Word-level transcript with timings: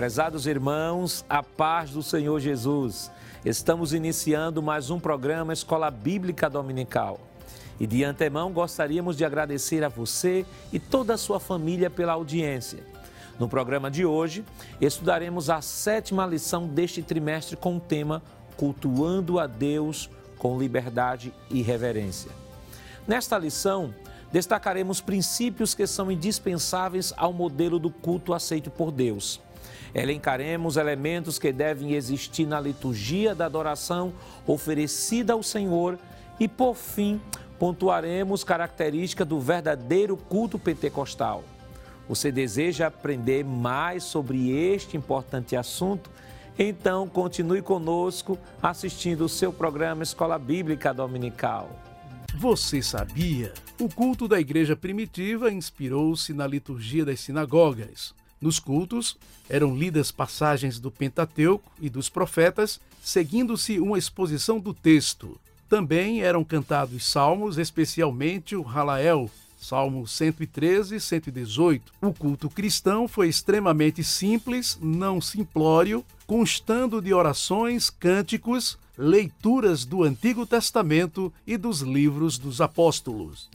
Prezados 0.00 0.46
irmãos, 0.46 1.26
a 1.28 1.42
paz 1.42 1.90
do 1.90 2.02
Senhor 2.02 2.40
Jesus. 2.40 3.10
Estamos 3.44 3.92
iniciando 3.92 4.62
mais 4.62 4.88
um 4.88 4.98
programa 4.98 5.52
Escola 5.52 5.90
Bíblica 5.90 6.48
Dominical. 6.48 7.20
E 7.78 7.86
de 7.86 8.02
antemão 8.02 8.50
gostaríamos 8.50 9.14
de 9.14 9.26
agradecer 9.26 9.84
a 9.84 9.90
você 9.90 10.46
e 10.72 10.78
toda 10.78 11.12
a 11.12 11.18
sua 11.18 11.38
família 11.38 11.90
pela 11.90 12.14
audiência. 12.14 12.82
No 13.38 13.46
programa 13.46 13.90
de 13.90 14.06
hoje, 14.06 14.42
estudaremos 14.80 15.50
a 15.50 15.60
sétima 15.60 16.24
lição 16.24 16.66
deste 16.66 17.02
trimestre 17.02 17.54
com 17.54 17.76
o 17.76 17.80
tema 17.80 18.22
Cultuando 18.56 19.38
a 19.38 19.46
Deus 19.46 20.08
com 20.38 20.58
liberdade 20.58 21.30
e 21.50 21.60
reverência. 21.60 22.30
Nesta 23.06 23.36
lição, 23.36 23.94
destacaremos 24.32 25.02
princípios 25.02 25.74
que 25.74 25.86
são 25.86 26.10
indispensáveis 26.10 27.12
ao 27.18 27.34
modelo 27.34 27.78
do 27.78 27.90
culto 27.90 28.32
aceito 28.32 28.70
por 28.70 28.90
Deus. 28.90 29.42
Elencaremos 29.94 30.76
elementos 30.76 31.38
que 31.38 31.52
devem 31.52 31.92
existir 31.92 32.46
na 32.46 32.60
liturgia 32.60 33.34
da 33.34 33.46
adoração 33.46 34.12
oferecida 34.46 35.32
ao 35.32 35.42
Senhor 35.42 35.98
e, 36.38 36.46
por 36.46 36.74
fim, 36.74 37.20
pontuaremos 37.58 38.42
características 38.42 39.26
do 39.26 39.40
verdadeiro 39.40 40.16
culto 40.16 40.58
pentecostal. 40.58 41.44
Você 42.08 42.32
deseja 42.32 42.86
aprender 42.86 43.44
mais 43.44 44.02
sobre 44.02 44.50
este 44.50 44.96
importante 44.96 45.54
assunto? 45.54 46.10
Então, 46.58 47.08
continue 47.08 47.62
conosco 47.62 48.38
assistindo 48.62 49.24
o 49.24 49.28
seu 49.28 49.52
programa 49.52 50.02
Escola 50.02 50.38
Bíblica 50.38 50.92
Dominical. 50.92 51.70
Você 52.36 52.82
sabia? 52.82 53.52
O 53.80 53.88
culto 53.88 54.26
da 54.26 54.40
igreja 54.40 54.74
primitiva 54.74 55.50
inspirou-se 55.52 56.32
na 56.32 56.46
liturgia 56.46 57.04
das 57.04 57.20
sinagogas. 57.20 58.14
Nos 58.40 58.58
cultos, 58.58 59.18
eram 59.50 59.76
lidas 59.76 60.10
passagens 60.10 60.78
do 60.78 60.90
Pentateuco 60.90 61.70
e 61.78 61.90
dos 61.90 62.08
profetas, 62.08 62.80
seguindo-se 63.02 63.78
uma 63.78 63.98
exposição 63.98 64.58
do 64.58 64.72
texto. 64.72 65.38
Também 65.68 66.22
eram 66.22 66.42
cantados 66.42 67.04
salmos, 67.04 67.58
especialmente 67.58 68.56
o 68.56 68.66
Halael, 68.66 69.30
Salmo 69.60 70.06
113 70.06 70.96
e 70.96 71.00
118. 71.00 71.92
O 72.00 72.14
culto 72.14 72.48
cristão 72.48 73.06
foi 73.06 73.28
extremamente 73.28 74.02
simples, 74.02 74.78
não 74.80 75.20
simplório, 75.20 76.02
constando 76.26 77.02
de 77.02 77.12
orações, 77.12 77.90
cânticos, 77.90 78.78
leituras 78.96 79.84
do 79.84 80.02
Antigo 80.02 80.46
Testamento 80.46 81.30
e 81.46 81.58
dos 81.58 81.82
livros 81.82 82.38
dos 82.38 82.62
apóstolos. 82.62 83.50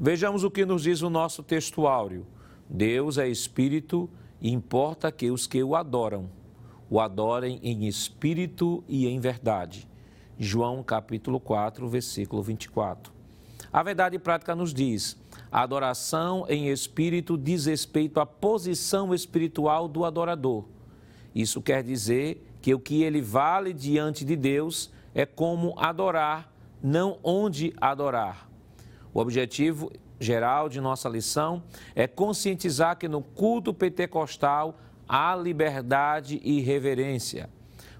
Vejamos 0.00 0.42
o 0.42 0.50
que 0.50 0.64
nos 0.64 0.84
diz 0.84 1.02
o 1.02 1.10
nosso 1.10 1.42
texto 1.42 1.86
áureo. 1.86 2.26
Deus 2.68 3.18
é 3.18 3.28
espírito 3.28 4.08
importa 4.50 5.12
que 5.12 5.30
os 5.30 5.46
que 5.46 5.62
o 5.62 5.76
adoram 5.76 6.28
o 6.92 7.00
adorem 7.00 7.58
em 7.62 7.86
espírito 7.86 8.84
e 8.86 9.08
em 9.08 9.18
verdade. 9.18 9.88
João 10.38 10.82
capítulo 10.82 11.40
4, 11.40 11.88
versículo 11.88 12.42
24. 12.42 13.10
A 13.72 13.82
verdade 13.82 14.18
prática 14.18 14.54
nos 14.54 14.74
diz: 14.74 15.16
a 15.50 15.62
adoração 15.62 16.44
em 16.50 16.68
espírito 16.68 17.38
diz 17.38 17.64
respeito 17.64 18.20
à 18.20 18.26
posição 18.26 19.14
espiritual 19.14 19.88
do 19.88 20.04
adorador. 20.04 20.66
Isso 21.34 21.62
quer 21.62 21.82
dizer 21.82 22.46
que 22.60 22.74
o 22.74 22.78
que 22.78 23.02
ele 23.02 23.22
vale 23.22 23.72
diante 23.72 24.22
de 24.22 24.36
Deus 24.36 24.92
é 25.14 25.24
como 25.24 25.74
adorar, 25.78 26.52
não 26.82 27.18
onde 27.24 27.72
adorar. 27.80 28.50
O 29.14 29.18
objetivo 29.18 29.90
geral 30.18 30.68
de 30.68 30.80
nossa 30.80 31.08
lição 31.08 31.62
é 31.94 32.06
conscientizar 32.06 32.96
que 32.96 33.08
no 33.08 33.22
culto 33.22 33.74
pentecostal 33.74 34.78
há 35.08 35.34
liberdade 35.34 36.40
e 36.42 36.60
reverência. 36.60 37.50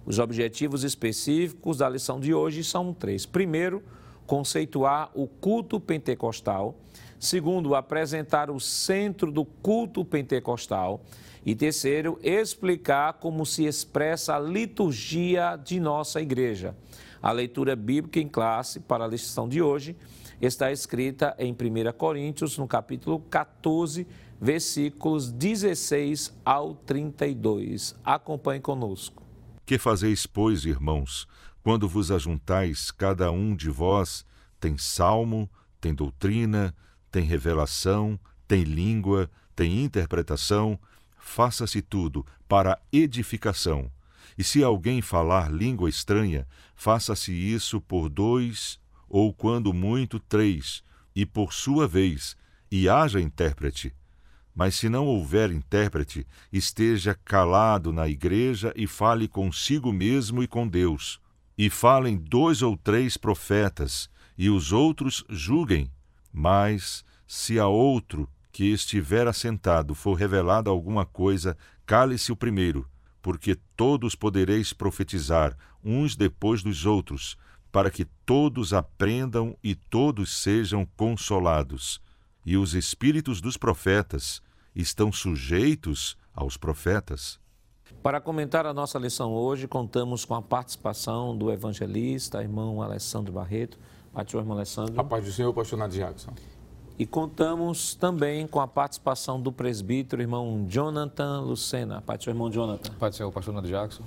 Os 0.04 0.18
objetivos 0.18 0.82
específicos 0.82 1.78
da 1.78 1.88
lição 1.88 2.18
de 2.18 2.34
hoje 2.34 2.64
são 2.64 2.92
três. 2.92 3.24
Primeiro, 3.24 3.82
conceituar 4.26 5.10
o 5.14 5.26
culto 5.26 5.78
pentecostal. 5.78 6.76
Segundo, 7.18 7.74
apresentar 7.74 8.50
o 8.50 8.58
centro 8.58 9.30
do 9.30 9.44
culto 9.44 10.04
pentecostal. 10.04 11.02
E 11.44 11.54
terceiro, 11.54 12.18
explicar 12.22 13.14
como 13.14 13.44
se 13.46 13.64
expressa 13.64 14.36
a 14.36 14.40
liturgia 14.40 15.56
de 15.56 15.78
nossa 15.78 16.20
igreja. 16.20 16.74
A 17.22 17.30
leitura 17.30 17.76
bíblica 17.76 18.18
em 18.18 18.28
classe 18.28 18.80
para 18.80 19.04
a 19.04 19.08
lição 19.08 19.48
de 19.48 19.62
hoje 19.62 19.96
está 20.46 20.72
escrita 20.72 21.36
em 21.38 21.52
1 21.52 21.92
Coríntios, 21.96 22.58
no 22.58 22.66
capítulo 22.66 23.20
14, 23.20 24.06
versículos 24.40 25.30
16 25.30 26.36
ao 26.44 26.74
32. 26.74 27.94
Acompanhe 28.04 28.60
conosco. 28.60 29.22
Que 29.64 29.78
fazeis, 29.78 30.26
pois, 30.26 30.64
irmãos, 30.64 31.28
quando 31.62 31.88
vos 31.88 32.10
ajuntais, 32.10 32.90
cada 32.90 33.30
um 33.30 33.54
de 33.54 33.70
vós 33.70 34.26
tem 34.58 34.76
salmo, 34.76 35.48
tem 35.80 35.94
doutrina, 35.94 36.74
tem 37.08 37.24
revelação, 37.24 38.18
tem 38.48 38.64
língua, 38.64 39.30
tem 39.54 39.84
interpretação, 39.84 40.76
faça-se 41.16 41.80
tudo 41.80 42.26
para 42.48 42.80
edificação. 42.92 43.88
E 44.36 44.42
se 44.42 44.64
alguém 44.64 45.00
falar 45.00 45.52
língua 45.52 45.88
estranha, 45.88 46.48
faça-se 46.74 47.32
isso 47.32 47.80
por 47.80 48.08
dois, 48.08 48.80
ou 49.12 49.30
quando 49.30 49.74
muito 49.74 50.18
três, 50.18 50.82
e 51.14 51.26
por 51.26 51.52
sua 51.52 51.86
vez, 51.86 52.34
e 52.70 52.88
haja 52.88 53.20
intérprete. 53.20 53.94
Mas 54.54 54.74
se 54.76 54.88
não 54.88 55.04
houver 55.04 55.52
intérprete, 55.52 56.26
esteja 56.50 57.14
calado 57.22 57.92
na 57.92 58.08
igreja 58.08 58.72
e 58.74 58.86
fale 58.86 59.28
consigo 59.28 59.92
mesmo 59.92 60.42
e 60.42 60.46
com 60.46 60.66
Deus. 60.66 61.20
E 61.58 61.68
falem 61.68 62.16
dois 62.16 62.62
ou 62.62 62.74
três 62.74 63.18
profetas, 63.18 64.08
e 64.36 64.48
os 64.48 64.72
outros 64.72 65.22
julguem. 65.28 65.92
Mas, 66.32 67.04
se 67.26 67.58
a 67.58 67.66
outro 67.66 68.26
que 68.50 68.64
estiver 68.72 69.28
assentado 69.28 69.94
for 69.94 70.14
revelada 70.14 70.70
alguma 70.70 71.04
coisa, 71.04 71.54
cale-se 71.84 72.32
o 72.32 72.36
primeiro, 72.36 72.88
porque 73.20 73.58
todos 73.76 74.14
podereis 74.14 74.72
profetizar, 74.72 75.54
uns 75.84 76.16
depois 76.16 76.62
dos 76.62 76.86
outros, 76.86 77.36
para 77.72 77.90
que 77.90 78.04
todos 78.04 78.74
aprendam 78.74 79.56
e 79.64 79.74
todos 79.74 80.30
sejam 80.30 80.86
consolados. 80.94 82.00
E 82.44 82.56
os 82.56 82.74
espíritos 82.74 83.40
dos 83.40 83.56
profetas 83.56 84.42
estão 84.76 85.10
sujeitos 85.10 86.16
aos 86.34 86.58
profetas. 86.58 87.40
Para 88.02 88.20
comentar 88.20 88.66
a 88.66 88.74
nossa 88.74 88.98
lição 88.98 89.32
hoje, 89.32 89.66
contamos 89.66 90.24
com 90.24 90.34
a 90.34 90.42
participação 90.42 91.36
do 91.36 91.50
evangelista, 91.50 92.42
irmão 92.42 92.82
Alessandro 92.82 93.32
Barreto. 93.32 93.78
Do 94.12 94.38
irmão 94.38 94.56
Alessandro. 94.56 95.00
A 95.00 95.04
paz 95.04 95.24
do 95.24 95.32
Senhor, 95.32 95.54
pastor 95.54 95.88
Jackson. 95.88 96.34
E 96.98 97.06
contamos 97.06 97.94
também 97.94 98.46
com 98.46 98.60
a 98.60 98.68
participação 98.68 99.40
do 99.40 99.50
presbítero, 99.50 100.20
irmão 100.20 100.66
Jonathan 100.68 101.40
Lucena. 101.40 102.02
Pai 102.02 102.18
do 102.18 102.28
irmão 102.28 102.50
Jonathan. 102.50 102.92
Do 102.92 103.12
Senhor, 103.14 103.32
pastor 103.32 103.62
Jackson. 103.62 104.04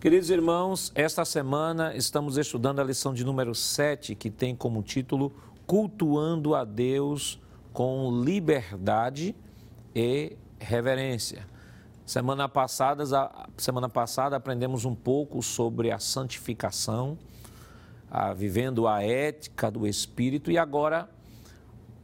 Queridos 0.00 0.30
irmãos, 0.30 0.92
esta 0.94 1.24
semana 1.24 1.92
estamos 1.96 2.36
estudando 2.36 2.78
a 2.78 2.84
lição 2.84 3.12
de 3.12 3.24
número 3.24 3.52
7, 3.52 4.14
que 4.14 4.30
tem 4.30 4.54
como 4.54 4.80
título 4.80 5.32
Cultuando 5.66 6.54
a 6.54 6.64
Deus 6.64 7.40
com 7.72 8.22
liberdade 8.24 9.34
e 9.92 10.36
reverência. 10.60 11.48
Semana 12.06 12.48
passada, 12.48 13.02
semana 13.56 13.88
passada 13.88 14.36
aprendemos 14.36 14.84
um 14.84 14.94
pouco 14.94 15.42
sobre 15.42 15.90
a 15.90 15.98
santificação, 15.98 17.18
a, 18.08 18.32
vivendo 18.32 18.86
a 18.86 19.02
ética 19.02 19.68
do 19.68 19.84
Espírito, 19.84 20.48
e 20.52 20.56
agora 20.56 21.10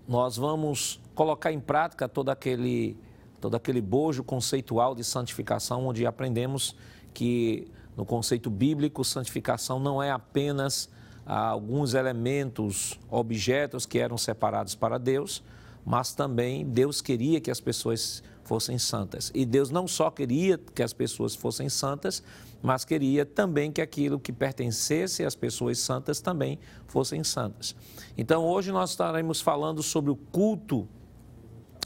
nós 0.09 0.37
vamos 0.37 1.01
colocar 1.15 1.53
em 1.53 1.61
prática 1.61 2.09
todo 2.09 2.31
aquele, 2.31 2.99
todo 3.41 3.55
aquele 3.55 3.81
bojo 3.81 4.25
conceitual 4.25 4.97
de 4.97 5.05
santificação, 5.05 5.87
onde 5.87 6.05
aprendemos 6.05 6.75
que 7.15 7.69
no 7.97 8.05
conceito 8.05 8.51
bíblico, 8.51 9.05
santificação 9.05 9.79
não 9.79 10.03
é 10.03 10.11
apenas 10.11 10.89
ah, 11.27 11.49
alguns 11.49 11.95
elementos, 11.95 12.99
objetos 13.09 13.87
que 13.87 13.99
eram 13.99 14.19
separados 14.19 14.75
para 14.75 14.99
Deus, 14.99 15.43
mas 15.85 16.15
também 16.15 16.65
Deus 16.65 17.01
queria 17.01 17.41
que 17.41 17.51
as 17.51 17.61
pessoas 17.61 18.23
fossem 18.43 18.79
santas. 18.79 19.31
E 19.35 19.45
Deus 19.45 19.71
não 19.71 19.89
só 19.89 20.11
queria 20.11 20.59
que 20.59 20.83
as 20.83 20.93
pessoas 20.93 21.35
fossem 21.35 21.69
santas, 21.69 22.23
mas 22.63 22.85
queria 22.85 23.25
também 23.27 23.71
que 23.71 23.81
aquilo 23.81 24.19
que 24.19 24.33
pertencesse 24.33 25.25
às 25.25 25.35
pessoas 25.35 25.79
santas 25.79 26.21
também 26.21 26.59
fossem 26.87 27.23
santas. 27.23 27.75
Então, 28.17 28.45
hoje 28.45 28.73
nós 28.73 28.91
estaremos 28.91 29.41
falando 29.41 29.83
sobre 29.83 30.11
o 30.11 30.17
culto 30.17 30.89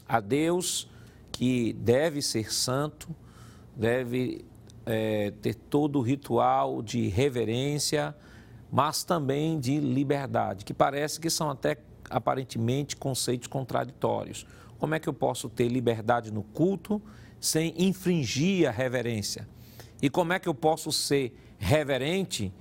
a 0.06 0.20
Deus, 0.20 0.88
que 1.32 1.72
deve 1.74 2.22
ser 2.22 2.52
santo, 2.52 3.08
deve 3.76 4.44
é, 4.88 5.30
ter 5.42 5.54
todo 5.54 5.98
o 5.98 6.02
ritual 6.02 6.82
de 6.82 7.08
reverência, 7.08 8.14
mas 8.72 9.04
também 9.04 9.60
de 9.60 9.78
liberdade, 9.78 10.64
que 10.64 10.74
parece 10.74 11.20
que 11.20 11.30
são 11.30 11.50
até 11.50 11.76
aparentemente 12.10 12.96
conceitos 12.96 13.46
contraditórios. 13.46 14.46
Como 14.78 14.94
é 14.94 14.98
que 14.98 15.08
eu 15.08 15.12
posso 15.12 15.48
ter 15.48 15.68
liberdade 15.68 16.32
no 16.32 16.42
culto 16.42 17.00
sem 17.40 17.74
infringir 17.78 18.68
a 18.68 18.70
reverência. 18.70 19.48
E 20.00 20.08
como 20.08 20.32
é 20.32 20.38
que 20.38 20.48
eu 20.48 20.54
posso 20.54 20.92
ser 20.92 21.36
reverente 21.58 22.52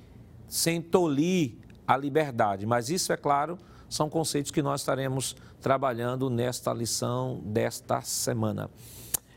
sem 0.48 0.82
tolir 0.82 1.56
a 1.86 1.96
liberdade? 1.98 2.66
Mas 2.66 2.90
isso, 2.90 3.12
é 3.14 3.18
claro, 3.18 3.58
são 3.90 4.10
conceitos 4.10 4.52
que 4.52 4.62
nós 4.62 4.82
estaremos 4.82 5.36
trabalhando 5.62 6.30
nesta 6.30 6.74
lição 6.74 7.42
desta 7.44 8.02
semana. 8.02 8.70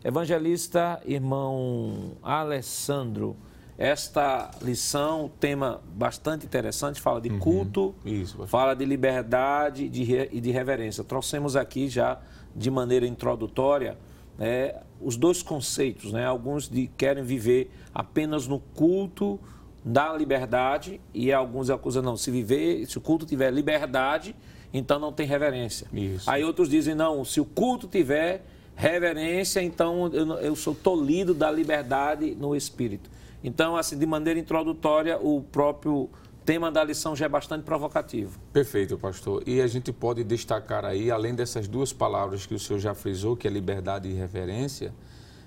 Evangelista, 0.02 1.00
irmão 1.04 2.12
Alessandro, 2.22 3.36
esta 3.76 4.50
lição, 4.62 5.30
tema 5.38 5.80
bastante 5.94 6.46
interessante, 6.46 7.00
fala 7.00 7.20
de 7.20 7.28
uhum, 7.28 7.38
culto, 7.38 7.94
isso, 8.04 8.46
fala 8.46 8.74
de 8.74 8.84
liberdade 8.84 9.84
e 9.84 9.88
de, 9.88 10.40
de 10.40 10.50
reverência. 10.50 11.04
Trouxemos 11.04 11.54
aqui 11.54 11.88
já, 11.88 12.18
de 12.54 12.70
maneira 12.70 13.06
introdutória, 13.06 13.98
né, 14.38 14.74
os 15.00 15.16
dois 15.16 15.42
conceitos. 15.42 16.12
Né? 16.12 16.24
Alguns 16.24 16.68
de, 16.68 16.86
querem 16.88 17.22
viver 17.22 17.70
apenas 17.94 18.46
no 18.46 18.58
culto 18.58 19.38
da 19.84 20.14
liberdade 20.14 21.00
e 21.12 21.32
alguns 21.32 21.68
acusam, 21.68 22.02
não, 22.02 22.16
se 22.16 22.30
viver, 22.30 22.86
se 22.86 22.96
o 22.96 23.00
culto 23.00 23.26
tiver 23.26 23.50
liberdade, 23.50 24.34
então 24.72 24.98
não 24.98 25.12
tem 25.12 25.26
reverência. 25.26 25.86
Isso. 25.92 26.30
Aí 26.30 26.42
outros 26.44 26.68
dizem, 26.70 26.94
não, 26.94 27.24
se 27.24 27.40
o 27.40 27.44
culto 27.44 27.86
tiver 27.86 28.44
reverência, 28.80 29.62
então 29.62 30.06
eu, 30.08 30.32
eu 30.38 30.56
sou 30.56 30.74
tolhido 30.74 31.34
da 31.34 31.50
liberdade 31.50 32.34
no 32.34 32.56
espírito. 32.56 33.10
Então, 33.44 33.76
assim, 33.76 33.98
de 33.98 34.06
maneira 34.06 34.40
introdutória, 34.40 35.18
o 35.18 35.42
próprio 35.42 36.08
tema 36.46 36.72
da 36.72 36.82
lição 36.82 37.14
já 37.14 37.26
é 37.26 37.28
bastante 37.28 37.62
provocativo. 37.62 38.40
Perfeito, 38.54 38.96
pastor. 38.96 39.42
E 39.46 39.60
a 39.60 39.66
gente 39.66 39.92
pode 39.92 40.24
destacar 40.24 40.86
aí, 40.86 41.10
além 41.10 41.34
dessas 41.34 41.68
duas 41.68 41.92
palavras 41.92 42.46
que 42.46 42.54
o 42.54 42.58
senhor 42.58 42.78
já 42.78 42.94
frisou, 42.94 43.36
que 43.36 43.46
é 43.46 43.50
liberdade 43.50 44.08
e 44.08 44.14
reverência, 44.14 44.94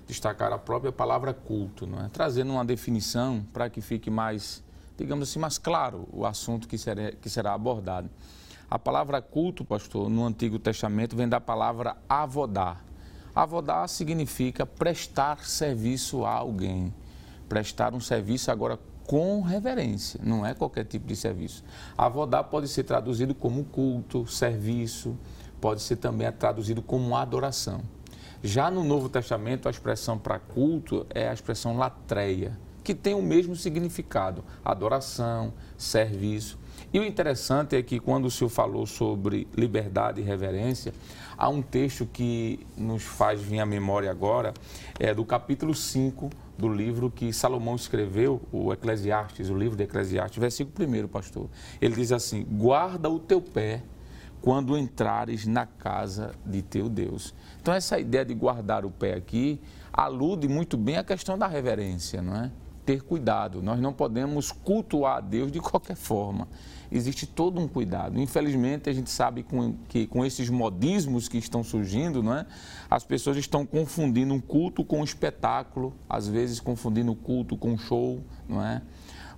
destacar 0.06 0.52
a 0.52 0.58
própria 0.58 0.92
palavra 0.92 1.34
culto, 1.34 1.88
não 1.88 2.04
é? 2.04 2.08
Trazendo 2.08 2.52
uma 2.52 2.64
definição 2.64 3.44
para 3.52 3.68
que 3.68 3.80
fique 3.80 4.10
mais, 4.10 4.62
digamos 4.96 5.28
assim, 5.28 5.40
mais 5.40 5.58
claro 5.58 6.06
o 6.12 6.24
assunto 6.24 6.68
que 6.68 6.76
que 7.20 7.28
será 7.28 7.52
abordado. 7.52 8.08
A 8.70 8.78
palavra 8.78 9.20
culto, 9.20 9.64
pastor, 9.64 10.08
no 10.08 10.24
Antigo 10.24 10.56
Testamento 10.58 11.16
vem 11.16 11.28
da 11.28 11.40
palavra 11.40 11.96
avodar. 12.08 12.93
Avodar 13.34 13.88
significa 13.88 14.64
prestar 14.64 15.44
serviço 15.44 16.24
a 16.24 16.30
alguém 16.30 16.92
prestar 17.48 17.94
um 17.94 18.00
serviço 18.00 18.50
agora 18.50 18.78
com 19.06 19.42
reverência, 19.42 20.18
não 20.22 20.46
é 20.46 20.54
qualquer 20.54 20.84
tipo 20.84 21.06
de 21.06 21.14
serviço. 21.14 21.62
Avodar 21.96 22.44
pode 22.44 22.68
ser 22.68 22.84
traduzido 22.84 23.34
como 23.34 23.64
culto, 23.64 24.26
serviço, 24.26 25.16
pode 25.60 25.82
ser 25.82 25.96
também 25.96 26.30
traduzido 26.32 26.82
como 26.82 27.14
adoração. 27.16 27.82
Já 28.42 28.70
no 28.70 28.82
Novo 28.82 29.08
Testamento, 29.08 29.68
a 29.68 29.70
expressão 29.70 30.18
para 30.18 30.38
culto 30.38 31.06
é 31.10 31.28
a 31.28 31.32
expressão 31.32 31.76
latreia, 31.76 32.58
que 32.82 32.94
tem 32.94 33.14
o 33.14 33.22
mesmo 33.22 33.54
significado, 33.56 34.44
adoração, 34.64 35.52
serviço. 35.78 36.58
E 36.94 37.00
o 37.00 37.04
interessante 37.04 37.74
é 37.74 37.82
que 37.82 37.98
quando 37.98 38.26
o 38.26 38.30
senhor 38.30 38.48
falou 38.48 38.86
sobre 38.86 39.48
liberdade 39.56 40.20
e 40.20 40.24
reverência, 40.24 40.94
há 41.36 41.48
um 41.48 41.60
texto 41.60 42.06
que 42.06 42.64
nos 42.78 43.02
faz 43.02 43.42
vir 43.42 43.58
à 43.58 43.66
memória 43.66 44.08
agora, 44.08 44.54
é 45.00 45.12
do 45.12 45.24
capítulo 45.24 45.74
5 45.74 46.30
do 46.56 46.68
livro 46.68 47.10
que 47.10 47.32
Salomão 47.32 47.74
escreveu, 47.74 48.40
o 48.52 48.72
Eclesiastes, 48.72 49.50
o 49.50 49.58
livro 49.58 49.76
de 49.76 49.82
Eclesiastes, 49.82 50.38
versículo 50.38 50.88
1, 50.88 51.08
pastor. 51.08 51.48
Ele 51.82 51.96
diz 51.96 52.12
assim: 52.12 52.44
Guarda 52.44 53.10
o 53.10 53.18
teu 53.18 53.40
pé 53.40 53.82
quando 54.40 54.78
entrares 54.78 55.48
na 55.48 55.66
casa 55.66 56.30
de 56.46 56.62
teu 56.62 56.88
Deus. 56.88 57.34
Então, 57.60 57.74
essa 57.74 57.98
ideia 57.98 58.24
de 58.24 58.34
guardar 58.34 58.84
o 58.84 58.90
pé 58.90 59.14
aqui 59.14 59.60
alude 59.92 60.46
muito 60.46 60.76
bem 60.76 60.96
à 60.96 61.02
questão 61.02 61.36
da 61.36 61.48
reverência, 61.48 62.22
não 62.22 62.36
é? 62.36 62.52
Ter 62.84 63.02
cuidado. 63.02 63.62
Nós 63.62 63.80
não 63.80 63.92
podemos 63.92 64.52
cultuar 64.52 65.18
a 65.18 65.20
Deus 65.20 65.50
de 65.50 65.60
qualquer 65.60 65.96
forma 65.96 66.48
existe 66.94 67.26
todo 67.26 67.60
um 67.60 67.66
cuidado. 67.66 68.20
Infelizmente, 68.20 68.88
a 68.88 68.92
gente 68.92 69.10
sabe 69.10 69.44
que 69.88 70.06
com 70.06 70.24
esses 70.24 70.48
modismos 70.48 71.28
que 71.28 71.36
estão 71.36 71.64
surgindo, 71.64 72.22
não 72.22 72.34
é? 72.34 72.46
as 72.88 73.04
pessoas 73.04 73.36
estão 73.36 73.66
confundindo 73.66 74.32
um 74.32 74.40
culto 74.40 74.84
com 74.84 75.00
um 75.00 75.04
espetáculo, 75.04 75.92
às 76.08 76.28
vezes 76.28 76.60
confundindo 76.60 77.10
o 77.10 77.16
culto 77.16 77.56
com 77.56 77.72
um 77.72 77.78
show, 77.78 78.22
não 78.48 78.64
é? 78.64 78.80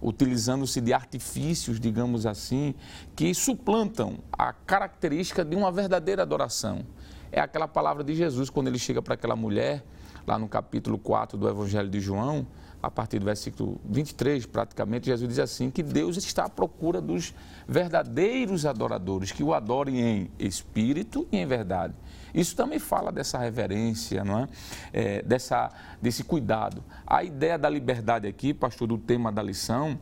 utilizando-se 0.02 0.78
de 0.82 0.92
artifícios, 0.92 1.80
digamos 1.80 2.26
assim, 2.26 2.74
que 3.14 3.32
suplantam 3.32 4.18
a 4.30 4.52
característica 4.52 5.42
de 5.42 5.56
uma 5.56 5.72
verdadeira 5.72 6.22
adoração. 6.22 6.84
É 7.32 7.40
aquela 7.40 7.66
palavra 7.66 8.04
de 8.04 8.14
Jesus 8.14 8.50
quando 8.50 8.68
ele 8.68 8.78
chega 8.78 9.00
para 9.00 9.14
aquela 9.14 9.34
mulher, 9.34 9.82
lá 10.26 10.38
no 10.38 10.48
capítulo 10.48 10.98
4 10.98 11.38
do 11.38 11.48
Evangelho 11.48 11.88
de 11.88 12.00
João, 12.00 12.46
a 12.86 12.90
partir 12.90 13.18
do 13.18 13.24
versículo 13.24 13.80
23, 13.84 14.46
praticamente, 14.46 15.06
Jesus 15.06 15.28
diz 15.28 15.38
assim: 15.40 15.70
que 15.70 15.82
Deus 15.82 16.16
está 16.16 16.44
à 16.44 16.48
procura 16.48 17.00
dos 17.00 17.34
verdadeiros 17.66 18.64
adoradores, 18.64 19.32
que 19.32 19.42
o 19.42 19.52
adorem 19.52 20.00
em 20.00 20.30
espírito 20.38 21.26
e 21.32 21.38
em 21.38 21.46
verdade. 21.46 21.94
Isso 22.32 22.54
também 22.54 22.78
fala 22.78 23.10
dessa 23.10 23.38
reverência, 23.38 24.24
não 24.24 24.40
é? 24.40 24.48
é 24.92 25.22
dessa, 25.22 25.70
desse 26.00 26.22
cuidado. 26.22 26.82
A 27.04 27.24
ideia 27.24 27.58
da 27.58 27.68
liberdade 27.68 28.28
aqui, 28.28 28.54
pastor, 28.54 28.86
do 28.86 28.98
tema 28.98 29.32
da 29.32 29.42
lição, 29.42 29.98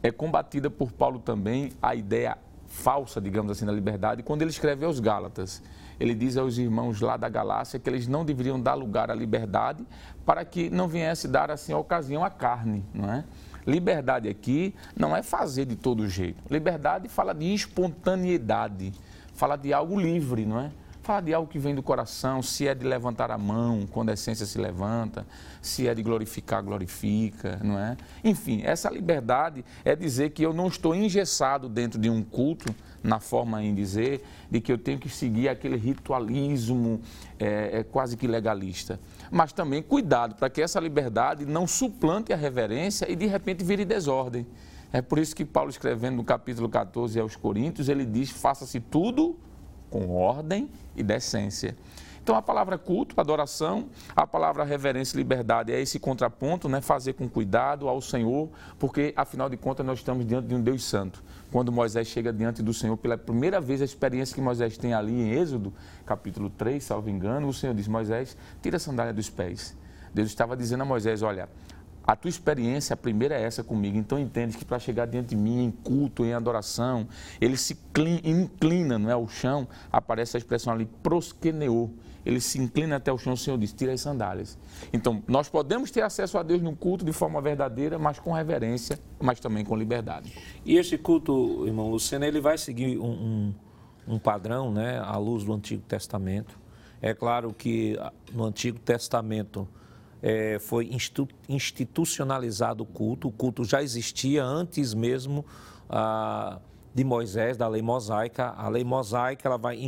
é 0.00 0.12
combatida 0.12 0.70
por 0.70 0.92
Paulo 0.92 1.18
também, 1.18 1.72
a 1.82 1.96
ideia 1.96 2.38
falsa, 2.68 3.20
digamos 3.20 3.50
assim, 3.50 3.66
da 3.66 3.72
liberdade, 3.72 4.22
quando 4.22 4.42
ele 4.42 4.50
escreve 4.50 4.84
aos 4.84 5.00
Gálatas 5.00 5.60
ele 6.00 6.14
diz 6.14 6.36
aos 6.36 6.58
irmãos 6.58 7.00
lá 7.00 7.16
da 7.16 7.28
Galácia 7.28 7.78
que 7.78 7.88
eles 7.88 8.06
não 8.06 8.24
deveriam 8.24 8.60
dar 8.60 8.74
lugar 8.74 9.10
à 9.10 9.14
liberdade 9.14 9.84
para 10.24 10.44
que 10.44 10.70
não 10.70 10.88
viesse 10.88 11.26
dar 11.26 11.50
assim 11.50 11.74
ocasião 11.74 12.24
à 12.24 12.30
carne, 12.30 12.84
não 12.94 13.12
é? 13.12 13.24
Liberdade 13.66 14.28
aqui 14.28 14.74
não 14.96 15.14
é 15.14 15.22
fazer 15.22 15.66
de 15.66 15.76
todo 15.76 16.08
jeito. 16.08 16.42
Liberdade 16.50 17.08
fala 17.08 17.34
de 17.34 17.52
espontaneidade, 17.52 18.92
fala 19.34 19.56
de 19.56 19.72
algo 19.74 20.00
livre, 20.00 20.46
não 20.46 20.58
é? 20.60 20.70
Fala 21.02 21.20
de 21.20 21.34
algo 21.34 21.50
que 21.50 21.58
vem 21.58 21.74
do 21.74 21.82
coração, 21.82 22.42
se 22.42 22.68
é 22.68 22.74
de 22.74 22.86
levantar 22.86 23.30
a 23.30 23.38
mão 23.38 23.86
quando 23.90 24.10
a 24.10 24.12
essência 24.12 24.44
se 24.46 24.58
levanta, 24.58 25.26
se 25.60 25.88
é 25.88 25.94
de 25.94 26.02
glorificar, 26.02 26.62
glorifica, 26.62 27.58
não 27.62 27.78
é? 27.78 27.96
Enfim, 28.22 28.62
essa 28.64 28.90
liberdade 28.90 29.64
é 29.84 29.96
dizer 29.96 30.30
que 30.30 30.42
eu 30.42 30.52
não 30.52 30.68
estou 30.68 30.94
engessado 30.94 31.68
dentro 31.68 31.98
de 31.98 32.08
um 32.08 32.22
culto, 32.22 32.74
na 33.02 33.20
forma 33.20 33.62
em 33.62 33.74
dizer, 33.74 34.24
de 34.50 34.60
que 34.60 34.72
eu 34.72 34.78
tenho 34.78 34.98
que 34.98 35.08
seguir 35.08 35.48
aquele 35.48 35.76
ritualismo 35.76 37.00
é, 37.38 37.78
é 37.78 37.82
quase 37.82 38.16
que 38.16 38.26
legalista. 38.26 38.98
Mas 39.30 39.52
também 39.52 39.82
cuidado 39.82 40.34
para 40.34 40.50
que 40.50 40.60
essa 40.60 40.80
liberdade 40.80 41.46
não 41.46 41.66
suplante 41.66 42.32
a 42.32 42.36
reverência 42.36 43.10
e 43.10 43.14
de 43.14 43.26
repente 43.26 43.64
vire 43.64 43.84
desordem. 43.84 44.46
É 44.92 45.02
por 45.02 45.18
isso 45.18 45.36
que 45.36 45.44
Paulo, 45.44 45.70
escrevendo 45.70 46.16
no 46.16 46.24
capítulo 46.24 46.68
14 46.68 47.20
aos 47.20 47.36
Coríntios, 47.36 47.88
ele 47.88 48.06
diz: 48.06 48.30
faça-se 48.30 48.80
tudo 48.80 49.36
com 49.90 50.10
ordem 50.10 50.68
e 50.96 51.02
decência. 51.02 51.76
Então 52.28 52.36
a 52.36 52.42
palavra 52.42 52.76
culto, 52.76 53.18
adoração, 53.18 53.88
a 54.14 54.26
palavra 54.26 54.62
reverência 54.62 55.16
e 55.16 55.18
liberdade 55.18 55.72
é 55.72 55.80
esse 55.80 55.98
contraponto, 55.98 56.68
né? 56.68 56.82
fazer 56.82 57.14
com 57.14 57.26
cuidado 57.26 57.88
ao 57.88 58.02
Senhor, 58.02 58.50
porque 58.78 59.14
afinal 59.16 59.48
de 59.48 59.56
contas 59.56 59.86
nós 59.86 60.00
estamos 60.00 60.26
diante 60.26 60.46
de 60.46 60.54
um 60.54 60.60
Deus 60.60 60.84
santo. 60.84 61.24
Quando 61.50 61.72
Moisés 61.72 62.06
chega 62.06 62.30
diante 62.30 62.62
do 62.62 62.74
Senhor 62.74 62.98
pela 62.98 63.16
primeira 63.16 63.62
vez, 63.62 63.80
a 63.80 63.84
experiência 63.86 64.34
que 64.34 64.42
Moisés 64.42 64.76
tem 64.76 64.92
ali 64.92 65.10
em 65.10 65.30
Êxodo, 65.30 65.72
capítulo 66.04 66.50
3, 66.50 66.84
salvo 66.84 67.08
engano, 67.08 67.48
o 67.48 67.54
Senhor 67.54 67.74
diz: 67.74 67.88
Moisés, 67.88 68.36
tira 68.60 68.76
a 68.76 68.78
sandália 68.78 69.14
dos 69.14 69.30
pés. 69.30 69.74
Deus 70.12 70.28
estava 70.28 70.54
dizendo 70.54 70.82
a 70.82 70.84
Moisés: 70.84 71.22
Olha, 71.22 71.48
a 72.06 72.14
tua 72.14 72.28
experiência, 72.28 72.92
a 72.92 72.96
primeira 72.98 73.36
é 73.36 73.42
essa 73.42 73.64
comigo. 73.64 73.96
Então 73.96 74.18
entende 74.18 74.58
que 74.58 74.66
para 74.66 74.78
chegar 74.78 75.06
diante 75.06 75.28
de 75.28 75.36
mim 75.36 75.64
em 75.64 75.70
culto, 75.70 76.26
em 76.26 76.34
adoração, 76.34 77.08
ele 77.40 77.56
se 77.56 77.74
inclina, 78.22 78.98
não 78.98 79.08
é, 79.08 79.14
ao 79.14 79.26
chão, 79.28 79.66
aparece 79.90 80.36
a 80.36 80.38
expressão 80.38 80.74
ali, 80.74 80.84
prosqueneou. 81.02 81.90
Ele 82.28 82.42
se 82.42 82.60
inclina 82.60 82.96
até 82.96 83.10
o 83.10 83.16
chão, 83.16 83.32
o 83.32 83.36
Senhor 83.38 83.56
diz, 83.56 83.72
tira 83.72 83.90
as 83.90 84.02
sandálias. 84.02 84.58
Então, 84.92 85.22
nós 85.26 85.48
podemos 85.48 85.90
ter 85.90 86.02
acesso 86.02 86.36
a 86.36 86.42
Deus 86.42 86.60
no 86.60 86.76
culto 86.76 87.02
de 87.02 87.10
forma 87.10 87.40
verdadeira, 87.40 87.98
mas 87.98 88.18
com 88.18 88.32
reverência, 88.32 88.98
mas 89.18 89.40
também 89.40 89.64
com 89.64 89.74
liberdade. 89.74 90.30
E 90.62 90.76
esse 90.76 90.98
culto, 90.98 91.66
irmão 91.66 91.90
Luciano, 91.90 92.26
ele 92.26 92.38
vai 92.38 92.58
seguir 92.58 92.98
um, 92.98 93.06
um, 93.06 93.54
um 94.06 94.18
padrão, 94.18 94.70
né, 94.70 95.00
à 95.02 95.16
luz 95.16 95.42
do 95.42 95.54
Antigo 95.54 95.82
Testamento. 95.88 96.60
É 97.00 97.14
claro 97.14 97.50
que 97.50 97.96
no 98.34 98.44
Antigo 98.44 98.78
Testamento 98.78 99.66
é, 100.22 100.58
foi 100.58 100.90
institucionalizado 101.48 102.82
o 102.82 102.86
culto. 102.86 103.28
O 103.28 103.32
culto 103.32 103.64
já 103.64 103.82
existia 103.82 104.44
antes 104.44 104.92
mesmo 104.92 105.46
ah, 105.88 106.60
de 106.98 107.04
Moisés, 107.04 107.56
da 107.56 107.68
lei 107.68 107.80
mosaica. 107.80 108.52
A 108.56 108.68
lei 108.68 108.82
mosaica 108.82 109.46
ela 109.46 109.56
vai 109.56 109.78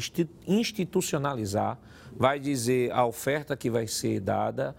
institucionalizar, 0.47 1.77
vai 2.17 2.39
dizer 2.39 2.93
a 2.93 3.05
oferta 3.05 3.57
que 3.57 3.69
vai 3.69 3.89
ser 3.89 4.21
dada, 4.21 4.77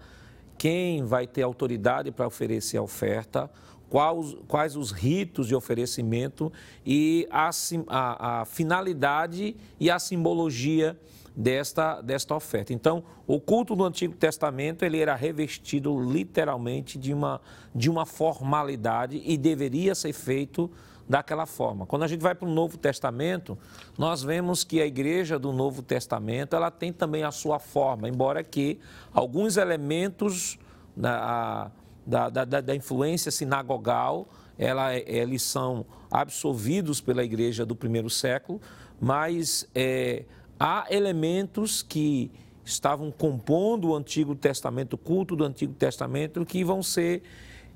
quem 0.56 1.04
vai 1.04 1.26
ter 1.26 1.42
autoridade 1.42 2.10
para 2.10 2.26
oferecer 2.26 2.78
a 2.78 2.82
oferta, 2.82 3.50
quais, 3.90 4.34
quais 4.48 4.76
os 4.76 4.92
ritos 4.92 5.46
de 5.46 5.54
oferecimento 5.54 6.50
e 6.86 7.28
a, 7.30 7.50
a, 7.88 8.40
a 8.40 8.44
finalidade 8.46 9.54
e 9.78 9.90
a 9.90 9.98
simbologia 9.98 10.98
desta, 11.36 12.00
desta 12.00 12.34
oferta. 12.34 12.72
Então, 12.72 13.04
o 13.26 13.38
culto 13.38 13.76
do 13.76 13.84
Antigo 13.84 14.14
Testamento 14.14 14.86
ele 14.86 14.98
era 14.98 15.14
revestido 15.14 16.00
literalmente 16.00 16.98
de 16.98 17.12
uma, 17.12 17.42
de 17.74 17.90
uma 17.90 18.06
formalidade 18.06 19.20
e 19.22 19.36
deveria 19.36 19.94
ser 19.94 20.14
feito 20.14 20.70
daquela 21.12 21.44
forma. 21.44 21.84
Quando 21.84 22.04
a 22.04 22.06
gente 22.06 22.22
vai 22.22 22.34
para 22.34 22.48
o 22.48 22.50
Novo 22.50 22.78
Testamento, 22.78 23.58
nós 23.98 24.22
vemos 24.22 24.64
que 24.64 24.80
a 24.80 24.86
igreja 24.86 25.38
do 25.38 25.52
Novo 25.52 25.82
Testamento 25.82 26.56
ela 26.56 26.70
tem 26.70 26.90
também 26.90 27.22
a 27.22 27.30
sua 27.30 27.58
forma, 27.58 28.08
embora 28.08 28.42
que 28.42 28.80
alguns 29.12 29.58
elementos 29.58 30.58
da, 30.96 31.70
da, 32.06 32.30
da, 32.30 32.44
da 32.62 32.74
influência 32.74 33.30
sinagogal 33.30 34.26
ela, 34.58 34.96
eles 34.96 35.42
são 35.42 35.84
absorvidos 36.10 36.98
pela 37.02 37.22
igreja 37.22 37.66
do 37.66 37.76
primeiro 37.76 38.08
século, 38.08 38.58
mas 38.98 39.68
é, 39.74 40.24
há 40.58 40.86
elementos 40.88 41.82
que 41.82 42.30
estavam 42.64 43.10
compondo 43.10 43.88
o 43.90 43.94
Antigo 43.94 44.34
Testamento, 44.34 44.94
o 44.94 44.98
culto 44.98 45.36
do 45.36 45.44
Antigo 45.44 45.74
Testamento, 45.74 46.42
que 46.46 46.64
vão 46.64 46.82
ser 46.82 47.22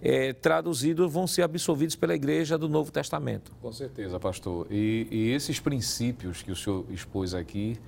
é, 0.01 0.33
traduzidos, 0.33 1.13
vão 1.13 1.27
ser 1.27 1.43
absorvidos 1.43 1.97
pela 1.97 2.15
igreja 2.15 2.59
do 2.59 2.69
Novo 2.69 2.93
Testamento. 2.93 3.53
Com 3.61 3.73
certeza, 3.73 4.19
pastor. 4.21 4.67
E, 4.71 5.09
e 5.11 5.31
esses 5.31 5.59
princípios 5.61 6.43
que 6.43 6.51
o 6.51 6.57
senhor 6.57 6.85
expôs 6.91 7.35
aqui 7.35 7.79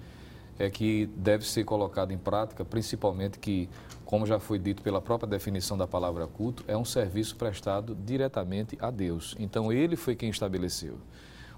é 0.58 0.68
que 0.68 1.08
deve 1.16 1.46
ser 1.46 1.64
colocado 1.64 2.12
em 2.12 2.18
prática, 2.18 2.64
principalmente 2.64 3.38
que, 3.38 3.68
como 4.04 4.26
já 4.26 4.40
foi 4.40 4.58
dito 4.58 4.82
pela 4.82 5.00
própria 5.00 5.28
definição 5.28 5.78
da 5.78 5.86
palavra 5.86 6.26
culto, 6.26 6.64
é 6.66 6.76
um 6.76 6.84
serviço 6.84 7.36
prestado 7.36 7.94
diretamente 7.94 8.76
a 8.80 8.90
Deus. 8.90 9.36
Então, 9.38 9.72
ele 9.72 9.94
foi 9.94 10.16
quem 10.16 10.30
estabeleceu. 10.30 10.98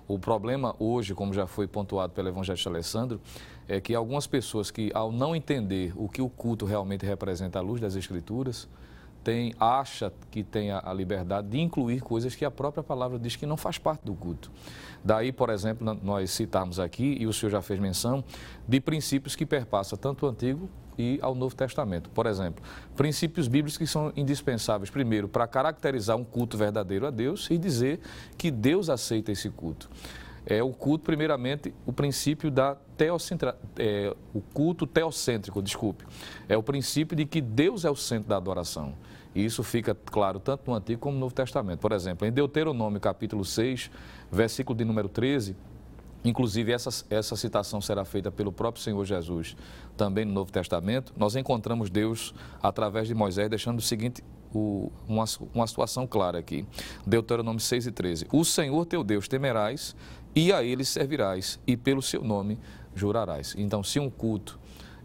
O 0.06 0.18
problema 0.18 0.74
hoje, 0.78 1.14
como 1.14 1.32
já 1.32 1.46
foi 1.46 1.66
pontuado 1.66 2.12
pelo 2.12 2.28
evangelista 2.28 2.68
Alessandro, 2.68 3.20
é 3.68 3.80
que 3.80 3.94
algumas 3.94 4.26
pessoas 4.26 4.70
que, 4.70 4.90
ao 4.92 5.12
não 5.12 5.34
entender 5.34 5.92
o 5.96 6.08
que 6.08 6.20
o 6.20 6.28
culto 6.28 6.66
realmente 6.66 7.06
representa 7.06 7.60
à 7.60 7.62
luz 7.62 7.80
das 7.80 7.94
Escrituras, 7.94 8.68
tem, 9.22 9.54
acha 9.58 10.12
que 10.30 10.42
tem 10.42 10.70
a, 10.70 10.82
a, 10.84 10.92
liberdade 10.92 11.48
de 11.48 11.60
incluir 11.60 12.00
coisas 12.00 12.34
que 12.34 12.44
a 12.44 12.50
própria 12.50 12.82
palavra 12.82 13.18
diz 13.18 13.36
que 13.36 13.46
não 13.46 13.56
faz 13.56 13.78
parte 13.78 14.04
do 14.04 14.14
culto. 14.14 14.50
Daí, 15.04 15.32
por 15.32 15.50
exemplo, 15.50 15.98
nós 16.02 16.30
citarmos 16.30 16.78
aqui, 16.78 17.16
e 17.18 17.26
o 17.26 17.32
senhor 17.32 17.50
já 17.50 17.62
fez 17.62 17.78
menção, 17.78 18.24
de 18.66 18.80
princípios 18.80 19.34
que 19.36 19.46
perpassam 19.46 19.98
tanto 19.98 20.26
o 20.26 20.28
Antigo 20.28 20.68
e 20.98 21.18
ao 21.22 21.34
Novo 21.34 21.54
Testamento. 21.54 22.10
Por 22.10 22.26
exemplo, 22.26 22.62
princípios 22.96 23.48
bíblicos 23.48 23.78
que 23.78 23.86
são 23.86 24.12
indispensáveis, 24.16 24.90
primeiro, 24.90 25.28
para 25.28 25.46
caracterizar 25.46 26.16
um 26.16 26.24
culto 26.24 26.56
verdadeiro 26.56 27.06
a 27.06 27.10
Deus 27.10 27.48
e 27.50 27.56
dizer 27.56 28.00
que 28.36 28.50
Deus 28.50 28.90
aceita 28.90 29.32
esse 29.32 29.48
culto 29.50 29.88
é 30.46 30.62
o 30.62 30.70
culto, 30.70 31.04
primeiramente, 31.04 31.74
o 31.86 31.92
princípio 31.92 32.50
da 32.50 32.76
teocentra, 32.96 33.56
é, 33.78 34.14
o 34.34 34.40
culto 34.40 34.86
teocêntrico, 34.86 35.62
desculpe. 35.62 36.04
É 36.48 36.56
o 36.56 36.62
princípio 36.62 37.16
de 37.16 37.24
que 37.26 37.40
Deus 37.40 37.84
é 37.84 37.90
o 37.90 37.96
centro 37.96 38.28
da 38.28 38.36
adoração. 38.36 38.94
E 39.34 39.44
isso 39.44 39.62
fica 39.62 39.94
claro 39.94 40.40
tanto 40.40 40.70
no 40.70 40.76
Antigo 40.76 41.00
como 41.00 41.14
no 41.14 41.20
Novo 41.20 41.34
Testamento. 41.34 41.78
Por 41.78 41.92
exemplo, 41.92 42.26
em 42.26 42.32
Deuteronômio, 42.32 43.00
capítulo 43.00 43.44
6, 43.44 43.90
versículo 44.30 44.76
de 44.76 44.84
número 44.84 45.08
13, 45.08 45.56
inclusive 46.24 46.72
essa, 46.72 47.04
essa 47.08 47.36
citação 47.36 47.80
será 47.80 48.04
feita 48.04 48.30
pelo 48.30 48.52
próprio 48.52 48.82
Senhor 48.82 49.04
Jesus 49.04 49.56
também 49.96 50.24
no 50.24 50.32
Novo 50.32 50.50
Testamento, 50.50 51.12
nós 51.16 51.36
encontramos 51.36 51.90
Deus, 51.90 52.34
através 52.62 53.06
de 53.06 53.14
Moisés, 53.14 53.48
deixando 53.48 53.78
o 53.78 53.82
seguinte 53.82 54.22
o, 54.52 54.90
uma, 55.06 55.24
uma 55.54 55.66
situação 55.66 56.06
clara 56.06 56.38
aqui. 56.38 56.66
Deuteronômio 57.06 57.60
6 57.60 57.86
e 57.86 57.92
13. 57.92 58.26
O 58.32 58.44
Senhor 58.44 58.84
teu 58.86 59.04
Deus 59.04 59.28
temerás 59.28 59.94
e 60.34 60.52
a 60.52 60.62
ele 60.62 60.84
servirás, 60.84 61.58
e 61.66 61.76
pelo 61.76 62.00
seu 62.00 62.22
nome 62.22 62.58
jurarás. 62.94 63.54
Então, 63.56 63.82
se 63.82 63.98
um 63.98 64.08
culto 64.08 64.59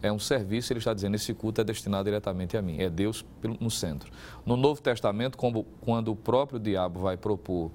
é 0.05 0.11
um 0.11 0.19
serviço, 0.19 0.71
ele 0.71 0.77
está 0.77 0.93
dizendo, 0.93 1.15
esse 1.15 1.33
culto 1.33 1.61
é 1.61 1.63
destinado 1.63 2.03
diretamente 2.03 2.55
a 2.55 2.61
mim, 2.61 2.77
é 2.79 2.89
Deus 2.89 3.25
no 3.59 3.71
centro. 3.71 4.11
No 4.45 4.55
Novo 4.55 4.79
Testamento, 4.79 5.35
quando 5.35 6.11
o 6.11 6.15
próprio 6.15 6.59
diabo 6.59 6.99
vai 6.99 7.17
propor 7.17 7.71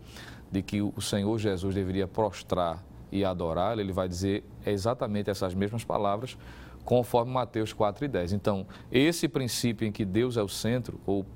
de 0.50 0.62
que 0.62 0.80
o 0.80 1.00
Senhor 1.00 1.36
Jesus 1.38 1.74
deveria 1.74 2.06
prostrar 2.06 2.84
e 3.10 3.24
adorar, 3.24 3.76
ele 3.78 3.92
vai 3.92 4.08
dizer 4.08 4.44
exatamente 4.64 5.28
essas 5.28 5.54
mesmas 5.54 5.82
palavras, 5.82 6.38
conforme 6.84 7.32
Mateus 7.32 7.72
4 7.72 8.04
e 8.04 8.08
10. 8.08 8.32
Então, 8.32 8.64
esse 8.92 9.28
princípio 9.28 9.86
em 9.86 9.90
que 9.90 10.04
Deus 10.04 10.36
é 10.36 10.42
o 10.42 10.48
centro, 10.48 11.00
ou 11.04 11.26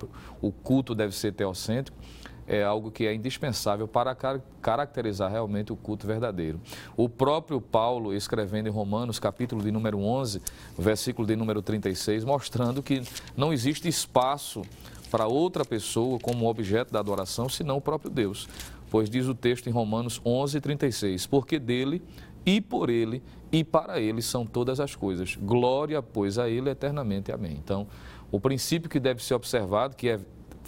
o 0.41 0.53
culto 0.53 0.95
deve 0.95 1.15
ser 1.15 1.33
teocêntrico, 1.33 1.99
é 2.47 2.63
algo 2.63 2.91
que 2.91 3.07
é 3.07 3.15
indispensável 3.15 3.89
para 3.89 4.17
caracterizar 4.61 5.31
realmente 5.31 5.73
o 5.73 5.77
culto 5.77 6.07
verdadeiro. 6.07 6.61
O 6.97 7.09
próprio 7.09 7.61
Paulo, 7.61 8.15
escrevendo 8.15 8.69
em 8.69 8.73
Romanos, 8.73 9.19
capítulo 9.19 9.63
de 9.63 9.71
número 9.71 9.99
11, 9.99 10.43
versículo 10.79 11.27
de 11.27 11.37
número 11.37 11.63
36, 11.63 12.25
mostrando 12.25 12.83
que 12.83 13.03
não 13.37 13.53
existe 13.53 13.89
espaço 13.89 14.63
para 15.11 15.27
outra 15.27 15.65
pessoa 15.65 16.19
como 16.19 16.49
objeto 16.49 16.93
da 16.93 16.99
adoração, 16.99 17.49
senão 17.49 17.77
o 17.77 17.81
próprio 17.81 18.11
Deus. 18.11 18.49
Pois 18.91 19.09
diz 19.09 19.27
o 19.27 19.35
texto 19.35 19.69
em 19.69 19.73
Romanos 19.73 20.21
11, 20.25 20.61
36, 20.61 21.27
porque 21.27 21.59
dele 21.59 22.03
e 22.45 22.61
por 22.61 22.91
ele 22.91 23.23
e 23.51 23.63
para 23.63 24.01
ele 24.01 24.21
são 24.21 24.45
todas 24.45 24.81
as 24.81 24.95
coisas. 24.95 25.37
Glória, 25.37 26.03
pois, 26.03 26.39
a 26.39 26.49
ele 26.49 26.71
eternamente. 26.71 27.33
Amém. 27.33 27.59
Então, 27.63 27.87
o 28.31 28.41
princípio 28.41 28.91
que 28.91 28.99
deve 28.99 29.23
ser 29.23 29.35
observado, 29.35 29.95
que 29.95 30.09
é 30.09 30.21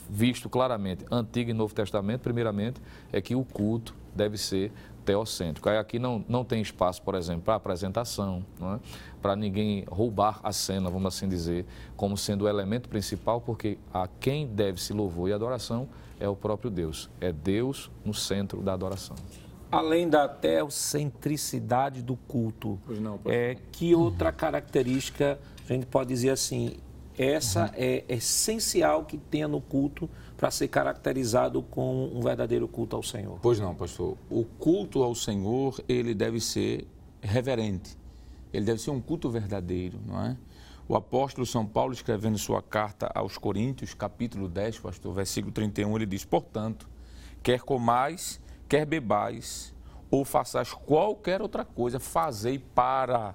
visto 0.09 0.49
claramente, 0.49 1.05
Antigo 1.11 1.51
e 1.51 1.55
Novo 1.55 1.75
Testamento, 1.75 2.21
primeiramente, 2.21 2.81
é 3.13 3.21
que 3.21 3.35
o 3.35 3.45
culto 3.45 3.95
deve 4.15 4.39
ser 4.39 4.73
teocêntrico. 5.05 5.69
Aí 5.69 5.79
aqui 5.79 5.99
não, 5.99 6.25
não 6.29 6.45
tem 6.45 6.61
espaço, 6.61 7.01
por 7.01 7.15
exemplo, 7.15 7.43
para 7.43 7.55
apresentação, 7.55 8.45
é? 8.61 8.79
para 9.23 9.37
ninguém 9.37 9.85
roubar 9.89 10.41
a 10.43 10.53
cena, 10.53 10.91
vamos 10.91 11.15
assim 11.15 11.29
dizer, 11.29 11.65
como 11.97 12.17
sendo 12.17 12.45
o 12.45 12.49
elemento 12.49 12.89
principal, 12.89 13.41
porque 13.41 13.79
a 13.95 14.09
quem 14.21 14.47
deve 14.47 14.81
se 14.83 14.93
louvor 14.93 15.29
e 15.29 15.33
adoração 15.33 15.89
é 16.19 16.29
o 16.29 16.35
próprio 16.35 16.71
Deus. 16.71 17.09
É 17.21 17.33
Deus 17.33 17.91
no 18.05 18.13
centro 18.13 18.63
da 18.63 18.73
adoração. 18.73 19.17
Além 19.71 20.09
da 20.09 20.29
teocentricidade 20.29 22.03
do 22.03 22.17
culto, 22.17 22.79
não, 22.89 23.21
é, 23.27 23.57
que 23.73 23.95
outra 23.95 24.33
característica 24.33 25.39
a 25.69 25.73
gente 25.73 25.87
pode 25.87 26.09
dizer 26.09 26.31
assim, 26.31 26.77
essa 27.19 27.73
é 27.75 28.05
essencial 28.09 29.05
que 29.05 29.17
tenha 29.17 29.49
no 29.49 29.61
culto 29.61 30.09
para 30.37 30.51
ser 30.51 30.69
caracterizado 30.69 31.63
com 31.63 32.11
um 32.13 32.21
verdadeiro 32.21 32.69
culto 32.69 32.95
ao 32.95 33.03
Senhor. 33.03 33.39
Pois 33.41 33.59
não, 33.59 33.75
pastor. 33.75 34.17
O 34.29 34.45
culto 34.45 35.03
ao 35.03 35.15
Senhor, 35.15 35.81
ele 35.89 36.15
deve 36.15 36.41
ser 36.41 36.87
reverente. 37.23 37.97
Ele 38.53 38.65
deve 38.65 38.81
ser 38.81 38.91
um 38.91 39.01
culto 39.01 39.31
verdadeiro, 39.31 39.99
não 40.07 40.23
é? 40.23 40.37
O 40.89 40.95
apóstolo 40.95 41.45
São 41.45 41.67
Paulo, 41.67 41.93
escrevendo 41.93 42.39
sua 42.39 42.63
carta 42.63 43.11
aos 43.13 43.37
Coríntios, 43.37 43.93
capítulo 43.93 44.49
10, 44.49 44.79
pastor, 44.79 45.13
versículo 45.13 45.53
31, 45.53 45.97
ele 45.97 46.07
diz: 46.07 46.25
Portanto, 46.25 46.89
quer 47.43 47.61
comais, 47.61 48.41
quer 48.69 48.87
bebais, 48.87 49.75
ou 50.11 50.25
façais 50.25 50.73
qualquer 50.73 51.43
outra 51.43 51.65
coisa, 51.65 51.99
fazei 51.99 52.59
para 52.59 53.31
a 53.31 53.35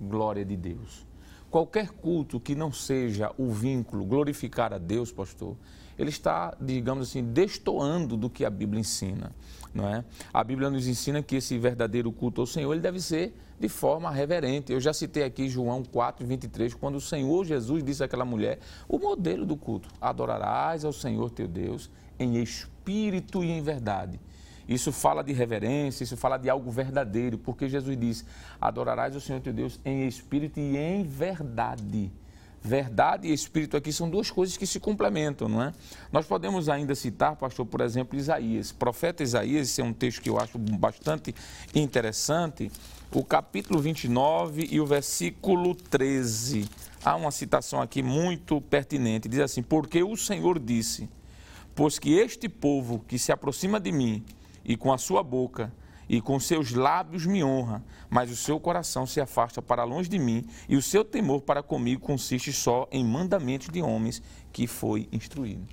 glória 0.00 0.44
de 0.44 0.56
Deus. 0.56 1.06
Qualquer 1.50 1.90
culto 1.90 2.40
que 2.40 2.54
não 2.54 2.72
seja 2.72 3.32
o 3.38 3.50
vínculo 3.50 4.04
glorificar 4.04 4.72
a 4.72 4.78
Deus, 4.78 5.12
pastor, 5.12 5.56
ele 5.98 6.10
está, 6.10 6.54
digamos 6.60 7.08
assim, 7.08 7.22
destoando 7.22 8.16
do 8.16 8.28
que 8.28 8.44
a 8.44 8.50
Bíblia 8.50 8.80
ensina, 8.80 9.32
não 9.72 9.88
é? 9.88 10.04
A 10.32 10.44
Bíblia 10.44 10.68
nos 10.68 10.86
ensina 10.86 11.22
que 11.22 11.36
esse 11.36 11.56
verdadeiro 11.58 12.12
culto 12.12 12.42
ao 12.42 12.46
Senhor, 12.46 12.70
ele 12.72 12.82
deve 12.82 13.00
ser 13.00 13.34
de 13.58 13.68
forma 13.68 14.10
reverente. 14.10 14.72
Eu 14.72 14.80
já 14.80 14.92
citei 14.92 15.22
aqui 15.22 15.48
João 15.48 15.82
4, 15.82 16.26
23, 16.26 16.74
quando 16.74 16.96
o 16.96 17.00
Senhor 17.00 17.44
Jesus 17.44 17.82
disse 17.82 18.04
àquela 18.04 18.24
mulher, 18.24 18.58
o 18.86 18.98
modelo 18.98 19.46
do 19.46 19.56
culto, 19.56 19.88
adorarás 20.00 20.84
ao 20.84 20.92
Senhor 20.92 21.30
teu 21.30 21.48
Deus 21.48 21.90
em 22.18 22.36
espírito 22.42 23.42
e 23.42 23.50
em 23.50 23.62
verdade. 23.62 24.20
Isso 24.68 24.90
fala 24.90 25.22
de 25.22 25.32
reverência, 25.32 26.02
isso 26.02 26.16
fala 26.16 26.36
de 26.36 26.50
algo 26.50 26.70
verdadeiro, 26.70 27.38
porque 27.38 27.68
Jesus 27.68 27.96
diz: 27.96 28.24
adorarás 28.60 29.14
o 29.14 29.20
Senhor 29.20 29.40
teu 29.40 29.52
Deus 29.52 29.80
em 29.84 30.06
espírito 30.06 30.58
e 30.58 30.76
em 30.76 31.04
verdade. 31.04 32.10
Verdade 32.66 33.28
e 33.28 33.32
espírito 33.32 33.76
aqui 33.76 33.92
são 33.92 34.10
duas 34.10 34.28
coisas 34.28 34.56
que 34.56 34.66
se 34.66 34.80
complementam, 34.80 35.48
não 35.48 35.62
é? 35.62 35.72
Nós 36.10 36.26
podemos 36.26 36.68
ainda 36.68 36.96
citar, 36.96 37.36
pastor, 37.36 37.64
por 37.64 37.80
exemplo, 37.80 38.18
Isaías. 38.18 38.72
Profeta 38.72 39.22
Isaías, 39.22 39.68
esse 39.68 39.80
é 39.80 39.84
um 39.84 39.92
texto 39.92 40.20
que 40.20 40.28
eu 40.28 40.36
acho 40.36 40.58
bastante 40.58 41.32
interessante. 41.72 42.68
O 43.14 43.22
capítulo 43.22 43.78
29 43.78 44.66
e 44.68 44.80
o 44.80 44.86
versículo 44.86 45.76
13. 45.76 46.68
Há 47.04 47.14
uma 47.14 47.30
citação 47.30 47.80
aqui 47.80 48.02
muito 48.02 48.60
pertinente. 48.60 49.28
Diz 49.28 49.38
assim: 49.38 49.62
Porque 49.62 50.02
o 50.02 50.16
Senhor 50.16 50.58
disse: 50.58 51.08
Pois 51.72 52.00
que 52.00 52.14
este 52.14 52.48
povo 52.48 53.04
que 53.06 53.16
se 53.16 53.30
aproxima 53.30 53.78
de 53.78 53.92
mim 53.92 54.24
e 54.66 54.76
com 54.76 54.92
a 54.92 54.98
sua 54.98 55.22
boca 55.22 55.72
e 56.08 56.20
com 56.20 56.38
seus 56.38 56.72
lábios 56.72 57.26
me 57.26 57.42
honra, 57.42 57.82
mas 58.08 58.30
o 58.30 58.36
seu 58.36 58.60
coração 58.60 59.06
se 59.06 59.20
afasta 59.20 59.60
para 59.60 59.84
longe 59.84 60.08
de 60.08 60.18
mim, 60.18 60.44
e 60.68 60.76
o 60.76 60.82
seu 60.82 61.04
temor 61.04 61.42
para 61.42 61.62
comigo 61.62 62.00
consiste 62.00 62.52
só 62.52 62.86
em 62.92 63.04
mandamentos 63.04 63.68
de 63.68 63.82
homens 63.82 64.22
que 64.52 64.66
foi 64.66 65.08
instruído. 65.10 65.66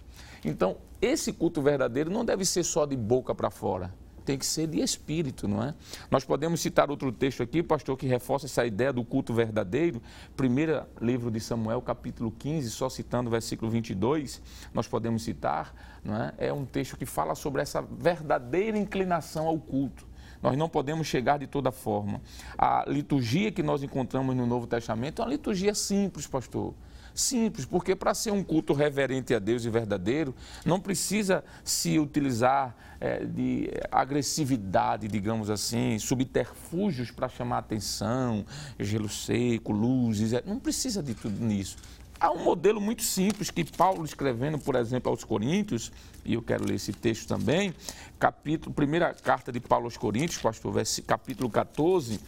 Então, 0.43 0.77
esse 1.01 1.31
culto 1.31 1.61
verdadeiro 1.61 2.09
não 2.09 2.25
deve 2.25 2.45
ser 2.45 2.63
só 2.63 2.85
de 2.85 2.95
boca 2.95 3.35
para 3.35 3.49
fora, 3.49 3.93
tem 4.23 4.37
que 4.37 4.45
ser 4.45 4.67
de 4.67 4.79
espírito, 4.79 5.47
não 5.47 5.63
é? 5.63 5.73
Nós 6.09 6.23
podemos 6.23 6.61
citar 6.61 6.89
outro 6.89 7.11
texto 7.11 7.43
aqui, 7.43 7.61
pastor, 7.61 7.97
que 7.97 8.07
reforça 8.07 8.45
essa 8.45 8.65
ideia 8.65 8.91
do 8.91 9.03
culto 9.03 9.33
verdadeiro. 9.33 10.01
Primeiro 10.35 10.83
livro 11.01 11.29
de 11.29 11.39
Samuel, 11.39 11.81
capítulo 11.81 12.31
15, 12.31 12.69
só 12.71 12.89
citando 12.89 13.29
o 13.29 13.31
versículo 13.31 13.69
22, 13.71 14.41
nós 14.73 14.87
podemos 14.87 15.23
citar, 15.23 15.73
não 16.03 16.15
é? 16.15 16.33
É 16.37 16.53
um 16.53 16.65
texto 16.65 16.97
que 16.97 17.05
fala 17.05 17.35
sobre 17.35 17.61
essa 17.61 17.81
verdadeira 17.81 18.77
inclinação 18.77 19.47
ao 19.47 19.59
culto. 19.59 20.07
Nós 20.41 20.57
não 20.57 20.67
podemos 20.67 21.07
chegar 21.07 21.39
de 21.39 21.47
toda 21.47 21.71
forma. 21.71 22.21
A 22.57 22.83
liturgia 22.87 23.51
que 23.51 23.63
nós 23.63 23.81
encontramos 23.81 24.35
no 24.35 24.45
Novo 24.45 24.67
Testamento 24.67 25.21
é 25.21 25.25
uma 25.25 25.31
liturgia 25.31 25.73
simples, 25.73 26.27
pastor 26.27 26.73
Simples, 27.13 27.65
porque 27.65 27.95
para 27.95 28.13
ser 28.13 28.31
um 28.31 28.43
culto 28.43 28.73
reverente 28.73 29.33
a 29.35 29.39
Deus 29.39 29.65
e 29.65 29.69
verdadeiro, 29.69 30.33
não 30.65 30.79
precisa 30.79 31.43
se 31.63 31.99
utilizar 31.99 32.75
é, 32.99 33.23
de 33.23 33.69
agressividade, 33.91 35.07
digamos 35.07 35.49
assim, 35.49 35.99
subterfúgios 35.99 37.11
para 37.11 37.29
chamar 37.29 37.59
atenção, 37.59 38.45
gelo 38.79 39.09
seco, 39.09 39.71
luzes, 39.71 40.33
é, 40.33 40.41
não 40.45 40.59
precisa 40.59 41.03
de 41.03 41.13
tudo 41.13 41.43
nisso. 41.45 41.77
Há 42.19 42.31
um 42.31 42.43
modelo 42.43 42.79
muito 42.79 43.03
simples 43.03 43.51
que 43.51 43.63
Paulo 43.63 44.05
escrevendo, 44.05 44.57
por 44.57 44.75
exemplo, 44.75 45.11
aos 45.11 45.23
Coríntios, 45.23 45.91
e 46.23 46.35
eu 46.35 46.41
quero 46.41 46.65
ler 46.65 46.75
esse 46.75 46.93
texto 46.93 47.27
também, 47.27 47.73
capítulo, 48.17 48.73
primeira 48.73 49.13
carta 49.13 49.51
de 49.51 49.59
Paulo 49.59 49.85
aos 49.85 49.97
Coríntios, 49.97 50.41
pastor, 50.41 50.73
capítulo 51.05 51.49
14, 51.49 52.19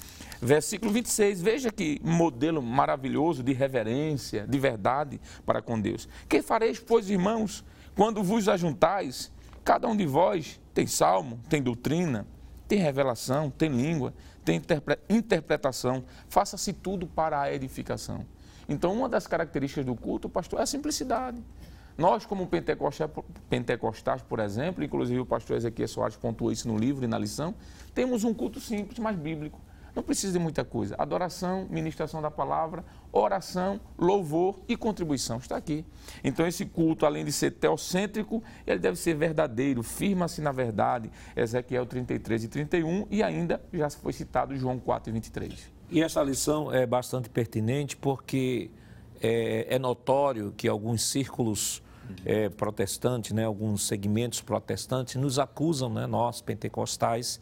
versículo 0.42 0.92
26. 0.92 1.42
Veja 1.42 1.72
que 1.72 2.02
modelo 2.04 2.62
maravilhoso 2.62 3.42
de 3.42 3.54
reverência, 3.54 4.46
de 4.46 4.60
verdade 4.60 5.22
para 5.46 5.62
com 5.62 5.80
Deus. 5.80 6.10
Que 6.28 6.42
fareis, 6.42 6.78
pois, 6.78 7.10
irmãos, 7.10 7.64
quando 7.96 8.22
vos 8.22 8.50
ajuntais, 8.50 9.32
cada 9.64 9.88
um 9.88 9.96
de 9.96 10.06
vós 10.06 10.60
tem 10.74 10.86
salmo, 10.86 11.40
tem 11.48 11.62
doutrina, 11.62 12.28
tem 12.68 12.80
revelação, 12.80 13.50
tem 13.50 13.70
língua, 13.70 14.14
tem 14.44 14.62
interpretação. 15.10 16.04
Faça-se 16.28 16.74
tudo 16.74 17.08
para 17.08 17.40
a 17.40 17.54
edificação. 17.54 18.26
Então, 18.68 18.94
uma 18.94 19.08
das 19.08 19.28
características 19.28 19.86
do 19.86 19.96
culto, 19.96 20.30
pastor, 20.30 20.60
é 20.60 20.64
a 20.64 20.66
simplicidade. 20.66 21.42
Nós, 21.98 22.26
como 22.26 22.50
pentecostais, 23.50 24.22
por 24.22 24.40
exemplo, 24.40 24.84
inclusive 24.84 25.20
o 25.20 25.26
pastor 25.26 25.56
Ezequiel 25.58 25.88
Soares 25.88 26.18
pontuou 26.18 26.52
isso 26.52 26.68
no 26.68 26.78
livro 26.78 27.06
e 27.06 27.08
na 27.08 27.18
lição, 27.18 27.56
temos 27.94 28.26
um 28.26 28.34
culto 28.34 28.60
simples, 28.60 29.00
mas 29.00 29.16
bíblico. 29.16 29.62
Não 29.96 30.04
precisa 30.04 30.34
de 30.34 30.40
muita 30.40 30.66
coisa. 30.66 30.94
Adoração, 30.98 31.68
ministração 31.70 32.22
da 32.22 32.30
palavra, 32.30 32.84
oração, 33.14 33.80
louvor 33.98 34.60
e 34.68 34.76
contribuição. 34.76 35.38
Está 35.38 35.56
aqui. 35.56 35.86
Então, 36.22 36.46
esse 36.46 36.66
culto, 36.66 37.06
além 37.06 37.24
de 37.24 37.32
ser 37.32 37.52
teocêntrico, 37.52 38.44
ele 38.68 38.80
deve 38.80 38.98
ser 38.98 39.16
verdadeiro, 39.16 39.82
firma-se 39.82 40.42
na 40.42 40.52
verdade. 40.52 41.10
Ezequiel 41.34 41.86
33 41.86 42.44
e 42.44 42.48
31 42.50 43.08
e 43.10 43.24
ainda 43.24 43.64
já 43.72 43.90
foi 43.90 44.12
citado 44.12 44.54
João 44.58 44.78
4 44.78 45.10
e 45.10 45.14
23. 45.14 45.75
E 45.90 46.02
essa 46.02 46.22
lição 46.24 46.74
é 46.74 46.86
bastante 46.86 47.30
pertinente 47.30 47.96
porque 47.96 48.70
é, 49.22 49.76
é 49.76 49.80
notório 49.80 50.54
que 50.58 50.68
alguns 50.68 51.04
círculos 51.04 51.82
é, 52.26 52.50
protestantes, 52.50 53.32
né, 53.32 53.46
alguns 53.46 53.88
segmentos 53.88 54.42
protestantes, 54.42 55.16
nos 55.16 55.40
acusam, 55.40 55.94
né, 55.94 56.08
nós 56.08 56.42
pentecostais, 56.42 57.40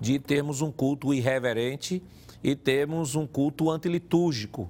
de 0.00 0.18
termos 0.18 0.62
um 0.62 0.70
culto 0.70 1.12
irreverente 1.12 2.02
e 2.42 2.56
termos 2.56 3.14
um 3.14 3.26
culto 3.26 3.70
antilitúrgico. 3.70 4.68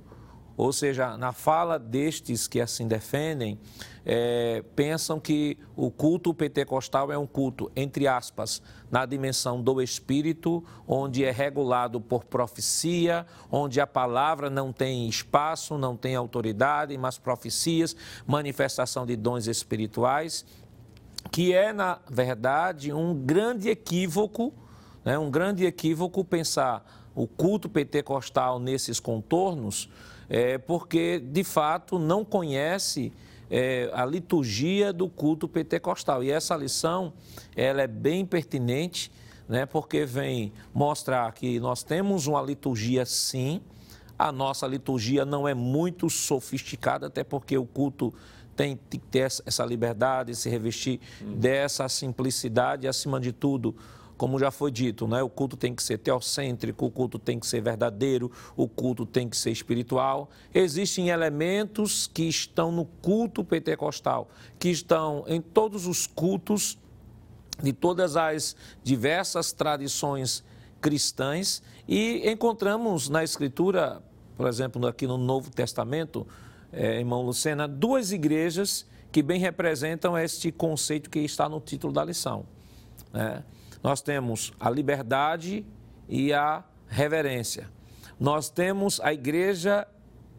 Ou 0.62 0.72
seja, 0.72 1.16
na 1.16 1.32
fala 1.32 1.76
destes 1.76 2.46
que 2.46 2.60
assim 2.60 2.86
defendem, 2.86 3.58
é, 4.06 4.62
pensam 4.76 5.18
que 5.18 5.58
o 5.74 5.90
culto 5.90 6.32
pentecostal 6.32 7.10
é 7.10 7.18
um 7.18 7.26
culto, 7.26 7.68
entre 7.74 8.06
aspas, 8.06 8.62
na 8.88 9.04
dimensão 9.04 9.60
do 9.60 9.82
espírito, 9.82 10.62
onde 10.86 11.24
é 11.24 11.32
regulado 11.32 12.00
por 12.00 12.22
profecia, 12.26 13.26
onde 13.50 13.80
a 13.80 13.88
palavra 13.88 14.48
não 14.48 14.72
tem 14.72 15.08
espaço, 15.08 15.76
não 15.76 15.96
tem 15.96 16.14
autoridade, 16.14 16.96
mas 16.96 17.18
profecias, 17.18 17.96
manifestação 18.24 19.04
de 19.04 19.16
dons 19.16 19.48
espirituais, 19.48 20.46
que 21.32 21.52
é, 21.52 21.72
na 21.72 21.98
verdade, 22.08 22.92
um 22.92 23.12
grande 23.16 23.68
equívoco 23.68 24.54
é 25.04 25.18
um 25.18 25.28
grande 25.28 25.66
equívoco 25.66 26.24
pensar 26.24 26.84
o 27.14 27.26
culto 27.26 27.68
pentecostal 27.68 28.58
nesses 28.58 28.98
contornos, 28.98 29.88
é, 30.28 30.58
porque 30.58 31.18
de 31.18 31.44
fato 31.44 31.98
não 31.98 32.24
conhece 32.24 33.12
é, 33.50 33.90
a 33.92 34.06
liturgia 34.06 34.92
do 34.92 35.08
culto 35.08 35.46
pentecostal. 35.46 36.24
E 36.24 36.30
essa 36.30 36.56
lição 36.56 37.12
ela 37.54 37.82
é 37.82 37.86
bem 37.86 38.24
pertinente, 38.24 39.12
né, 39.46 39.66
porque 39.66 40.06
vem 40.06 40.52
mostrar 40.72 41.30
que 41.32 41.60
nós 41.60 41.82
temos 41.82 42.26
uma 42.26 42.40
liturgia 42.40 43.04
sim. 43.04 43.60
A 44.18 44.32
nossa 44.32 44.66
liturgia 44.66 45.24
não 45.26 45.46
é 45.46 45.52
muito 45.52 46.08
sofisticada, 46.08 47.08
até 47.08 47.22
porque 47.22 47.58
o 47.58 47.66
culto 47.66 48.14
tem 48.56 48.78
que 48.88 48.98
ter 48.98 49.28
essa 49.44 49.64
liberdade, 49.64 50.34
se 50.34 50.48
revestir 50.48 51.00
hum. 51.20 51.34
dessa 51.34 51.88
simplicidade 51.88 52.86
acima 52.86 53.20
de 53.20 53.32
tudo, 53.32 53.74
como 54.16 54.38
já 54.38 54.50
foi 54.50 54.70
dito, 54.70 55.06
né? 55.08 55.22
o 55.22 55.28
culto 55.28 55.56
tem 55.56 55.74
que 55.74 55.82
ser 55.82 55.98
teocêntrico, 55.98 56.86
o 56.86 56.90
culto 56.90 57.18
tem 57.18 57.38
que 57.38 57.46
ser 57.46 57.60
verdadeiro, 57.60 58.30
o 58.56 58.68
culto 58.68 59.04
tem 59.04 59.28
que 59.28 59.36
ser 59.36 59.50
espiritual. 59.50 60.30
Existem 60.54 61.08
elementos 61.08 62.06
que 62.06 62.24
estão 62.24 62.70
no 62.70 62.84
culto 62.84 63.44
pentecostal, 63.44 64.28
que 64.58 64.68
estão 64.68 65.24
em 65.26 65.40
todos 65.40 65.86
os 65.86 66.06
cultos 66.06 66.78
de 67.62 67.72
todas 67.72 68.16
as 68.16 68.56
diversas 68.82 69.52
tradições 69.52 70.44
cristãs 70.80 71.62
e 71.86 72.28
encontramos 72.28 73.08
na 73.08 73.22
Escritura, 73.22 74.02
por 74.36 74.48
exemplo, 74.48 74.84
aqui 74.86 75.06
no 75.06 75.16
Novo 75.16 75.50
Testamento, 75.50 76.26
é, 76.72 76.98
irmão 76.98 77.22
Lucena, 77.22 77.68
duas 77.68 78.12
igrejas 78.12 78.86
que 79.12 79.22
bem 79.22 79.38
representam 79.38 80.16
este 80.18 80.50
conceito 80.50 81.10
que 81.10 81.20
está 81.20 81.48
no 81.48 81.60
título 81.60 81.92
da 81.92 82.04
lição. 82.04 82.44
Né? 83.12 83.44
Nós 83.82 84.00
temos 84.00 84.52
a 84.60 84.70
liberdade 84.70 85.66
e 86.08 86.32
a 86.32 86.62
reverência. 86.86 87.68
Nós 88.18 88.48
temos 88.48 89.00
a 89.00 89.12
igreja 89.12 89.86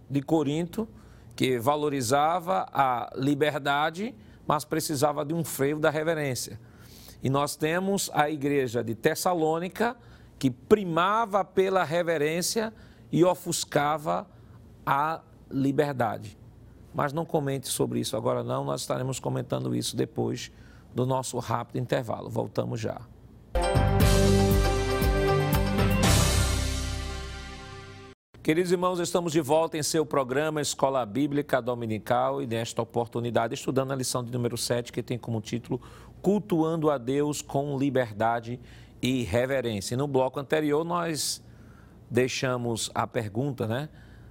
de 0.09 0.21
Corinto, 0.21 0.87
que 1.35 1.57
valorizava 1.57 2.67
a 2.71 3.11
liberdade, 3.15 4.15
mas 4.47 4.63
precisava 4.63 5.25
de 5.25 5.33
um 5.33 5.43
freio 5.43 5.79
da 5.79 5.89
reverência. 5.89 6.59
E 7.21 7.29
nós 7.29 7.55
temos 7.55 8.09
a 8.13 8.29
igreja 8.29 8.83
de 8.83 8.93
Tessalônica, 8.93 9.97
que 10.37 10.51
primava 10.51 11.43
pela 11.43 11.83
reverência 11.83 12.73
e 13.11 13.23
ofuscava 13.23 14.27
a 14.85 15.21
liberdade. 15.49 16.37
Mas 16.93 17.11
não 17.11 17.25
comente 17.25 17.67
sobre 17.67 17.99
isso 17.99 18.15
agora, 18.15 18.43
não, 18.43 18.63
nós 18.63 18.81
estaremos 18.81 19.19
comentando 19.19 19.75
isso 19.75 19.95
depois 19.95 20.51
do 20.93 21.05
nosso 21.05 21.39
rápido 21.39 21.79
intervalo. 21.79 22.29
Voltamos 22.29 22.79
já. 22.79 23.01
Queridos 28.43 28.73
irmãos, 28.73 28.99
estamos 28.99 29.31
de 29.31 29.39
volta 29.39 29.77
em 29.77 29.83
seu 29.83 30.05
programa 30.05 30.59
Escola 30.59 31.05
Bíblica 31.05 31.61
Dominical 31.61 32.41
e 32.41 32.45
nesta 32.45 32.81
oportunidade 32.81 33.53
estudando 33.53 33.93
a 33.93 33.95
lição 33.95 34.21
de 34.21 34.29
número 34.33 34.57
7, 34.57 34.91
que 34.91 35.01
tem 35.01 35.17
como 35.17 35.39
título 35.39 35.79
Cultuando 36.21 36.91
a 36.91 36.97
Deus 36.97 37.41
com 37.41 37.77
Liberdade 37.77 38.59
e 39.01 39.23
Reverência. 39.23 39.93
E 39.93 39.97
no 39.97 40.09
bloco 40.09 40.41
anterior 40.41 40.83
nós 40.83 41.41
deixamos 42.11 42.91
a 42.93 43.07
pergunta, 43.07 43.65
né? 43.65 43.87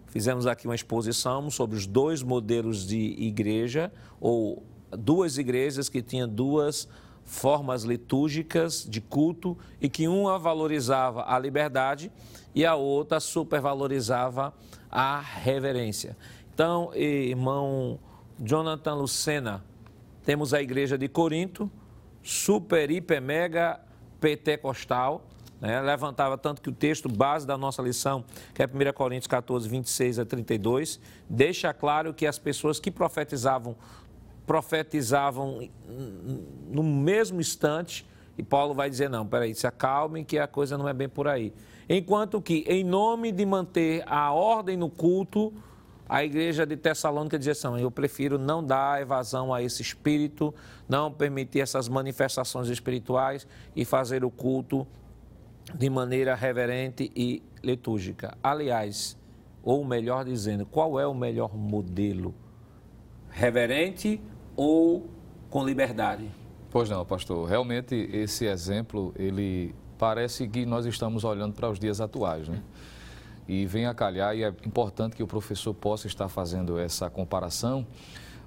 Fizemos 0.08 0.46
aqui 0.46 0.68
uma 0.68 0.74
exposição 0.74 1.48
sobre 1.48 1.74
os 1.78 1.86
dois 1.86 2.22
modelos 2.22 2.86
de 2.86 3.14
igreja, 3.18 3.90
ou 4.20 4.62
duas 4.90 5.38
igrejas 5.38 5.88
que 5.88 6.02
tinham 6.02 6.28
duas 6.28 6.86
formas 7.24 7.82
litúrgicas 7.82 8.86
de 8.88 9.00
culto 9.00 9.56
e 9.80 9.88
que 9.88 10.08
uma 10.08 10.38
valorizava 10.38 11.24
a 11.26 11.38
liberdade 11.38 12.10
e 12.54 12.64
a 12.66 12.74
outra 12.74 13.20
supervalorizava 13.20 14.52
a 14.90 15.18
reverência. 15.20 16.16
Então, 16.52 16.94
irmão 16.94 17.98
Jonathan 18.38 18.94
Lucena, 18.94 19.64
temos 20.24 20.52
a 20.52 20.60
igreja 20.60 20.98
de 20.98 21.08
Corinto, 21.08 21.70
super, 22.22 22.90
hiper, 22.90 23.20
mega 23.20 23.80
pentecostal, 24.20 25.26
né? 25.60 25.80
levantava 25.80 26.36
tanto 26.36 26.60
que 26.60 26.68
o 26.68 26.72
texto 26.72 27.08
base 27.08 27.46
da 27.46 27.56
nossa 27.56 27.80
lição, 27.80 28.24
que 28.52 28.62
é 28.62 28.66
1 28.66 28.92
Coríntios 28.92 29.28
14, 29.28 29.68
26 29.68 30.18
a 30.18 30.24
32, 30.24 31.00
deixa 31.28 31.72
claro 31.72 32.12
que 32.12 32.26
as 32.26 32.38
pessoas 32.38 32.78
que 32.80 32.90
profetizavam, 32.90 33.76
profetizavam 34.46 35.68
no 36.70 36.82
mesmo 36.82 37.40
instante, 37.40 38.06
e 38.36 38.42
Paulo 38.42 38.74
vai 38.74 38.88
dizer, 38.88 39.10
não, 39.10 39.26
peraí, 39.26 39.54
se 39.54 39.66
acalmem 39.66 40.24
que 40.24 40.38
a 40.38 40.46
coisa 40.46 40.78
não 40.78 40.88
é 40.88 40.92
bem 40.92 41.08
por 41.08 41.28
aí. 41.28 41.52
Enquanto 41.88 42.40
que, 42.40 42.64
em 42.66 42.82
nome 42.82 43.30
de 43.30 43.44
manter 43.44 44.02
a 44.06 44.32
ordem 44.32 44.76
no 44.76 44.88
culto, 44.88 45.52
A 46.12 46.22
igreja 46.22 46.66
de 46.66 46.76
Tessalônica 46.76 47.38
dizia 47.38 47.52
assim: 47.52 47.80
eu 47.80 47.90
prefiro 47.90 48.38
não 48.38 48.62
dar 48.62 49.00
evasão 49.00 49.52
a 49.52 49.62
esse 49.62 49.80
espírito, 49.80 50.54
não 50.86 51.10
permitir 51.10 51.60
essas 51.60 51.88
manifestações 51.88 52.68
espirituais 52.68 53.46
e 53.74 53.82
fazer 53.82 54.22
o 54.22 54.30
culto 54.30 54.86
de 55.74 55.88
maneira 55.88 56.34
reverente 56.34 57.10
e 57.16 57.42
litúrgica. 57.64 58.36
Aliás, 58.42 59.16
ou 59.62 59.86
melhor 59.86 60.26
dizendo, 60.26 60.66
qual 60.66 61.00
é 61.00 61.06
o 61.06 61.14
melhor 61.14 61.56
modelo? 61.56 62.34
Reverente 63.30 64.20
ou 64.56 65.08
com 65.50 65.64
liberdade? 65.64 66.28
Pois 66.70 66.88
não, 66.88 67.04
pastor. 67.04 67.48
Realmente 67.48 67.94
esse 68.12 68.46
exemplo, 68.46 69.12
ele 69.16 69.74
parece 69.98 70.48
que 70.48 70.64
nós 70.64 70.86
estamos 70.86 71.22
olhando 71.22 71.54
para 71.54 71.68
os 71.70 71.78
dias 71.78 72.00
atuais, 72.00 72.48
né? 72.48 72.62
E 73.46 73.66
vem 73.66 73.86
a 73.86 73.94
calhar, 73.94 74.34
e 74.36 74.42
é 74.42 74.48
importante 74.64 75.14
que 75.14 75.22
o 75.22 75.26
professor 75.26 75.74
possa 75.74 76.06
estar 76.06 76.28
fazendo 76.28 76.78
essa 76.78 77.10
comparação, 77.10 77.86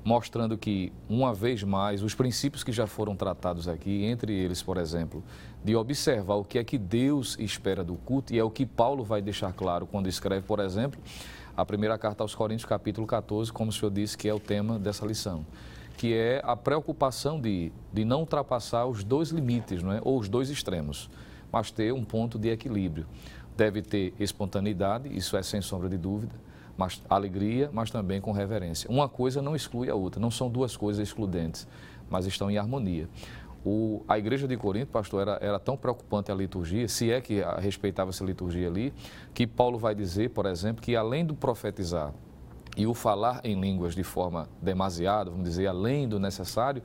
mostrando 0.03 0.57
que, 0.57 0.91
uma 1.09 1.33
vez 1.33 1.63
mais, 1.63 2.01
os 2.01 2.15
princípios 2.15 2.63
que 2.63 2.71
já 2.71 2.87
foram 2.87 3.15
tratados 3.15 3.67
aqui, 3.67 4.05
entre 4.05 4.33
eles, 4.33 4.63
por 4.63 4.77
exemplo, 4.77 5.23
de 5.63 5.75
observar 5.75 6.35
o 6.35 6.43
que 6.43 6.57
é 6.57 6.63
que 6.63 6.77
Deus 6.77 7.37
espera 7.39 7.83
do 7.83 7.95
culto, 7.95 8.33
e 8.33 8.39
é 8.39 8.43
o 8.43 8.49
que 8.49 8.65
Paulo 8.65 9.03
vai 9.03 9.21
deixar 9.21 9.51
claro 9.53 9.85
quando 9.85 10.07
escreve, 10.07 10.45
por 10.45 10.59
exemplo, 10.59 10.99
a 11.57 11.65
primeira 11.65 11.97
carta 11.97 12.23
aos 12.23 12.35
Coríntios, 12.35 12.65
capítulo 12.65 13.07
14, 13.07 13.51
como 13.51 13.69
o 13.69 13.73
senhor 13.73 13.91
disse, 13.91 14.17
que 14.17 14.27
é 14.27 14.33
o 14.33 14.39
tema 14.39 14.77
dessa 14.79 15.05
lição, 15.05 15.45
que 15.97 16.13
é 16.13 16.41
a 16.43 16.55
preocupação 16.55 17.39
de, 17.39 17.71
de 17.93 18.03
não 18.03 18.21
ultrapassar 18.21 18.85
os 18.85 19.03
dois 19.03 19.29
limites, 19.29 19.81
não 19.81 19.91
é? 19.91 19.99
ou 20.03 20.19
os 20.19 20.27
dois 20.27 20.49
extremos, 20.49 21.09
mas 21.51 21.71
ter 21.71 21.93
um 21.93 22.03
ponto 22.03 22.37
de 22.37 22.49
equilíbrio. 22.49 23.05
Deve 23.55 23.81
ter 23.81 24.13
espontaneidade, 24.19 25.15
isso 25.15 25.37
é 25.37 25.43
sem 25.43 25.61
sombra 25.61 25.87
de 25.87 25.97
dúvida, 25.97 26.35
mas 26.77 27.01
alegria, 27.09 27.69
mas 27.71 27.89
também 27.89 28.19
com 28.19 28.31
reverência. 28.31 28.89
Uma 28.89 29.07
coisa 29.07 29.41
não 29.41 29.55
exclui 29.55 29.89
a 29.89 29.95
outra, 29.95 30.19
não 30.19 30.29
são 30.29 30.49
duas 30.49 30.75
coisas 30.75 31.07
excludentes, 31.07 31.65
mas 32.09 32.25
estão 32.25 32.51
em 32.51 32.57
harmonia. 32.57 33.07
O, 33.65 34.03
a 34.07 34.19
igreja 34.19 34.47
de 34.47 34.55
Corinto, 34.57 34.91
pastor, 34.91 35.21
era, 35.21 35.39
era 35.41 35.59
tão 35.59 35.75
preocupante 35.75 36.31
a 36.31 36.35
liturgia, 36.35 36.87
se 36.87 37.09
é 37.11 37.19
que 37.19 37.41
respeitava 37.59 38.11
essa 38.11 38.23
liturgia 38.23 38.67
ali, 38.67 38.93
que 39.33 39.47
Paulo 39.47 39.79
vai 39.79 39.95
dizer, 39.95 40.29
por 40.29 40.45
exemplo, 40.45 40.83
que 40.83 40.95
além 40.95 41.25
do 41.25 41.33
profetizar 41.33 42.13
e 42.75 42.85
o 42.85 42.93
falar 42.93 43.41
em 43.43 43.59
línguas 43.59 43.95
de 43.95 44.03
forma 44.03 44.47
demasiada, 44.61 45.29
vamos 45.29 45.45
dizer, 45.45 45.67
além 45.67 46.07
do 46.07 46.19
necessário, 46.19 46.83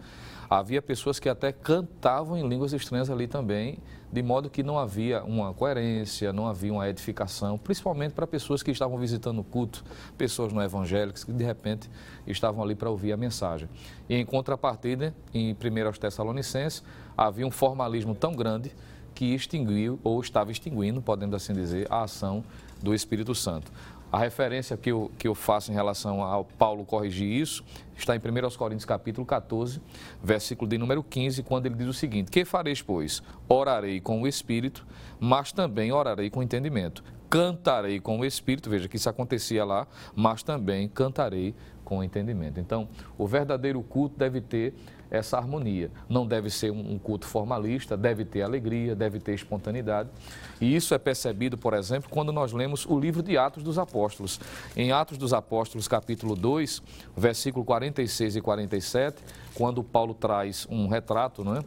havia 0.49 0.83
pessoas 0.83 1.19
que 1.19 1.29
até 1.29 1.53
cantavam 1.53 2.37
em 2.37 2.49
línguas 2.49 2.73
estranhas 2.73 3.09
ali 3.11 3.27
também, 3.27 3.79
de 4.13 4.23
modo 4.23 4.51
que 4.51 4.63
não 4.63 4.79
havia 4.79 5.23
uma 5.23 5.55
coerência, 5.55 6.33
não 6.33 6.49
havia 6.49 6.73
uma 6.73 6.89
edificação, 6.89 7.57
principalmente 7.57 8.13
para 8.13 8.27
pessoas 8.27 8.63
que 8.63 8.71
estavam 8.71 8.99
visitando 8.99 9.41
o 9.41 9.45
culto, 9.45 9.85
pessoas 10.19 10.53
não 10.53 10.61
evangélicas 10.61 11.23
que 11.23 11.33
de 11.33 11.45
repente 11.45 11.89
estavam 12.27 12.63
ali 12.65 12.75
para 12.75 12.91
ouvir 12.91 13.13
a 13.13 13.17
mensagem. 13.17 13.69
E 14.09 14.17
em 14.17 14.27
contrapartida, 14.27 15.15
em 15.33 15.53
1 15.53 15.93
Tessalonicenses, 16.01 16.83
havia 17.17 17.47
um 17.47 17.51
formalismo 17.51 18.15
tão 18.15 18.33
grande 18.33 18.73
que 19.15 19.35
extinguiu, 19.35 20.01
ou 20.03 20.21
estava 20.21 20.51
extinguindo, 20.51 21.03
podemos 21.03 21.35
assim 21.35 21.53
dizer, 21.53 21.87
a 21.91 22.03
ação 22.03 22.43
do 22.83 22.95
Espírito 22.95 23.35
Santo. 23.35 23.71
A 24.13 24.19
referência 24.19 24.77
que 24.77 24.91
eu, 24.91 25.11
que 25.17 25.29
eu 25.29 25.37
faço 25.37 25.71
em 25.71 25.75
relação 25.75 26.21
ao 26.23 26.45
Paulo 26.45 26.85
corrigir 26.85 27.29
isso 27.31 27.65
está 27.97 28.17
em 28.17 28.19
1 28.19 28.57
Coríntios 28.57 28.85
capítulo 28.85 29.25
14, 29.25 29.81
versículo 30.23 30.69
de 30.69 30.77
número 30.79 31.03
15, 31.03 31.45
quando 31.45 31.67
ele 31.67 31.77
diz 31.77 31.87
o 31.87 31.93
seguinte: 31.93 32.29
Que 32.29 32.45
fareis, 32.45 32.83
pois? 32.83 33.23
Orarei 33.49 34.01
com 34.01 34.21
o 34.21 34.27
Espírito, 34.27 34.85
mas 35.21 35.53
também 35.53 35.93
orarei 35.93 36.29
com 36.29 36.43
entendimento. 36.43 37.05
Cantarei 37.29 38.01
com 38.01 38.19
o 38.19 38.25
Espírito, 38.25 38.69
veja 38.69 38.89
que 38.89 38.97
isso 38.97 39.09
acontecia 39.09 39.65
lá, 39.65 39.87
mas 40.17 40.43
também 40.43 40.89
cantarei 40.89 41.55
com 41.85 42.03
entendimento. 42.03 42.59
Então, 42.59 42.89
o 43.17 43.29
verdadeiro 43.29 43.81
culto 43.81 44.19
deve 44.19 44.41
ter 44.41 44.75
essa 45.11 45.37
harmonia. 45.37 45.91
Não 46.09 46.27
deve 46.27 46.49
ser 46.51 46.71
um 46.71 46.99
culto 46.99 47.27
formalista, 47.27 47.97
deve 47.97 48.25
ter 48.25 48.43
alegria, 48.43 48.95
deve 48.95 49.19
ter 49.19 49.35
espontaneidade. 49.35 50.09
E 50.61 50.75
isso 50.75 50.95
é 50.95 50.99
percebido, 50.99 51.59
por 51.59 51.75
exemplo, 51.75 52.09
quando 52.09 52.33
nós 52.33 52.53
lemos 52.53 52.87
o 52.87 52.99
livro 52.99 53.23
de 53.23 53.37
Atos 53.37 53.63
dos 53.63 53.79
Apóstolos. 53.79 54.39
Em 54.77 54.93
Atos 54.93 55.19
dos 55.19 55.33
Apóstolos, 55.33 55.89
capítulo 55.89 56.37
2, 56.37 56.83
versículo 57.17 57.65
46 57.65 58.37
e 58.37 58.41
47, 58.41 59.23
quando 59.55 59.83
Paulo 59.83 60.15
traz 60.15 60.67
um 60.71 60.87
retrato, 60.87 61.43
não 61.43 61.57
é? 61.57 61.65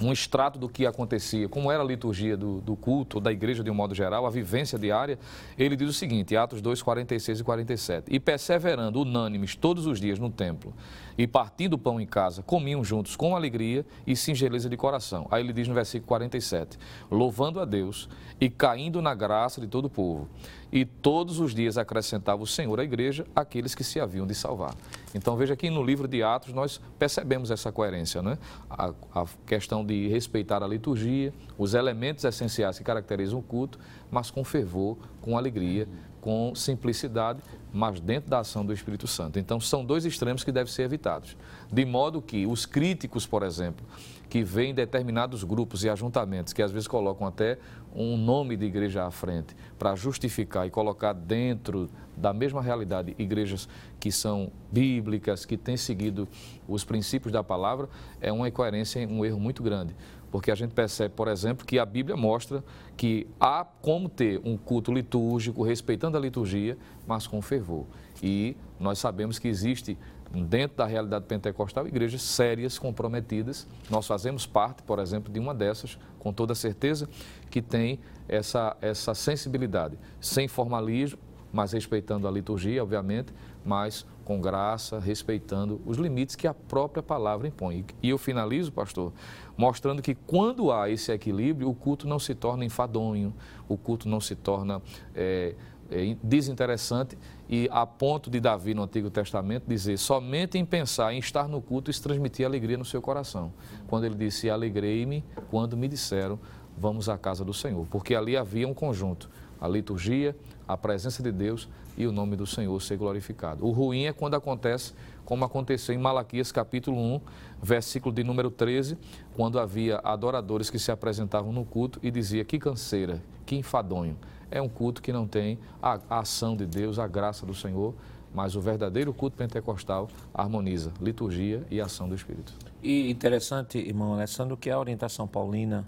um 0.00 0.12
extrato 0.12 0.58
do 0.58 0.68
que 0.68 0.86
acontecia, 0.86 1.48
como 1.48 1.70
era 1.70 1.82
a 1.82 1.86
liturgia 1.86 2.36
do, 2.36 2.60
do, 2.60 2.74
culto, 2.74 3.20
da 3.20 3.30
igreja 3.30 3.62
de 3.62 3.70
um 3.70 3.74
modo 3.74 3.94
geral, 3.94 4.26
a 4.26 4.30
vivência 4.30 4.78
diária, 4.78 5.18
ele 5.58 5.76
diz 5.76 5.88
o 5.88 5.92
seguinte, 5.92 6.36
Atos 6.36 6.60
2, 6.60 6.82
46 6.82 7.40
e 7.40 7.44
47. 7.44 8.14
E 8.14 8.18
perseverando 8.18 9.00
unânimes 9.00 9.54
todos 9.54 9.86
os 9.86 10.00
dias 10.00 10.18
no 10.18 10.30
templo, 10.30 10.72
e 11.16 11.26
partindo 11.26 11.74
o 11.74 11.78
pão 11.78 12.00
em 12.00 12.06
casa, 12.06 12.42
comiam 12.42 12.82
juntos 12.82 13.16
com 13.16 13.36
alegria 13.36 13.84
e 14.06 14.16
singeleza 14.16 14.68
de 14.68 14.76
coração. 14.76 15.26
Aí 15.30 15.42
ele 15.42 15.52
diz 15.52 15.68
no 15.68 15.74
versículo 15.74 16.08
47, 16.08 16.78
louvando 17.10 17.60
a 17.60 17.64
Deus 17.64 18.08
e 18.40 18.48
caindo 18.48 19.02
na 19.02 19.14
graça 19.14 19.60
de 19.60 19.66
todo 19.66 19.86
o 19.86 19.90
povo. 19.90 20.28
E 20.72 20.84
todos 20.84 21.40
os 21.40 21.52
dias 21.52 21.76
acrescentava 21.76 22.42
o 22.42 22.46
Senhor 22.46 22.78
à 22.78 22.84
igreja 22.84 23.26
aqueles 23.34 23.74
que 23.74 23.82
se 23.82 23.98
haviam 23.98 24.26
de 24.26 24.34
salvar. 24.34 24.74
Então 25.14 25.36
veja 25.36 25.56
que 25.56 25.68
no 25.68 25.82
livro 25.82 26.06
de 26.06 26.22
Atos 26.22 26.52
nós 26.52 26.80
percebemos 26.98 27.50
essa 27.50 27.72
coerência, 27.72 28.22
né? 28.22 28.38
A, 28.68 28.92
a 29.12 29.26
questão 29.44 29.84
de 29.84 30.06
respeitar 30.08 30.62
a 30.62 30.68
liturgia, 30.68 31.32
os 31.58 31.74
elementos 31.74 32.24
essenciais 32.24 32.78
que 32.78 32.84
caracterizam 32.84 33.40
o 33.40 33.42
culto, 33.42 33.80
mas 34.10 34.30
com 34.30 34.44
fervor, 34.44 34.96
com 35.20 35.36
alegria, 35.36 35.88
com 36.20 36.54
simplicidade, 36.54 37.40
mas 37.72 38.00
dentro 38.00 38.30
da 38.30 38.40
ação 38.40 38.64
do 38.64 38.72
Espírito 38.72 39.06
Santo. 39.06 39.38
Então, 39.38 39.60
são 39.60 39.84
dois 39.84 40.04
extremos 40.04 40.44
que 40.44 40.52
devem 40.52 40.72
ser 40.72 40.82
evitados. 40.82 41.36
De 41.72 41.84
modo 41.84 42.20
que 42.20 42.46
os 42.46 42.66
críticos, 42.66 43.26
por 43.26 43.42
exemplo, 43.42 43.86
que 44.28 44.44
veem 44.44 44.72
determinados 44.72 45.42
grupos 45.42 45.82
e 45.82 45.88
ajuntamentos, 45.88 46.52
que 46.52 46.62
às 46.62 46.70
vezes 46.70 46.86
colocam 46.86 47.26
até 47.26 47.58
um 47.94 48.16
nome 48.16 48.56
de 48.56 48.64
igreja 48.64 49.04
à 49.04 49.10
frente, 49.10 49.56
para 49.78 49.96
justificar 49.96 50.66
e 50.66 50.70
colocar 50.70 51.12
dentro 51.12 51.90
da 52.16 52.32
mesma 52.32 52.62
realidade 52.62 53.14
igrejas 53.18 53.68
que 53.98 54.12
são 54.12 54.52
bíblicas, 54.70 55.44
que 55.44 55.56
têm 55.56 55.76
seguido 55.76 56.28
os 56.68 56.84
princípios 56.84 57.32
da 57.32 57.42
palavra, 57.42 57.88
é 58.20 58.30
uma 58.30 58.48
incoerência, 58.48 59.06
um 59.08 59.24
erro 59.24 59.40
muito 59.40 59.62
grande 59.62 59.96
porque 60.30 60.50
a 60.50 60.54
gente 60.54 60.72
percebe, 60.72 61.14
por 61.14 61.28
exemplo, 61.28 61.66
que 61.66 61.78
a 61.78 61.84
Bíblia 61.84 62.16
mostra 62.16 62.62
que 62.96 63.26
há 63.40 63.64
como 63.64 64.08
ter 64.08 64.40
um 64.44 64.56
culto 64.56 64.92
litúrgico, 64.92 65.62
respeitando 65.62 66.16
a 66.16 66.20
liturgia, 66.20 66.78
mas 67.06 67.26
com 67.26 67.42
fervor. 67.42 67.86
E 68.22 68.56
nós 68.78 68.98
sabemos 68.98 69.38
que 69.38 69.48
existe 69.48 69.98
dentro 70.30 70.76
da 70.76 70.86
realidade 70.86 71.24
pentecostal 71.24 71.86
igrejas 71.88 72.22
sérias, 72.22 72.78
comprometidas. 72.78 73.66
Nós 73.90 74.06
fazemos 74.06 74.46
parte, 74.46 74.82
por 74.82 74.98
exemplo, 75.00 75.32
de 75.32 75.40
uma 75.40 75.54
dessas, 75.54 75.98
com 76.18 76.32
toda 76.32 76.54
certeza, 76.54 77.08
que 77.50 77.60
tem 77.60 77.98
essa, 78.28 78.76
essa 78.80 79.14
sensibilidade, 79.14 79.98
sem 80.20 80.46
formalismo, 80.46 81.18
mas 81.52 81.72
respeitando 81.72 82.28
a 82.28 82.30
liturgia, 82.30 82.80
obviamente, 82.80 83.32
mas 83.64 84.06
com 84.24 84.40
graça, 84.40 85.00
respeitando 85.00 85.80
os 85.84 85.96
limites 85.96 86.36
que 86.36 86.46
a 86.46 86.54
própria 86.54 87.02
palavra 87.02 87.48
impõe. 87.48 87.84
E 88.00 88.10
eu 88.10 88.18
finalizo, 88.18 88.70
pastor, 88.70 89.12
mostrando 89.60 90.00
que 90.00 90.14
quando 90.14 90.72
há 90.72 90.88
esse 90.88 91.12
equilíbrio, 91.12 91.68
o 91.68 91.74
culto 91.74 92.08
não 92.08 92.18
se 92.18 92.34
torna 92.34 92.64
enfadonho, 92.64 93.34
o 93.68 93.76
culto 93.76 94.08
não 94.08 94.18
se 94.18 94.34
torna 94.34 94.80
é, 95.14 95.54
é, 95.90 96.16
desinteressante 96.22 97.18
e 97.46 97.68
a 97.70 97.84
ponto 97.84 98.30
de 98.30 98.40
Davi 98.40 98.72
no 98.72 98.84
Antigo 98.84 99.10
Testamento 99.10 99.64
dizer 99.68 99.98
somente 99.98 100.56
em 100.56 100.64
pensar 100.64 101.12
em 101.12 101.18
estar 101.18 101.46
no 101.46 101.60
culto 101.60 101.90
isso 101.90 102.02
transmitir 102.02 102.46
alegria 102.46 102.78
no 102.78 102.86
seu 102.86 103.02
coração. 103.02 103.52
Quando 103.86 104.04
ele 104.04 104.14
disse 104.14 104.48
alegrei-me 104.48 105.22
quando 105.50 105.76
me 105.76 105.88
disseram 105.88 106.38
vamos 106.78 107.10
à 107.10 107.18
casa 107.18 107.44
do 107.44 107.52
Senhor, 107.52 107.86
porque 107.90 108.14
ali 108.14 108.38
havia 108.38 108.66
um 108.66 108.72
conjunto, 108.72 109.28
a 109.60 109.68
liturgia, 109.68 110.34
a 110.66 110.74
presença 110.74 111.22
de 111.22 111.30
Deus 111.30 111.68
e 111.98 112.06
o 112.06 112.12
nome 112.12 112.34
do 112.34 112.46
Senhor 112.46 112.80
ser 112.80 112.96
glorificado. 112.96 113.66
O 113.66 113.72
ruim 113.72 114.04
é 114.06 114.12
quando 114.14 114.36
acontece 114.36 114.94
como 115.30 115.44
aconteceu 115.44 115.94
em 115.94 115.98
Malaquias 115.98 116.50
capítulo 116.50 116.98
1, 117.00 117.20
versículo 117.62 118.12
de 118.12 118.24
número 118.24 118.50
13, 118.50 118.98
quando 119.32 119.60
havia 119.60 120.00
adoradores 120.02 120.68
que 120.70 120.76
se 120.76 120.90
apresentavam 120.90 121.52
no 121.52 121.64
culto 121.64 122.00
e 122.02 122.10
dizia 122.10 122.44
que 122.44 122.58
canseira, 122.58 123.22
que 123.46 123.54
enfadonho. 123.54 124.18
É 124.50 124.60
um 124.60 124.68
culto 124.68 125.00
que 125.00 125.12
não 125.12 125.28
tem 125.28 125.56
a, 125.80 126.00
ação 126.18 126.56
de 126.56 126.66
Deus, 126.66 126.98
a 126.98 127.06
graça 127.06 127.46
do 127.46 127.54
Senhor, 127.54 127.94
mas 128.34 128.56
o 128.56 128.60
verdadeiro 128.60 129.14
culto 129.14 129.36
pentecostal 129.36 130.08
harmoniza 130.34 130.92
liturgia 131.00 131.64
e 131.70 131.80
ação 131.80 132.08
do 132.08 132.16
Espírito. 132.16 132.52
E 132.82 133.08
interessante, 133.08 133.78
irmão 133.78 134.14
Alessandro, 134.14 134.56
que 134.56 134.68
a 134.68 134.80
orientação 134.80 135.28
paulina 135.28 135.86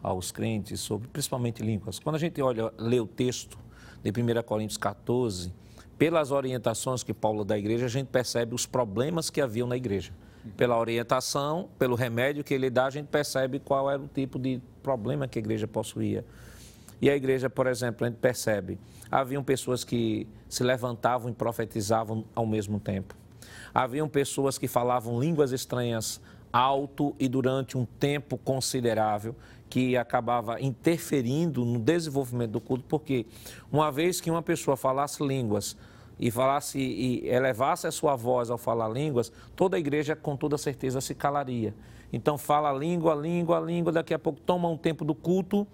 aos 0.00 0.30
crentes 0.30 0.78
sobre 0.78 1.08
principalmente 1.08 1.64
línguas. 1.64 1.98
Quando 1.98 2.14
a 2.14 2.20
gente 2.20 2.40
olha, 2.40 2.72
lê 2.78 3.00
o 3.00 3.08
texto 3.08 3.58
de 4.04 4.10
1 4.10 4.40
Coríntios 4.44 4.76
14, 4.76 5.52
pelas 5.98 6.30
orientações 6.30 7.02
que 7.02 7.12
Paulo 7.12 7.44
à 7.50 7.58
igreja, 7.58 7.86
a 7.86 7.88
gente 7.88 8.06
percebe 8.06 8.54
os 8.54 8.64
problemas 8.64 9.28
que 9.28 9.40
haviam 9.40 9.66
na 9.66 9.76
igreja. 9.76 10.12
Pela 10.56 10.78
orientação, 10.78 11.68
pelo 11.78 11.96
remédio 11.96 12.44
que 12.44 12.54
ele 12.54 12.70
dá, 12.70 12.86
a 12.86 12.90
gente 12.90 13.08
percebe 13.08 13.58
qual 13.58 13.90
era 13.90 14.00
o 14.00 14.06
tipo 14.06 14.38
de 14.38 14.62
problema 14.82 15.26
que 15.26 15.38
a 15.38 15.40
igreja 15.40 15.66
possuía. 15.66 16.24
E 17.02 17.10
a 17.10 17.16
igreja, 17.16 17.50
por 17.50 17.66
exemplo, 17.66 18.06
a 18.06 18.08
gente 18.08 18.18
percebe, 18.18 18.78
haviam 19.10 19.42
pessoas 19.42 19.84
que 19.84 20.26
se 20.48 20.62
levantavam 20.62 21.30
e 21.30 21.34
profetizavam 21.34 22.24
ao 22.34 22.46
mesmo 22.46 22.78
tempo. 22.78 23.14
Haviam 23.74 24.08
pessoas 24.08 24.56
que 24.56 24.68
falavam 24.68 25.20
línguas 25.20 25.52
estranhas 25.52 26.20
alto 26.52 27.14
e 27.18 27.28
durante 27.28 27.76
um 27.76 27.84
tempo 27.84 28.38
considerável 28.38 29.34
que 29.68 29.96
acabava 29.96 30.60
interferindo 30.60 31.64
no 31.64 31.78
desenvolvimento 31.78 32.52
do 32.52 32.60
culto, 32.60 32.84
porque 32.88 33.26
uma 33.70 33.92
vez 33.92 34.20
que 34.20 34.30
uma 34.30 34.42
pessoa 34.42 34.76
falasse 34.76 35.22
línguas 35.22 35.76
e 36.18 36.30
falasse 36.30 36.78
e 36.78 37.28
elevasse 37.28 37.86
a 37.86 37.92
sua 37.92 38.16
voz 38.16 38.50
ao 38.50 38.58
falar 38.58 38.88
línguas, 38.88 39.32
toda 39.54 39.76
a 39.76 39.80
igreja 39.80 40.16
com 40.16 40.36
toda 40.36 40.58
certeza 40.58 41.00
se 41.00 41.14
calaria. 41.14 41.74
Então 42.12 42.36
fala 42.36 42.72
língua, 42.72 43.14
língua, 43.14 43.60
língua, 43.60 43.92
daqui 43.92 44.14
a 44.14 44.18
pouco 44.18 44.40
toma 44.40 44.68
um 44.68 44.76
tempo 44.76 45.04
do 45.04 45.14
culto 45.14 45.66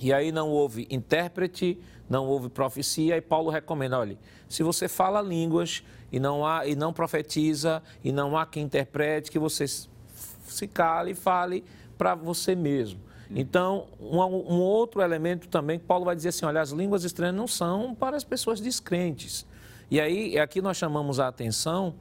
e 0.00 0.12
aí 0.12 0.32
não 0.32 0.48
houve 0.48 0.86
intérprete, 0.90 1.78
não 2.08 2.26
houve 2.26 2.48
profecia 2.48 3.16
e 3.16 3.20
Paulo 3.20 3.50
recomenda, 3.50 3.98
olha, 3.98 4.16
se 4.48 4.62
você 4.62 4.88
fala 4.88 5.20
línguas 5.20 5.82
e 6.10 6.18
não 6.18 6.46
há 6.46 6.66
e 6.66 6.74
não 6.74 6.92
profetiza 6.92 7.82
e 8.02 8.10
não 8.10 8.36
há 8.36 8.46
quem 8.46 8.64
interprete, 8.64 9.30
que 9.30 9.38
você 9.38 9.66
se 9.66 10.66
cale 10.66 11.12
e 11.12 11.14
fale 11.14 11.64
para 11.98 12.14
você 12.14 12.54
mesmo. 12.54 13.00
Então, 13.32 13.86
um, 14.00 14.18
um, 14.18 14.60
outro 14.60 15.00
elemento 15.00 15.46
também 15.46 15.78
que 15.78 15.84
Paulo 15.84 16.04
vai 16.04 16.16
dizer 16.16 16.30
assim, 16.30 16.44
olha, 16.44 16.60
as 16.60 16.70
línguas 16.70 17.04
estranhas 17.04 17.36
não 17.36 17.46
são 17.46 17.94
para 17.94 18.16
as 18.16 18.24
pessoas 18.24 18.60
descrentes. 18.60 19.46
E 19.90 20.00
aí, 20.00 20.38
aqui 20.38 20.62
nós 20.62 20.76
chamamos 20.76 21.18
a 21.18 21.26
atenção 21.26 21.96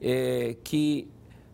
é, 0.00 0.56
que 0.64 1.08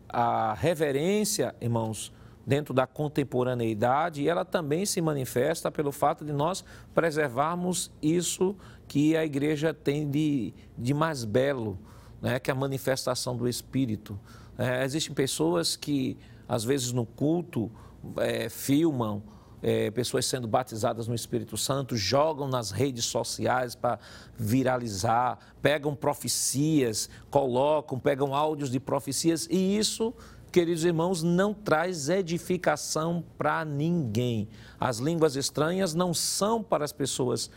a 0.09 0.55
reverência, 0.55 1.53
irmãos, 1.61 2.11
dentro 2.43 2.73
da 2.73 2.87
contemporaneidade, 2.87 4.27
ela 4.27 4.43
também 4.43 4.83
se 4.87 4.99
manifesta 4.99 5.69
pelo 5.69 5.91
fato 5.91 6.25
de 6.25 6.33
nós 6.33 6.65
preservarmos 6.93 7.91
isso 8.01 8.55
que 8.87 9.15
a 9.15 9.23
igreja 9.23 9.75
tem 9.75 10.09
de, 10.09 10.55
de 10.75 10.91
mais 10.91 11.23
belo, 11.23 11.77
né, 12.19 12.39
que 12.39 12.49
é 12.49 12.53
a 12.53 12.57
manifestação 12.57 13.37
do 13.37 13.47
Espírito. 13.47 14.19
É, 14.57 14.83
existem 14.83 15.13
pessoas 15.13 15.75
que, 15.75 16.17
às 16.47 16.63
vezes, 16.63 16.91
no 16.93 17.05
culto, 17.05 17.71
é, 18.17 18.49
filmam 18.49 19.21
é, 19.67 19.89
pessoas 19.89 20.27
sendo 20.27 20.47
batizadas 20.47 21.07
no 21.07 21.15
Espírito 21.15 21.57
Santo, 21.57 21.97
jogam 21.97 22.47
nas 22.47 22.69
redes 22.69 23.05
sociais 23.05 23.73
para 23.73 23.97
viralizar, 24.37 25.39
pegam 25.59 25.95
profecias, 25.95 27.09
colocam, 27.31 27.97
pegam 27.97 28.35
áudios 28.35 28.69
de 28.69 28.79
profecias, 28.79 29.47
e 29.49 29.75
isso 29.75 30.13
queridos 30.51 30.85
irmãos, 30.85 31.21
não 31.21 31.53
traz 31.53 32.07
edificação 32.07 33.21
para 33.37 33.65
ninguém. 33.65 34.47
As 34.79 34.99
línguas 34.99 35.35
estranhas 35.35 35.93
não 35.93 36.13
são 36.13 36.63
para 36.63 36.85
as 36.85 36.93
pessoas, 36.93 37.49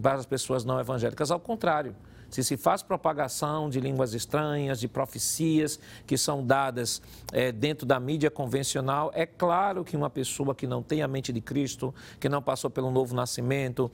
para 0.00 0.14
as 0.14 0.26
pessoas 0.26 0.64
não 0.64 0.78
evangélicas, 0.78 1.32
ao 1.32 1.40
contrário. 1.40 1.96
Se 2.36 2.44
se 2.44 2.58
faz 2.58 2.82
propagação 2.82 3.70
de 3.70 3.80
línguas 3.80 4.12
estranhas, 4.12 4.78
de 4.78 4.86
profecias 4.86 5.80
que 6.06 6.18
são 6.18 6.44
dadas 6.44 7.00
é, 7.32 7.50
dentro 7.50 7.86
da 7.86 7.98
mídia 7.98 8.30
convencional, 8.30 9.10
é 9.14 9.24
claro 9.24 9.82
que 9.82 9.96
uma 9.96 10.10
pessoa 10.10 10.54
que 10.54 10.66
não 10.66 10.82
tem 10.82 11.00
a 11.00 11.08
mente 11.08 11.32
de 11.32 11.40
Cristo, 11.40 11.94
que 12.20 12.28
não 12.28 12.42
passou 12.42 12.68
pelo 12.68 12.90
novo 12.90 13.14
nascimento, 13.14 13.90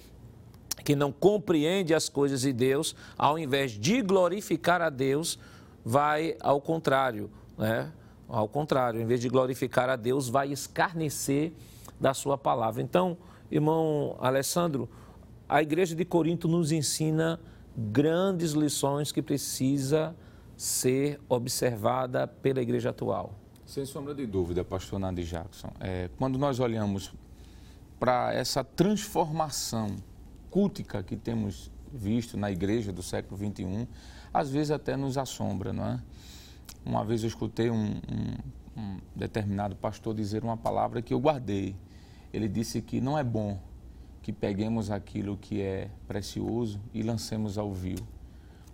que 0.85 0.97
não 0.97 1.13
compreende 1.13 1.95
as 1.95 2.09
coisas 2.09 2.41
de 2.41 2.53
Deus, 2.53 2.97
ao 3.17 3.39
invés 3.39 3.79
de 3.79 4.03
glorificar 4.03 4.83
a 4.83 4.91
Deus, 4.91 5.39
vai 5.85 6.37
ao 6.41 6.61
contrário, 6.61 7.31
né? 7.57 7.93
Ao 8.27 8.49
contrário, 8.49 9.01
em 9.01 9.07
vez 9.07 9.21
de 9.21 9.29
glorificar 9.29 9.89
a 9.89 9.95
Deus, 9.95 10.29
vai 10.29 10.51
escarnecer 10.51 11.53
da 12.01 12.13
sua 12.13 12.37
palavra. 12.37 12.83
Então, 12.83 13.17
irmão 13.49 14.17
Alessandro, 14.19 14.89
a 15.49 15.63
igreja 15.63 15.95
de 15.95 16.05
Corinto 16.05 16.49
nos 16.49 16.73
ensina 16.73 17.39
grandes 17.77 18.53
lições 18.53 19.13
que 19.13 19.23
precisa 19.23 20.15
ser 20.57 21.21
observada 21.29 22.27
pela 22.27 22.61
igreja 22.61 22.91
atual. 22.91 23.35
Sem 23.67 23.87
sombra 23.87 24.15
de 24.15 24.27
dúvida, 24.27 24.65
pastor 24.65 24.99
Nandi 24.99 25.25
Jackson. 25.25 25.71
É, 25.81 26.11
quando 26.19 26.39
nós 26.39 26.61
olhamos 26.61 27.13
para 27.99 28.35
essa 28.35 28.63
transformação 28.63 29.97
cultica 30.51 31.03
que 31.03 31.17
temos 31.17 31.71
visto 31.93 32.37
na 32.37 32.51
igreja 32.51 32.93
do 32.93 33.03
século 33.03 33.37
XXI, 33.37 33.89
às 34.33 34.51
vezes 34.51 34.71
até 34.71 34.97
nos 34.97 35.17
assombra, 35.17 35.73
não 35.73 35.87
é? 35.87 36.03
Uma 36.85 37.05
vez 37.05 37.23
eu 37.23 37.29
escutei 37.29 37.71
um, 37.71 37.95
um, 37.95 38.81
um 38.81 38.99
determinado 39.15 39.77
pastor 39.77 40.15
dizer 40.15 40.43
uma 40.43 40.57
palavra 40.57 41.01
que 41.01 41.15
eu 41.15 41.21
guardei. 41.21 41.77
Ele 42.33 42.49
disse 42.49 42.83
que 42.83 43.01
não 43.01 43.17
é 43.17 43.23
bom 43.23 43.61
que 44.23 44.33
peguemos 44.33 44.91
aquilo 44.91 45.37
que 45.37 45.61
é 45.61 45.91
precioso 46.07 46.81
e 46.95 47.03
lancemos 47.03 47.59
ao 47.59 47.73
vil. 47.73 47.99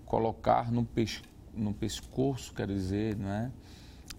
Colocar 0.04 0.70
no, 0.70 0.87
no 1.54 1.74
pescoço, 1.74 2.52
quer 2.54 2.68
dizer, 2.68 3.16
não 3.16 3.30
é? 3.30 3.50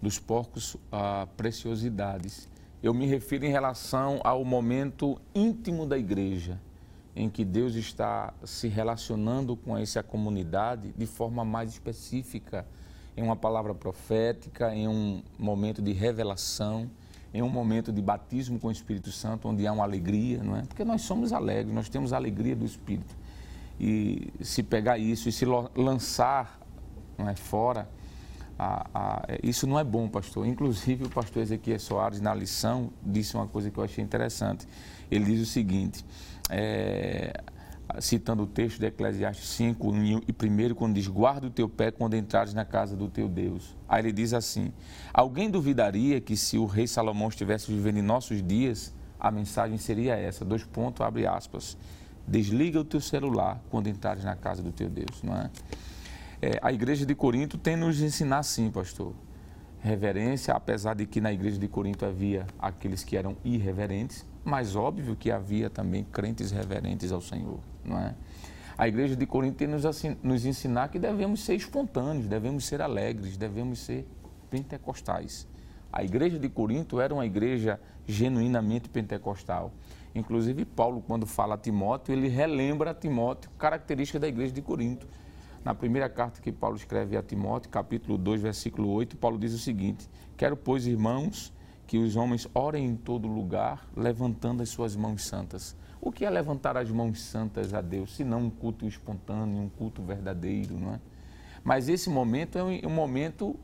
dos 0.00 0.18
porcos 0.18 0.76
ah, 0.90 1.26
preciosidades. 1.36 2.48
Eu 2.82 2.94
me 2.94 3.06
refiro 3.06 3.44
em 3.44 3.50
relação 3.50 4.20
ao 4.24 4.44
momento 4.44 5.20
íntimo 5.34 5.86
da 5.86 5.98
igreja, 5.98 6.58
em 7.14 7.28
que 7.28 7.44
Deus 7.44 7.74
está 7.74 8.32
se 8.44 8.68
relacionando 8.68 9.54
com 9.56 9.76
essa 9.76 10.02
comunidade 10.02 10.92
de 10.96 11.06
forma 11.06 11.44
mais 11.44 11.70
específica 11.70 12.66
em 13.16 13.22
uma 13.22 13.36
palavra 13.36 13.74
profética, 13.74 14.74
em 14.74 14.88
um 14.88 15.22
momento 15.38 15.82
de 15.82 15.92
revelação, 15.92 16.90
em 17.32 17.42
um 17.42 17.48
momento 17.48 17.92
de 17.92 18.02
batismo 18.02 18.58
com 18.58 18.68
o 18.68 18.72
Espírito 18.72 19.12
Santo, 19.12 19.48
onde 19.48 19.66
há 19.66 19.72
uma 19.72 19.84
alegria, 19.84 20.42
não 20.42 20.56
é? 20.56 20.62
Porque 20.62 20.84
nós 20.84 21.02
somos 21.02 21.32
alegres, 21.32 21.72
nós 21.72 21.88
temos 21.88 22.12
a 22.12 22.16
alegria 22.16 22.56
do 22.56 22.64
Espírito. 22.64 23.14
E 23.78 24.32
se 24.42 24.62
pegar 24.62 24.98
isso 24.98 25.28
e 25.28 25.32
se 25.32 25.46
lançar 25.76 26.60
não 27.16 27.28
é, 27.28 27.36
fora, 27.36 27.88
a, 28.58 28.86
a, 28.92 29.26
isso 29.42 29.66
não 29.66 29.78
é 29.78 29.84
bom, 29.84 30.08
pastor. 30.08 30.46
Inclusive, 30.46 31.04
o 31.04 31.08
pastor 31.08 31.42
Ezequiel 31.42 31.78
Soares, 31.78 32.20
na 32.20 32.34
lição, 32.34 32.90
disse 33.02 33.34
uma 33.34 33.46
coisa 33.46 33.70
que 33.70 33.78
eu 33.78 33.84
achei 33.84 34.04
interessante. 34.04 34.66
Ele 35.10 35.24
diz 35.24 35.40
o 35.40 35.50
seguinte: 35.50 36.04
é, 36.50 37.32
citando 37.98 38.42
o 38.42 38.46
texto 38.46 38.78
de 38.78 38.86
Eclesiastes 38.86 39.48
5, 39.50 39.92
e 40.28 40.32
primeiro, 40.32 40.74
quando 40.74 40.94
diz: 40.94 41.08
Guarda 41.08 41.46
o 41.46 41.50
teu 41.50 41.68
pé 41.68 41.90
quando 41.90 42.14
entrares 42.14 42.52
na 42.52 42.64
casa 42.64 42.96
do 42.96 43.08
teu 43.08 43.28
Deus. 43.28 43.76
Aí 43.88 44.02
ele 44.02 44.12
diz 44.12 44.34
assim: 44.34 44.72
Alguém 45.12 45.50
duvidaria 45.50 46.20
que 46.20 46.36
se 46.36 46.58
o 46.58 46.66
rei 46.66 46.86
Salomão 46.86 47.28
estivesse 47.28 47.72
vivendo 47.72 47.98
em 47.98 48.02
nossos 48.02 48.42
dias, 48.42 48.94
a 49.18 49.30
mensagem 49.30 49.78
seria 49.78 50.14
essa: 50.14 50.44
dois 50.44 50.64
pontos, 50.64 51.00
abre 51.00 51.26
aspas. 51.26 51.76
Desliga 52.28 52.78
o 52.78 52.84
teu 52.84 53.00
celular 53.00 53.60
quando 53.70 53.88
entrares 53.88 54.24
na 54.24 54.36
casa 54.36 54.62
do 54.62 54.70
teu 54.70 54.88
Deus, 54.88 55.22
não 55.22 55.34
é? 55.34 55.50
é 56.42 56.60
a 56.62 56.72
igreja 56.72 57.04
de 57.04 57.14
Corinto 57.14 57.58
tem 57.58 57.76
nos 57.76 58.00
ensinar 58.00 58.42
sim, 58.42 58.70
pastor. 58.70 59.14
Reverência, 59.80 60.52
apesar 60.52 60.94
de 60.94 61.06
que 61.06 61.20
na 61.20 61.32
igreja 61.32 61.58
de 61.58 61.66
Corinto 61.66 62.04
havia 62.04 62.46
aqueles 62.58 63.02
que 63.02 63.16
eram 63.16 63.36
irreverentes, 63.42 64.26
mas 64.44 64.76
óbvio 64.76 65.16
que 65.16 65.30
havia 65.30 65.70
também 65.70 66.04
crentes 66.04 66.50
reverentes 66.50 67.10
ao 67.10 67.22
Senhor 67.22 67.58
não 67.84 67.98
é? 67.98 68.14
A 68.76 68.88
igreja 68.88 69.14
de 69.14 69.26
Corinto 69.26 69.56
tem 69.56 69.68
nos, 69.68 69.84
nos 70.22 70.46
ensinar 70.46 70.88
que 70.88 70.98
devemos 70.98 71.40
ser 71.40 71.54
espontâneos, 71.54 72.26
devemos 72.26 72.64
ser 72.64 72.80
alegres, 72.80 73.36
devemos 73.36 73.78
ser 73.80 74.06
pentecostais. 74.48 75.46
A 75.92 76.02
igreja 76.02 76.38
de 76.38 76.48
Corinto 76.48 77.00
era 77.00 77.12
uma 77.12 77.26
igreja 77.26 77.80
genuinamente 78.06 78.88
pentecostal. 78.88 79.72
Inclusive, 80.14 80.64
Paulo, 80.64 81.02
quando 81.06 81.26
fala 81.26 81.56
a 81.56 81.58
Timóteo, 81.58 82.12
ele 82.12 82.28
relembra 82.28 82.90
a 82.90 82.94
Timóteo 82.94 83.50
característica 83.58 84.18
da 84.18 84.26
igreja 84.26 84.52
de 84.52 84.62
Corinto. 84.62 85.06
Na 85.64 85.74
primeira 85.74 86.08
carta 86.08 86.40
que 86.40 86.50
Paulo 86.50 86.76
escreve 86.76 87.16
a 87.16 87.22
Timóteo, 87.22 87.70
capítulo 87.70 88.16
2, 88.16 88.40
versículo 88.40 88.88
8, 88.88 89.16
Paulo 89.16 89.38
diz 89.38 89.52
o 89.52 89.58
seguinte: 89.58 90.08
Quero, 90.36 90.56
pois, 90.56 90.86
irmãos, 90.86 91.52
que 91.86 91.98
os 91.98 92.16
homens 92.16 92.48
orem 92.54 92.86
em 92.86 92.96
todo 92.96 93.28
lugar, 93.28 93.86
levantando 93.96 94.62
as 94.62 94.70
suas 94.70 94.96
mãos 94.96 95.24
santas. 95.24 95.76
O 96.00 96.10
que 96.10 96.24
é 96.24 96.30
levantar 96.30 96.76
as 96.76 96.90
mãos 96.90 97.20
santas 97.20 97.74
a 97.74 97.80
Deus, 97.80 98.16
se 98.16 98.24
não 98.24 98.44
um 98.44 98.50
culto 98.50 98.86
espontâneo, 98.86 99.58
um 99.58 99.68
culto 99.68 100.02
verdadeiro, 100.02 100.78
não 100.78 100.94
é? 100.94 101.00
Mas 101.62 101.88
esse 101.88 102.08
momento 102.08 102.58
é 102.58 102.62
um, 102.64 102.90
momento 102.90 103.54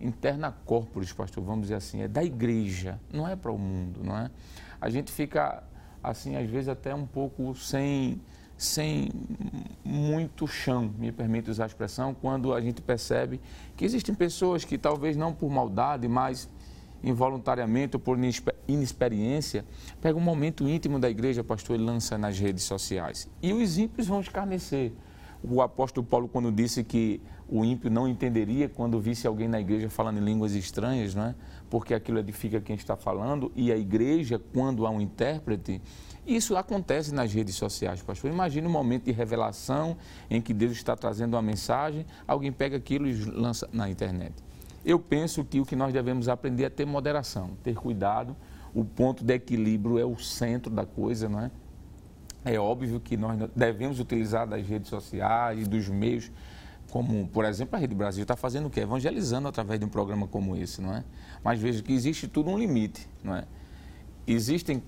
interna 0.00 0.52
corporis, 0.64 1.12
pastor, 1.12 1.44
vamos 1.44 1.62
dizer 1.62 1.76
assim, 1.76 2.02
é 2.02 2.08
da 2.08 2.22
igreja, 2.22 2.98
não 3.12 3.28
é 3.28 3.36
para 3.36 3.52
o 3.52 3.58
mundo, 3.58 4.00
não 4.02 4.18
é? 4.18 4.30
A 4.80 4.90
gente 4.90 5.12
fica, 5.12 5.62
assim, 6.02 6.34
às 6.36 6.50
vezes 6.50 6.68
até 6.68 6.92
um 6.92 7.06
pouco 7.06 7.54
sem, 7.54 8.20
sem 8.58 9.08
muito 9.84 10.48
chão, 10.48 10.92
me 10.98 11.12
permite 11.12 11.48
usar 11.48 11.64
a 11.64 11.66
expressão, 11.68 12.12
quando 12.12 12.52
a 12.52 12.60
gente 12.60 12.82
percebe 12.82 13.40
que 13.76 13.84
existem 13.84 14.14
pessoas 14.14 14.64
que 14.64 14.76
talvez 14.76 15.16
não 15.16 15.32
por 15.32 15.48
maldade, 15.48 16.08
mas 16.08 16.48
involuntariamente 17.04 17.96
ou 17.96 18.00
por 18.00 18.18
inexperiência, 18.66 19.64
pega 20.00 20.18
um 20.18 20.22
momento 20.22 20.68
íntimo 20.68 20.98
da 20.98 21.08
igreja, 21.08 21.44
pastor, 21.44 21.78
e 21.78 21.82
lança 21.82 22.16
nas 22.16 22.38
redes 22.38 22.64
sociais. 22.64 23.28
E 23.42 23.52
os 23.52 23.78
ímpios 23.78 24.06
vão 24.06 24.20
escarnecer. 24.20 24.92
O 25.42 25.60
apóstolo 25.60 26.06
Paulo, 26.06 26.26
quando 26.26 26.50
disse 26.50 26.82
que 26.82 27.20
o 27.46 27.64
ímpio 27.64 27.90
não 27.90 28.08
entenderia 28.08 28.68
quando 28.68 28.98
visse 28.98 29.26
alguém 29.26 29.46
na 29.46 29.60
igreja 29.60 29.90
falando 29.90 30.18
em 30.18 30.24
línguas 30.24 30.54
estranhas, 30.54 31.14
não 31.14 31.24
é? 31.24 31.34
porque 31.68 31.92
aquilo 31.92 32.18
edifica 32.18 32.60
quem 32.60 32.76
está 32.76 32.96
falando, 32.96 33.52
e 33.54 33.70
a 33.70 33.76
igreja, 33.76 34.40
quando 34.52 34.86
há 34.86 34.90
um 34.90 35.00
intérprete, 35.00 35.82
isso 36.26 36.56
acontece 36.56 37.12
nas 37.12 37.32
redes 37.34 37.56
sociais, 37.56 38.00
pastor. 38.00 38.30
Imagine 38.30 38.66
um 38.66 38.70
momento 38.70 39.04
de 39.04 39.12
revelação 39.12 39.96
em 40.30 40.40
que 40.40 40.54
Deus 40.54 40.72
está 40.72 40.96
trazendo 40.96 41.34
uma 41.34 41.42
mensagem, 41.42 42.06
alguém 42.26 42.50
pega 42.50 42.76
aquilo 42.76 43.06
e 43.06 43.12
lança 43.24 43.68
na 43.72 43.90
internet. 43.90 44.32
Eu 44.84 44.98
penso 44.98 45.44
que 45.44 45.60
o 45.60 45.64
que 45.64 45.74
nós 45.74 45.92
devemos 45.92 46.28
aprender 46.28 46.64
é 46.64 46.68
ter 46.68 46.84
moderação, 46.84 47.56
ter 47.62 47.74
cuidado. 47.74 48.36
O 48.74 48.84
ponto 48.84 49.24
de 49.24 49.32
equilíbrio 49.32 49.98
é 49.98 50.04
o 50.04 50.16
centro 50.18 50.70
da 50.70 50.84
coisa, 50.84 51.28
não 51.28 51.40
é? 51.40 51.50
É 52.44 52.58
óbvio 52.58 53.00
que 53.00 53.16
nós 53.16 53.38
devemos 53.56 53.98
utilizar 53.98 54.46
das 54.46 54.66
redes 54.66 54.90
sociais 54.90 55.66
dos 55.66 55.88
meios, 55.88 56.30
como, 56.90 57.26
por 57.28 57.46
exemplo, 57.46 57.74
a 57.76 57.78
Rede 57.78 57.94
Brasil 57.94 58.22
está 58.22 58.36
fazendo 58.36 58.66
o 58.66 58.70
quê? 58.70 58.80
Evangelizando 58.80 59.48
através 59.48 59.80
de 59.80 59.86
um 59.86 59.88
programa 59.88 60.28
como 60.28 60.54
esse, 60.54 60.82
não 60.82 60.94
é? 60.94 61.02
Mas 61.42 61.58
veja 61.58 61.82
que 61.82 61.92
existe 61.92 62.28
tudo 62.28 62.50
um 62.50 62.58
limite, 62.58 63.08
não 63.22 63.34
é? 63.34 63.46
Existem 64.26 64.82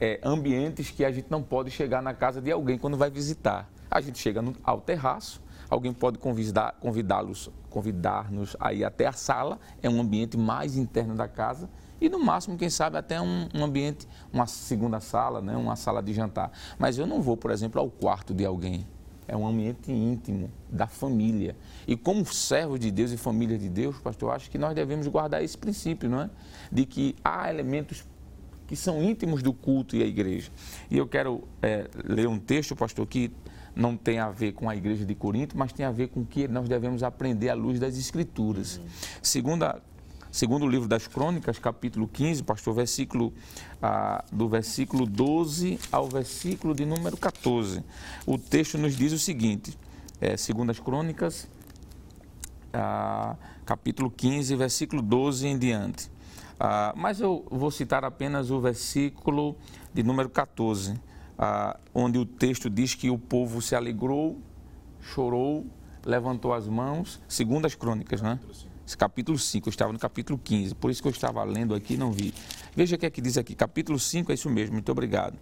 é, 0.00 0.18
ambientes 0.22 0.90
que 0.90 1.04
a 1.04 1.12
gente 1.12 1.30
não 1.30 1.42
pode 1.42 1.70
chegar 1.70 2.00
na 2.00 2.14
casa 2.14 2.40
de 2.40 2.50
alguém 2.50 2.78
quando 2.78 2.96
vai 2.96 3.10
visitar. 3.10 3.70
A 3.90 4.00
gente 4.00 4.18
chega 4.18 4.40
no, 4.40 4.56
ao 4.64 4.80
terraço, 4.80 5.41
alguém 5.72 5.92
pode 5.92 6.18
convidar, 6.18 6.76
convidá-los, 6.80 7.50
convidar-nos 7.70 8.54
aí 8.60 8.84
até 8.84 9.06
a 9.06 9.12
sala, 9.12 9.58
é 9.82 9.88
um 9.88 10.02
ambiente 10.02 10.36
mais 10.36 10.76
interno 10.76 11.14
da 11.14 11.26
casa, 11.26 11.68
e 11.98 12.10
no 12.10 12.18
máximo, 12.18 12.58
quem 12.58 12.68
sabe, 12.68 12.98
até 12.98 13.18
um, 13.18 13.48
um, 13.54 13.64
ambiente, 13.64 14.06
uma 14.30 14.46
segunda 14.46 15.00
sala, 15.00 15.40
né, 15.40 15.56
uma 15.56 15.74
sala 15.74 16.02
de 16.02 16.12
jantar. 16.12 16.50
Mas 16.78 16.98
eu 16.98 17.06
não 17.06 17.22
vou, 17.22 17.38
por 17.38 17.50
exemplo, 17.50 17.80
ao 17.80 17.88
quarto 17.88 18.34
de 18.34 18.44
alguém. 18.44 18.86
É 19.26 19.34
um 19.36 19.46
ambiente 19.46 19.90
íntimo 19.90 20.50
da 20.68 20.86
família. 20.86 21.56
E 21.86 21.96
como 21.96 22.26
servos 22.26 22.78
de 22.78 22.90
Deus 22.90 23.12
e 23.12 23.16
família 23.16 23.56
de 23.56 23.68
Deus, 23.68 23.96
pastor, 23.98 24.28
eu 24.28 24.34
acho 24.34 24.50
que 24.50 24.58
nós 24.58 24.74
devemos 24.74 25.06
guardar 25.06 25.42
esse 25.42 25.56
princípio, 25.56 26.10
não 26.10 26.20
é? 26.22 26.30
De 26.70 26.84
que 26.84 27.14
há 27.24 27.48
elementos 27.48 28.04
que 28.66 28.76
são 28.76 29.02
íntimos 29.02 29.42
do 29.42 29.52
culto 29.52 29.96
e 29.96 30.02
a 30.02 30.06
igreja. 30.06 30.50
E 30.90 30.98
eu 30.98 31.06
quero 31.06 31.44
é, 31.62 31.88
ler 32.04 32.26
um 32.26 32.38
texto, 32.38 32.74
pastor, 32.76 33.06
que 33.06 33.30
não 33.74 33.96
tem 33.96 34.18
a 34.18 34.30
ver 34.30 34.52
com 34.52 34.68
a 34.68 34.76
igreja 34.76 35.04
de 35.04 35.14
Corinto, 35.14 35.56
mas 35.56 35.72
tem 35.72 35.84
a 35.84 35.90
ver 35.90 36.08
com 36.08 36.20
o 36.20 36.26
que 36.26 36.46
nós 36.46 36.68
devemos 36.68 37.02
aprender 37.02 37.48
à 37.48 37.54
luz 37.54 37.80
das 37.80 37.96
Escrituras. 37.96 38.76
Uhum. 38.76 38.84
Segunda, 39.22 39.82
segundo 40.30 40.64
o 40.64 40.68
livro 40.68 40.88
das 40.88 41.06
Crônicas, 41.06 41.58
capítulo 41.58 42.06
15, 42.06 42.42
pastor, 42.42 42.74
versículo, 42.74 43.32
ah, 43.80 44.24
do 44.30 44.48
versículo 44.48 45.06
12 45.06 45.78
ao 45.90 46.08
versículo 46.08 46.74
de 46.74 46.84
número 46.84 47.16
14. 47.16 47.82
O 48.26 48.38
texto 48.38 48.76
nos 48.76 48.96
diz 48.96 49.12
o 49.12 49.18
seguinte, 49.18 49.76
é, 50.20 50.36
segundo 50.36 50.70
as 50.70 50.78
Crônicas, 50.78 51.48
ah, 52.72 53.36
capítulo 53.64 54.10
15, 54.10 54.54
versículo 54.56 55.02
12 55.02 55.46
em 55.46 55.58
diante. 55.58 56.10
Ah, 56.58 56.92
mas 56.96 57.20
eu 57.20 57.44
vou 57.50 57.70
citar 57.70 58.04
apenas 58.04 58.50
o 58.50 58.60
versículo 58.60 59.56
de 59.92 60.02
número 60.02 60.28
14, 60.28 60.94
ah, 61.38 61.78
onde 61.94 62.18
o 62.18 62.24
texto 62.24 62.68
diz 62.70 62.94
que 62.94 63.10
o 63.10 63.18
povo 63.18 63.60
se 63.60 63.74
alegrou, 63.74 64.38
chorou, 65.00 65.66
levantou 66.04 66.52
as 66.52 66.66
mãos, 66.66 67.20
segundo 67.28 67.66
as 67.66 67.74
crônicas, 67.74 68.20
né? 68.20 68.38
Capítulo 68.98 69.38
5, 69.38 69.68
eu 69.68 69.70
estava 69.70 69.92
no 69.92 69.98
capítulo 69.98 70.38
15, 70.38 70.74
por 70.74 70.90
isso 70.90 71.00
que 71.00 71.08
eu 71.08 71.12
estava 71.12 71.42
lendo 71.44 71.74
aqui 71.74 71.94
e 71.94 71.96
não 71.96 72.12
vi. 72.12 72.34
Veja 72.76 72.96
o 72.96 72.98
que 72.98 73.06
é 73.06 73.10
que 73.10 73.22
diz 73.22 73.38
aqui, 73.38 73.54
capítulo 73.54 73.98
5 73.98 74.30
é 74.30 74.34
isso 74.34 74.50
mesmo, 74.50 74.74
muito 74.74 74.92
obrigado. 74.92 75.38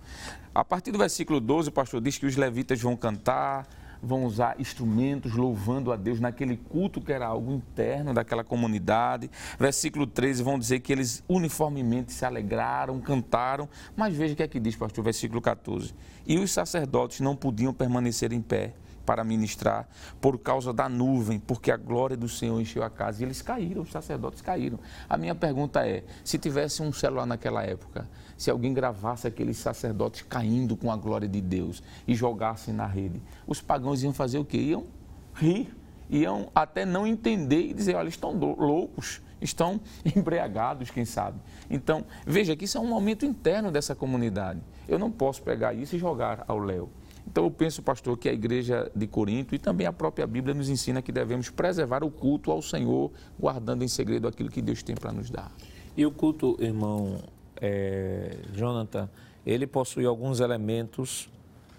A 0.54 0.64
partir 0.64 0.92
do 0.92 0.98
versículo 0.98 1.40
12, 1.40 1.68
o 1.68 1.72
pastor 1.72 2.00
diz 2.00 2.16
que 2.16 2.26
os 2.26 2.36
levitas 2.36 2.80
vão 2.80 2.96
cantar, 2.96 3.66
vão 4.02 4.24
usar 4.24 4.58
instrumentos 4.58 5.34
louvando 5.34 5.92
a 5.92 5.96
Deus 5.96 6.20
naquele 6.20 6.56
culto 6.56 7.00
que 7.00 7.12
era 7.12 7.26
algo 7.26 7.52
interno 7.52 8.14
daquela 8.14 8.44
comunidade. 8.44 9.30
Versículo 9.58 10.06
13 10.06 10.42
vão 10.42 10.58
dizer 10.58 10.80
que 10.80 10.92
eles 10.92 11.22
uniformemente 11.28 12.12
se 12.12 12.24
alegraram, 12.24 13.00
cantaram, 13.00 13.68
mas 13.96 14.14
veja 14.14 14.34
o 14.34 14.36
que 14.36 14.42
é 14.42 14.48
que 14.48 14.60
diz, 14.60 14.76
pastor, 14.76 15.04
versículo 15.04 15.40
14. 15.40 15.94
E 16.26 16.38
os 16.38 16.50
sacerdotes 16.50 17.20
não 17.20 17.36
podiam 17.36 17.72
permanecer 17.72 18.32
em 18.32 18.40
pé 18.40 18.74
para 19.04 19.24
ministrar 19.24 19.88
por 20.20 20.38
causa 20.38 20.72
da 20.72 20.88
nuvem, 20.88 21.40
porque 21.40 21.72
a 21.72 21.76
glória 21.76 22.16
do 22.16 22.28
Senhor 22.28 22.60
encheu 22.60 22.84
a 22.84 22.88
casa. 22.88 23.20
E 23.20 23.24
eles 23.24 23.42
caíram, 23.42 23.82
os 23.82 23.90
sacerdotes 23.90 24.40
caíram. 24.40 24.78
A 25.08 25.16
minha 25.16 25.34
pergunta 25.34 25.84
é: 25.84 26.04
se 26.22 26.38
tivesse 26.38 26.80
um 26.80 26.92
celular 26.92 27.26
naquela 27.26 27.64
época, 27.64 28.08
se 28.40 28.50
alguém 28.50 28.72
gravasse 28.72 29.26
aqueles 29.26 29.58
sacerdotes 29.58 30.22
caindo 30.22 30.74
com 30.74 30.90
a 30.90 30.96
glória 30.96 31.28
de 31.28 31.42
Deus 31.42 31.82
e 32.08 32.14
jogassem 32.14 32.72
na 32.72 32.86
rede, 32.86 33.20
os 33.46 33.60
pagãos 33.60 34.02
iam 34.02 34.14
fazer 34.14 34.38
o 34.38 34.46
quê? 34.46 34.56
Iam 34.56 34.86
rir, 35.34 35.76
iam 36.08 36.50
até 36.54 36.86
não 36.86 37.06
entender 37.06 37.66
e 37.68 37.74
dizer: 37.74 37.96
olha, 37.96 38.08
estão 38.08 38.32
loucos 38.32 39.20
estão 39.42 39.78
embriagados, 40.16 40.90
quem 40.90 41.04
sabe. 41.04 41.38
Então, 41.68 42.02
veja 42.26 42.56
que 42.56 42.64
isso 42.64 42.78
é 42.78 42.80
um 42.80 42.86
momento 42.86 43.26
interno 43.26 43.70
dessa 43.70 43.94
comunidade. 43.94 44.60
Eu 44.88 44.98
não 44.98 45.10
posso 45.10 45.42
pegar 45.42 45.74
isso 45.74 45.94
e 45.96 45.98
jogar 45.98 46.42
ao 46.48 46.58
léu. 46.58 46.88
Então 47.26 47.44
eu 47.44 47.50
penso, 47.50 47.82
pastor, 47.82 48.16
que 48.16 48.28
a 48.28 48.32
igreja 48.32 48.90
de 48.96 49.06
Corinto 49.06 49.54
e 49.54 49.58
também 49.58 49.86
a 49.86 49.92
própria 49.92 50.26
Bíblia 50.26 50.54
nos 50.54 50.70
ensina 50.70 51.02
que 51.02 51.12
devemos 51.12 51.50
preservar 51.50 52.02
o 52.02 52.10
culto 52.10 52.50
ao 52.50 52.62
Senhor, 52.62 53.10
guardando 53.38 53.84
em 53.84 53.88
segredo 53.88 54.26
aquilo 54.26 54.48
que 54.48 54.62
Deus 54.62 54.82
tem 54.82 54.94
para 54.96 55.12
nos 55.12 55.28
dar. 55.28 55.52
E 55.94 56.06
o 56.06 56.10
culto, 56.10 56.56
irmão 56.58 57.18
é, 57.60 58.36
Jonathan, 58.54 59.08
ele 59.44 59.66
possui 59.66 60.06
alguns 60.06 60.40
elementos, 60.40 61.28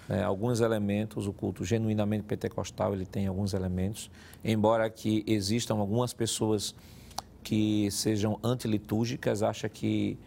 é, 0.10 0.24
alguns 0.24 0.62
elementos, 0.62 1.28
o 1.28 1.34
culto 1.34 1.63
genuinamente 1.63 2.24
pentecostal, 2.24 2.94
ele 2.94 3.06
tem 3.06 3.28
alguns 3.28 3.54
elementos, 3.54 4.10
embora 4.44 4.89
que 4.89 5.24
existam 5.28 5.76
algumas 5.76 6.13
pessoas 6.13 6.76
que 7.44 7.89
sejam 7.91 8.39
antilitúrgicas, 8.44 9.41
acha 9.41 9.67
que 9.67 10.17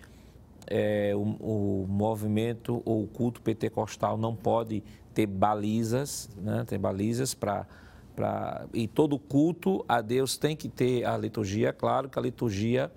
é, 0.66 1.12
o, 1.14 1.20
o, 1.20 1.86
movimento 1.88 2.82
ou 2.84 3.04
o 3.04 3.06
culto 3.06 3.40
pentecostal 3.40 4.16
não 4.16 4.34
pode 4.34 4.82
ter 5.12 5.26
balizas, 5.26 6.28
né? 6.36 6.64
ter 6.66 6.78
balizas 6.78 7.34
para 7.34 7.66
Pra, 8.14 8.66
e 8.72 8.86
todo 8.86 9.18
culto 9.18 9.84
a 9.88 10.00
Deus 10.00 10.36
tem 10.38 10.54
que 10.54 10.68
ter 10.68 11.04
a 11.04 11.18
liturgia. 11.18 11.72
Claro 11.72 12.08
que 12.08 12.16
a 12.16 12.22
liturgia 12.22 12.88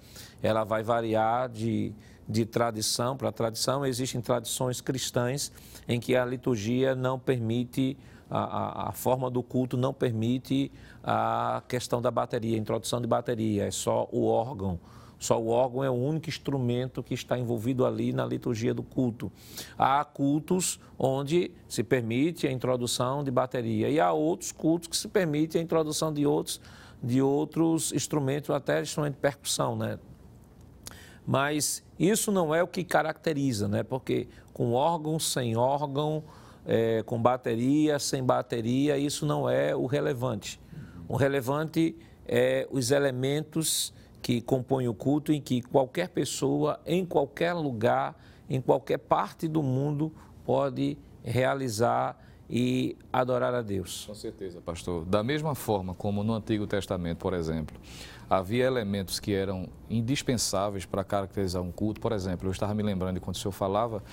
ela 0.43 0.63
vai 0.63 0.83
variar 0.83 1.49
de, 1.49 1.91
de 2.27 2.45
tradição 2.45 3.15
para 3.15 3.31
tradição. 3.31 3.85
Existem 3.85 4.19
tradições 4.21 4.81
cristãs 4.81 5.51
em 5.87 5.99
que 5.99 6.15
a 6.15 6.25
liturgia 6.25 6.95
não 6.95 7.17
permite, 7.17 7.97
a, 8.29 8.39
a, 8.39 8.89
a, 8.89 8.91
forma 8.91 9.29
do 9.29 9.41
culto 9.41 9.77
não 9.77 9.93
permite 9.93 10.71
a 11.03 11.63
questão 11.67 12.01
da 12.01 12.11
bateria, 12.11 12.55
a 12.55 12.59
introdução 12.59 12.99
de 12.99 13.07
bateria, 13.07 13.65
é 13.65 13.71
só 13.71 14.07
o 14.11 14.25
órgão. 14.25 14.79
Só 15.19 15.41
o 15.41 15.47
órgão 15.47 15.83
é 15.83 15.89
o 15.89 15.93
único 15.93 16.29
instrumento 16.29 17.01
que 17.01 17.13
está 17.13 17.39
envolvido 17.39 17.85
ali 17.85 18.13
na 18.13 18.25
liturgia 18.25 18.73
do 18.73 18.83
culto. 18.83 19.31
Há 19.77 20.03
cultos 20.05 20.79
onde 20.97 21.51
se 21.67 21.83
permite 21.83 22.45
a 22.45 22.51
introdução 22.51 23.23
de 23.23 23.31
bateria 23.31 23.89
e 23.89 23.99
há 23.99 24.11
outros 24.11 24.51
cultos 24.51 24.87
que 24.87 24.95
se 24.95 25.07
permite 25.07 25.57
a 25.57 25.61
introdução 25.61 26.13
de 26.13 26.25
outros, 26.25 26.61
de 27.01 27.19
outros 27.19 27.91
instrumentos, 27.93 28.51
até 28.51 28.81
instrumento 28.81 29.15
de 29.15 29.19
percussão, 29.19 29.75
né? 29.75 29.97
Mas 31.27 31.83
isso 31.99 32.31
não 32.31 32.55
é 32.55 32.63
o 32.63 32.67
que 32.67 32.85
caracteriza, 32.85 33.67
né? 33.67 33.83
Porque 33.83 34.29
com 34.53 34.71
órgão, 34.71 35.19
sem 35.19 35.57
órgão, 35.57 36.23
é, 36.65 37.03
com 37.03 37.21
bateria, 37.21 37.99
sem 37.99 38.23
bateria, 38.23 38.97
isso 38.97 39.25
não 39.25 39.49
é 39.49 39.75
o 39.75 39.85
relevante. 39.85 40.57
O 41.05 41.17
relevante 41.17 41.97
é 42.25 42.65
os 42.71 42.91
elementos 42.91 43.93
que 44.21 44.39
compõe 44.39 44.87
o 44.87 44.93
culto, 44.93 45.33
em 45.33 45.41
que 45.41 45.61
qualquer 45.61 46.09
pessoa, 46.09 46.79
em 46.85 47.05
qualquer 47.05 47.53
lugar, 47.53 48.15
em 48.49 48.61
qualquer 48.61 48.97
parte 48.97 49.49
do 49.49 49.61
mundo, 49.61 50.13
pode 50.45 50.97
realizar 51.23 52.17
e 52.49 52.95
adorar 53.11 53.53
a 53.53 53.61
Deus. 53.61 54.05
Com 54.05 54.15
certeza, 54.15 54.61
pastor. 54.61 55.05
Da 55.05 55.21
mesma 55.21 55.53
forma 55.55 55.93
como 55.93 56.23
no 56.23 56.33
Antigo 56.33 56.65
Testamento, 56.65 57.17
por 57.17 57.33
exemplo, 57.33 57.75
havia 58.29 58.65
elementos 58.65 59.19
que 59.19 59.33
eram 59.33 59.67
indispensáveis 59.89 60.85
para 60.85 61.03
caracterizar 61.03 61.61
um 61.61 61.71
culto. 61.71 62.01
Por 62.01 62.11
exemplo, 62.11 62.47
eu 62.47 62.51
estava 62.51 62.73
me 62.73 62.83
lembrando 62.83 63.15
de 63.15 63.19
quando 63.21 63.35
o 63.35 63.39
senhor 63.39 63.51
falava, 63.51 64.03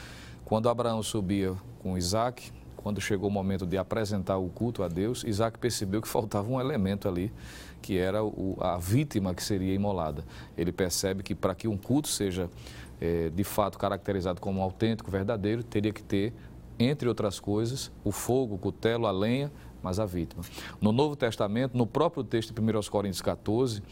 quando 0.44 0.68
Abraão 0.68 1.02
subia 1.02 1.54
com 1.82 1.96
Isaac, 1.96 2.52
quando 2.76 3.00
chegou 3.00 3.30
o 3.30 3.32
momento 3.32 3.66
de 3.66 3.78
apresentar 3.78 4.36
o 4.36 4.48
culto 4.48 4.82
a 4.82 4.88
Deus, 4.88 5.24
Isaac 5.24 5.58
percebeu 5.58 6.02
que 6.02 6.08
faltava 6.08 6.50
um 6.50 6.60
elemento 6.60 7.08
ali 7.08 7.32
que 7.80 7.98
era 7.98 8.24
o, 8.24 8.56
a 8.60 8.78
vítima 8.78 9.34
que 9.34 9.42
seria 9.42 9.74
imolada. 9.74 10.24
Ele 10.56 10.72
percebe 10.72 11.22
que 11.22 11.34
para 11.34 11.54
que 11.54 11.68
um 11.68 11.76
culto 11.76 12.08
seja 12.08 12.48
é, 12.98 13.28
de 13.28 13.44
fato 13.44 13.78
caracterizado 13.78 14.40
como 14.40 14.62
autêntico, 14.62 15.10
verdadeiro, 15.10 15.62
teria 15.62 15.92
que 15.92 16.02
ter, 16.02 16.32
entre 16.78 17.08
outras 17.08 17.38
coisas, 17.38 17.92
o 18.02 18.10
fogo, 18.10 18.54
o 18.54 18.58
cutelo, 18.58 19.06
a 19.06 19.10
lenha, 19.10 19.52
mas 19.84 20.00
a 20.00 20.06
vítima. 20.06 20.42
No 20.80 20.90
Novo 20.90 21.14
Testamento, 21.14 21.76
no 21.76 21.86
próprio 21.86 22.24
texto 22.24 22.54
de 22.54 22.60
1 22.60 22.90
Coríntios 22.90 23.20
14, 23.20 23.82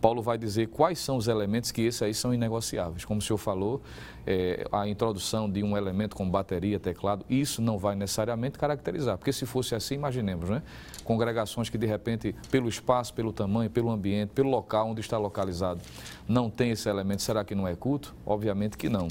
Paulo 0.00 0.22
vai 0.22 0.38
dizer 0.38 0.68
quais 0.68 0.98
são 1.00 1.16
os 1.16 1.26
elementos 1.26 1.72
que 1.72 1.82
esses 1.82 2.00
aí 2.00 2.14
são 2.14 2.32
inegociáveis. 2.32 3.04
Como 3.04 3.18
o 3.18 3.22
senhor 3.22 3.36
falou, 3.36 3.82
é, 4.24 4.64
a 4.70 4.88
introdução 4.88 5.50
de 5.50 5.62
um 5.62 5.76
elemento 5.76 6.14
como 6.14 6.30
bateria, 6.30 6.78
teclado, 6.78 7.26
isso 7.28 7.60
não 7.60 7.76
vai 7.76 7.96
necessariamente 7.96 8.58
caracterizar, 8.58 9.18
porque 9.18 9.32
se 9.32 9.44
fosse 9.44 9.74
assim, 9.74 9.96
imaginemos, 9.96 10.48
né? 10.48 10.62
Congregações 11.04 11.68
que 11.68 11.76
de 11.76 11.86
repente, 11.86 12.34
pelo 12.50 12.68
espaço, 12.68 13.12
pelo 13.12 13.32
tamanho, 13.32 13.68
pelo 13.68 13.90
ambiente, 13.90 14.30
pelo 14.30 14.48
local 14.48 14.88
onde 14.88 15.00
está 15.00 15.18
localizado, 15.18 15.80
não 16.28 16.48
tem 16.48 16.70
esse 16.70 16.88
elemento, 16.88 17.22
será 17.22 17.44
que 17.44 17.56
não 17.56 17.66
é 17.66 17.74
culto? 17.74 18.14
Obviamente 18.24 18.78
que 18.78 18.88
não. 18.88 19.08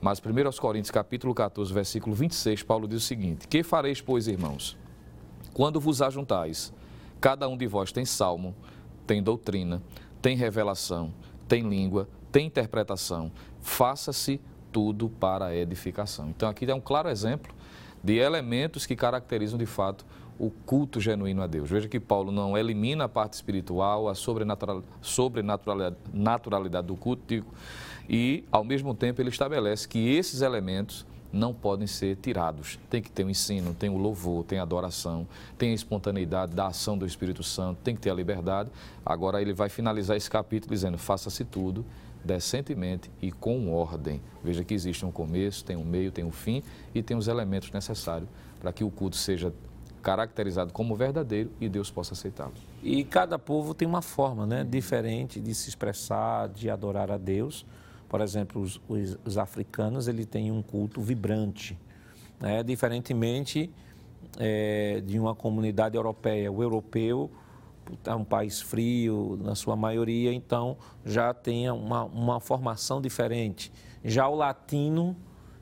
Mas 0.00 0.20
1 0.20 0.60
Coríntios 0.60 0.90
capítulo 0.90 1.34
14, 1.34 1.72
versículo 1.72 2.14
26, 2.14 2.62
Paulo 2.62 2.86
diz 2.86 3.02
o 3.02 3.06
seguinte: 3.06 3.48
Que 3.48 3.64
fareis, 3.64 4.00
pois, 4.00 4.28
irmãos? 4.28 4.76
Quando 5.58 5.80
vos 5.80 6.00
ajuntais, 6.00 6.72
cada 7.20 7.48
um 7.48 7.56
de 7.56 7.66
vós 7.66 7.90
tem 7.90 8.04
salmo, 8.04 8.54
tem 9.04 9.20
doutrina, 9.20 9.82
tem 10.22 10.36
revelação, 10.36 11.12
tem 11.48 11.68
língua, 11.68 12.08
tem 12.30 12.46
interpretação. 12.46 13.32
Faça-se 13.60 14.40
tudo 14.70 15.08
para 15.08 15.46
a 15.46 15.56
edificação. 15.56 16.28
Então 16.28 16.48
aqui 16.48 16.64
é 16.70 16.72
um 16.72 16.80
claro 16.80 17.08
exemplo 17.08 17.52
de 18.04 18.18
elementos 18.18 18.86
que 18.86 18.94
caracterizam 18.94 19.58
de 19.58 19.66
fato 19.66 20.06
o 20.38 20.48
culto 20.48 21.00
genuíno 21.00 21.42
a 21.42 21.48
Deus. 21.48 21.68
Veja 21.68 21.88
que 21.88 21.98
Paulo 21.98 22.30
não 22.30 22.56
elimina 22.56 23.06
a 23.06 23.08
parte 23.08 23.32
espiritual, 23.32 24.08
a 24.08 24.14
sobrenatural, 24.14 24.84
sobrenaturalidade 25.02 26.86
do 26.86 26.94
culto, 26.94 27.44
e 28.08 28.44
ao 28.52 28.62
mesmo 28.62 28.94
tempo 28.94 29.20
ele 29.20 29.30
estabelece 29.30 29.88
que 29.88 29.98
esses 30.14 30.40
elementos 30.40 31.04
não 31.32 31.52
podem 31.52 31.86
ser 31.86 32.16
tirados. 32.16 32.78
Tem 32.88 33.02
que 33.02 33.10
ter 33.10 33.24
o 33.24 33.30
ensino, 33.30 33.74
tem 33.74 33.90
o 33.90 33.96
louvor, 33.96 34.44
tem 34.44 34.58
a 34.58 34.62
adoração, 34.62 35.26
tem 35.56 35.72
a 35.72 35.74
espontaneidade 35.74 36.54
da 36.54 36.68
ação 36.68 36.96
do 36.96 37.06
Espírito 37.06 37.42
Santo, 37.42 37.78
tem 37.82 37.94
que 37.94 38.00
ter 38.00 38.10
a 38.10 38.14
liberdade. 38.14 38.70
Agora 39.04 39.40
ele 39.40 39.52
vai 39.52 39.68
finalizar 39.68 40.16
esse 40.16 40.30
capítulo 40.30 40.74
dizendo: 40.74 40.98
faça-se 40.98 41.44
tudo 41.44 41.84
decentemente 42.24 43.10
e 43.22 43.30
com 43.30 43.72
ordem. 43.72 44.20
Veja 44.42 44.64
que 44.64 44.74
existe 44.74 45.04
um 45.04 45.10
começo, 45.10 45.64
tem 45.64 45.76
um 45.76 45.84
meio, 45.84 46.10
tem 46.10 46.24
um 46.24 46.32
fim 46.32 46.62
e 46.94 47.02
tem 47.02 47.16
os 47.16 47.28
elementos 47.28 47.70
necessários 47.70 48.28
para 48.60 48.72
que 48.72 48.82
o 48.82 48.90
culto 48.90 49.16
seja 49.16 49.52
caracterizado 50.02 50.72
como 50.72 50.94
verdadeiro 50.96 51.50
e 51.60 51.68
Deus 51.68 51.90
possa 51.90 52.14
aceitá-lo. 52.14 52.54
E 52.82 53.04
cada 53.04 53.38
povo 53.38 53.74
tem 53.74 53.86
uma 53.86 54.02
forma 54.02 54.46
né, 54.46 54.64
diferente 54.64 55.40
de 55.40 55.54
se 55.54 55.68
expressar, 55.68 56.48
de 56.48 56.70
adorar 56.70 57.10
a 57.10 57.18
Deus. 57.18 57.66
Por 58.08 58.20
exemplo, 58.20 58.62
os, 58.62 58.80
os, 58.88 59.18
os 59.24 59.38
africanos 59.38 60.08
ele 60.08 60.24
têm 60.24 60.50
um 60.50 60.62
culto 60.62 61.00
vibrante, 61.00 61.78
né? 62.40 62.62
diferentemente 62.62 63.70
é, 64.38 65.02
de 65.04 65.18
uma 65.18 65.34
comunidade 65.34 65.96
europeia. 65.96 66.50
O 66.50 66.62
europeu 66.62 67.30
é 68.04 68.14
um 68.14 68.24
país 68.24 68.60
frio, 68.60 69.38
na 69.42 69.54
sua 69.54 69.76
maioria, 69.76 70.32
então 70.32 70.76
já 71.04 71.32
tem 71.32 71.70
uma, 71.70 72.04
uma 72.04 72.40
formação 72.40 73.00
diferente. 73.00 73.72
Já 74.04 74.28
o 74.28 74.34
latino, 74.34 75.16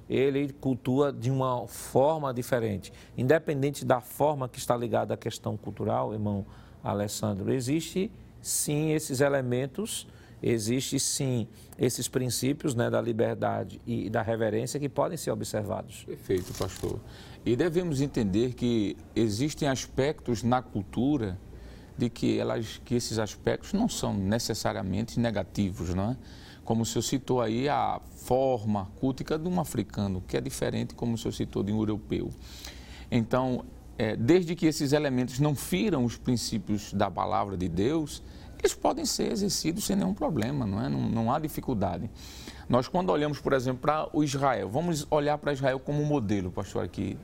ele 0.09 0.53
cultua 0.53 1.13
de 1.13 1.31
uma 1.31 1.67
forma 1.67 2.33
diferente. 2.33 2.93
Independente 3.17 3.85
da 3.85 4.01
forma 4.01 4.49
que 4.49 4.59
está 4.59 4.77
ligada 4.77 5.15
à 5.15 5.17
questão 5.17 5.57
cultural, 5.57 6.13
irmão 6.13 6.47
Alessandro, 6.83 7.53
existe 7.53 8.11
sim 8.41 8.93
esses 8.93 9.21
elementos 9.21 10.07
existe 10.43 10.99
sim 11.01 11.47
esses 11.79 12.09
princípios 12.09 12.75
né, 12.75 12.89
da 12.91 13.01
liberdade 13.01 13.81
e 13.87 14.09
da 14.09 14.23
reverência 14.23 14.79
que 14.81 14.89
podem 14.89 15.17
ser 15.17 15.31
observados. 15.31 16.05
Perfeito, 16.05 16.53
pastor. 16.55 17.01
E 17.45 17.55
devemos 17.55 18.01
entender 18.01 18.55
que 18.55 18.97
existem 19.15 19.69
aspectos 19.69 20.43
na 20.43 20.63
cultura 20.63 21.39
de 21.97 22.11
que, 22.11 22.39
elas, 22.39 22.81
que 22.85 22.95
esses 22.95 23.19
aspectos 23.19 23.73
não 23.73 23.89
são 23.89 24.13
necessariamente 24.13 25.19
negativos, 25.19 25.95
não 25.95 26.11
é? 26.11 26.17
Como 26.65 26.83
o 26.83 26.85
senhor 26.87 27.03
citou 27.03 27.41
aí, 27.41 27.69
a 27.69 28.01
forma 28.17 28.91
cultica 28.97 29.39
de 29.39 29.49
um 29.49 29.61
africano, 29.61 30.23
que 30.27 30.37
é 30.37 30.41
diferente, 30.41 30.95
como 30.95 31.15
o 31.15 31.19
senhor 31.19 31.33
citou, 31.33 31.63
de 31.63 31.73
um 31.73 31.79
europeu. 31.79 32.31
Então, 33.09 33.65
é, 33.97 34.17
desde 34.17 34.55
que 34.55 34.67
esses 34.67 34.93
elementos 34.93 35.39
não 35.39 35.55
firam 35.55 36.05
os 36.05 36.17
princípios 36.17 36.93
da 36.93 37.11
palavra 37.11 37.57
de 37.57 37.69
Deus, 37.69 38.23
eles 38.67 38.75
podem 38.75 39.07
ser 39.07 39.31
exercidos 39.31 39.85
sem 39.85 39.97
nenhum 39.97 40.13
problema, 40.13 40.67
não, 40.67 40.85
é? 40.85 40.89
não, 40.89 41.01
não 41.09 41.33
há 41.33 41.39
dificuldade. 41.39 42.11
Nós, 42.69 42.89
quando 42.89 43.11
olhamos, 43.11 43.39
por 43.39 43.53
exemplo, 43.53 43.81
para 43.83 44.09
o 44.13 44.25
Israel, 44.25 44.69
vamos 44.69 45.07
olhar 45.11 45.39
para 45.39 45.53
Israel 45.53 45.79
como 45.79 46.05
modelo, 46.05 46.51
pastor, 46.51 46.85
aqui, 46.85 47.17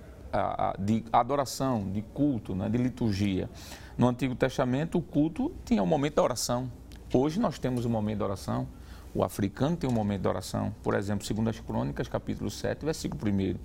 de 0.78 1.04
adoração, 1.12 1.90
de 1.90 2.00
culto, 2.00 2.54
né, 2.54 2.68
de 2.68 2.78
liturgia. 2.78 3.50
No 3.98 4.08
Antigo 4.08 4.34
Testamento, 4.34 4.98
o 4.98 5.02
culto 5.02 5.52
tinha 5.64 5.82
o 5.82 5.84
um 5.84 5.88
momento 5.88 6.14
da 6.14 6.22
oração. 6.22 6.70
Hoje 7.12 7.40
nós 7.40 7.58
temos 7.58 7.84
o 7.84 7.88
um 7.88 7.90
momento 7.90 8.18
da 8.20 8.24
oração. 8.24 8.68
O 9.14 9.22
africano 9.22 9.76
tem 9.76 9.88
um 9.88 9.92
momento 9.92 10.22
de 10.22 10.28
oração, 10.28 10.74
por 10.82 10.94
exemplo, 10.94 11.26
segundo 11.26 11.50
as 11.50 11.60
crônicas, 11.60 12.08
capítulo 12.08 12.50
7, 12.50 12.82
versículo 12.82 13.20
1. 13.30 13.56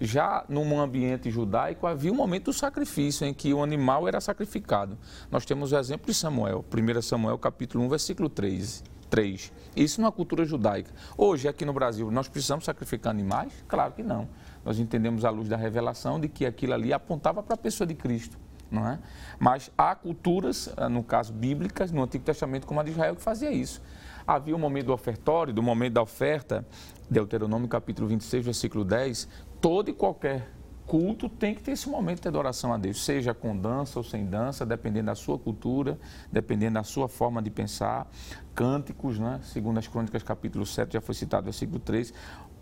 Já 0.00 0.46
num 0.48 0.80
ambiente 0.80 1.30
judaico 1.30 1.86
havia 1.86 2.10
um 2.10 2.14
momento 2.14 2.46
do 2.46 2.52
sacrifício 2.54 3.26
em 3.26 3.34
que 3.34 3.52
o 3.52 3.62
animal 3.62 4.08
era 4.08 4.18
sacrificado. 4.18 4.96
Nós 5.30 5.44
temos 5.44 5.72
o 5.72 5.76
exemplo 5.76 6.06
de 6.06 6.14
Samuel, 6.14 6.64
1 6.72 7.02
Samuel 7.02 7.38
capítulo 7.38 7.84
1, 7.84 7.88
versículo 7.90 8.30
3. 8.30 8.82
3. 9.10 9.52
Isso 9.76 10.00
numa 10.00 10.10
cultura 10.10 10.42
judaica. 10.42 10.90
Hoje, 11.18 11.46
aqui 11.48 11.66
no 11.66 11.74
Brasil, 11.74 12.10
nós 12.10 12.26
precisamos 12.26 12.64
sacrificar 12.64 13.10
animais? 13.10 13.52
Claro 13.68 13.92
que 13.92 14.02
não. 14.02 14.26
Nós 14.64 14.78
entendemos 14.78 15.22
à 15.26 15.30
luz 15.30 15.50
da 15.50 15.56
revelação 15.56 16.18
de 16.18 16.28
que 16.28 16.46
aquilo 16.46 16.72
ali 16.72 16.94
apontava 16.94 17.42
para 17.42 17.54
a 17.54 17.58
pessoa 17.58 17.86
de 17.86 17.94
Cristo. 17.94 18.38
Não 18.70 18.88
é? 18.88 18.98
Mas 19.38 19.70
há 19.76 19.94
culturas, 19.94 20.72
eh, 20.74 20.88
no 20.88 21.04
caso 21.04 21.32
bíblicas, 21.32 21.92
no 21.92 22.02
Antigo 22.02 22.24
Testamento, 22.24 22.66
como 22.66 22.80
a 22.80 22.82
de 22.82 22.90
Israel, 22.90 23.14
que 23.14 23.22
fazia 23.22 23.52
isso 23.52 23.82
havia 24.26 24.54
o 24.54 24.58
um 24.58 24.60
momento 24.60 24.86
do 24.86 24.92
ofertório, 24.92 25.52
do 25.52 25.62
momento 25.62 25.94
da 25.94 26.02
oferta, 26.02 26.66
Deuteronômio 27.08 27.68
capítulo 27.68 28.08
26, 28.08 28.44
versículo 28.44 28.84
10, 28.84 29.28
todo 29.60 29.90
e 29.90 29.92
qualquer 29.92 30.50
culto 30.86 31.28
tem 31.28 31.54
que 31.54 31.62
ter 31.62 31.72
esse 31.72 31.88
momento 31.88 32.22
de 32.22 32.28
adoração 32.28 32.72
a 32.72 32.76
Deus, 32.76 33.04
seja 33.04 33.32
com 33.32 33.56
dança 33.56 33.98
ou 33.98 34.04
sem 34.04 34.26
dança, 34.26 34.66
dependendo 34.66 35.06
da 35.06 35.14
sua 35.14 35.38
cultura, 35.38 35.98
dependendo 36.30 36.74
da 36.74 36.84
sua 36.84 37.08
forma 37.08 37.42
de 37.42 37.50
pensar, 37.50 38.10
cânticos, 38.54 39.18
né? 39.18 39.40
segundo 39.42 39.78
as 39.78 39.88
crônicas 39.88 40.22
capítulo 40.22 40.66
7, 40.66 40.92
já 40.92 41.00
foi 41.00 41.14
citado 41.14 41.44
versículo 41.44 41.78
3, 41.78 42.12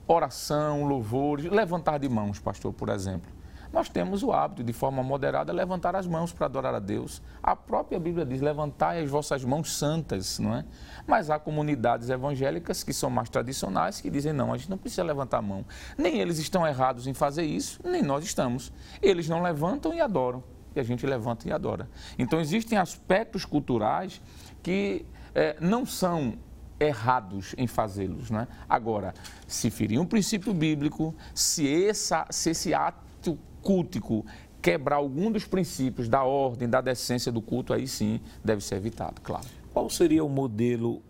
oração, 0.07 0.85
louvores, 0.85 1.51
levantar 1.51 1.99
de 1.99 2.09
mãos, 2.09 2.39
pastor, 2.39 2.73
por 2.73 2.89
exemplo 2.89 3.42
nós 3.73 3.89
temos 3.89 4.23
o 4.23 4.33
hábito, 4.33 4.63
de 4.63 4.73
forma 4.73 5.03
moderada, 5.03 5.53
levantar 5.53 5.97
as 5.97 6.07
mãos 6.07 6.33
para 6.33 6.47
adorar 6.47 6.75
a 6.75 6.79
Deus. 6.79 7.23
A 7.43 7.57
própria 7.57 7.99
Bíblia 7.99 8.27
diz: 8.27 8.41
levantai 8.41 9.03
as 9.03 9.09
vossas 9.09 9.43
mãos 9.45 9.77
santas, 9.77 10.39
não 10.39 10.55
é? 10.55 10.65
Mas 11.07 11.31
há 11.31 11.39
comunidades 11.39 12.11
evangélicas 12.11 12.85
que 12.85 12.93
são 12.93 13.09
mais 13.09 13.31
tradicionais 13.31 14.01
que 14.01 14.11
dizem: 14.11 14.33
não, 14.33 14.53
a 14.53 14.59
gente 14.59 14.69
não 14.69 14.77
precisa 14.77 15.03
levantar 15.03 15.39
a 15.39 15.43
mão. 15.43 15.65
Nem 15.97 16.19
eles 16.19 16.39
estão 16.39 16.67
errados 16.67 17.07
em 17.07 17.15
fazer 17.15 17.45
isso, 17.45 17.81
nem 17.83 18.03
nós 18.03 18.25
estamos. 18.25 18.71
Eles 19.01 19.29
não 19.29 19.43
levantam 19.43 19.95
e 19.95 20.01
adoram, 20.01 20.45
e 20.77 20.81
a 20.81 20.83
gente 20.83 21.07
levanta 21.07 21.49
e 21.49 21.53
adora. 21.53 21.89
Então, 22.19 22.41
existem 22.41 22.77
aspectos 22.77 23.47
culturais 23.47 24.21
que 24.63 25.07
é, 25.35 25.57
não 25.61 25.87
são 25.87 26.35
errados 26.79 27.55
em 27.57 27.67
fazê-los. 27.67 28.31
Né? 28.31 28.47
Agora, 28.69 29.15
se 29.47 29.71
ferir 29.71 29.99
um 29.99 30.07
princípio 30.07 30.53
bíblico, 30.53 31.15
se, 31.35 31.87
essa, 31.87 32.27
se 32.31 32.51
esse 32.51 32.75
ato 32.75 33.12
cultico 33.63 34.27
quebrar 34.61 34.97
algum 34.97 35.31
dos 35.31 35.45
princípios 35.45 36.09
da 36.09 36.23
ordem, 36.23 36.69
da 36.69 36.81
decência 36.81 37.33
do 37.33 37.43
culto, 37.43 37.73
aí 37.73 37.89
sim 37.89 38.21
deve 38.45 38.63
ser 38.63 38.77
evitado, 38.77 39.21
claro. 39.21 39.47
Qual 39.73 39.91
seria 39.91 40.25
o 40.25 40.29
modelo 40.29 41.03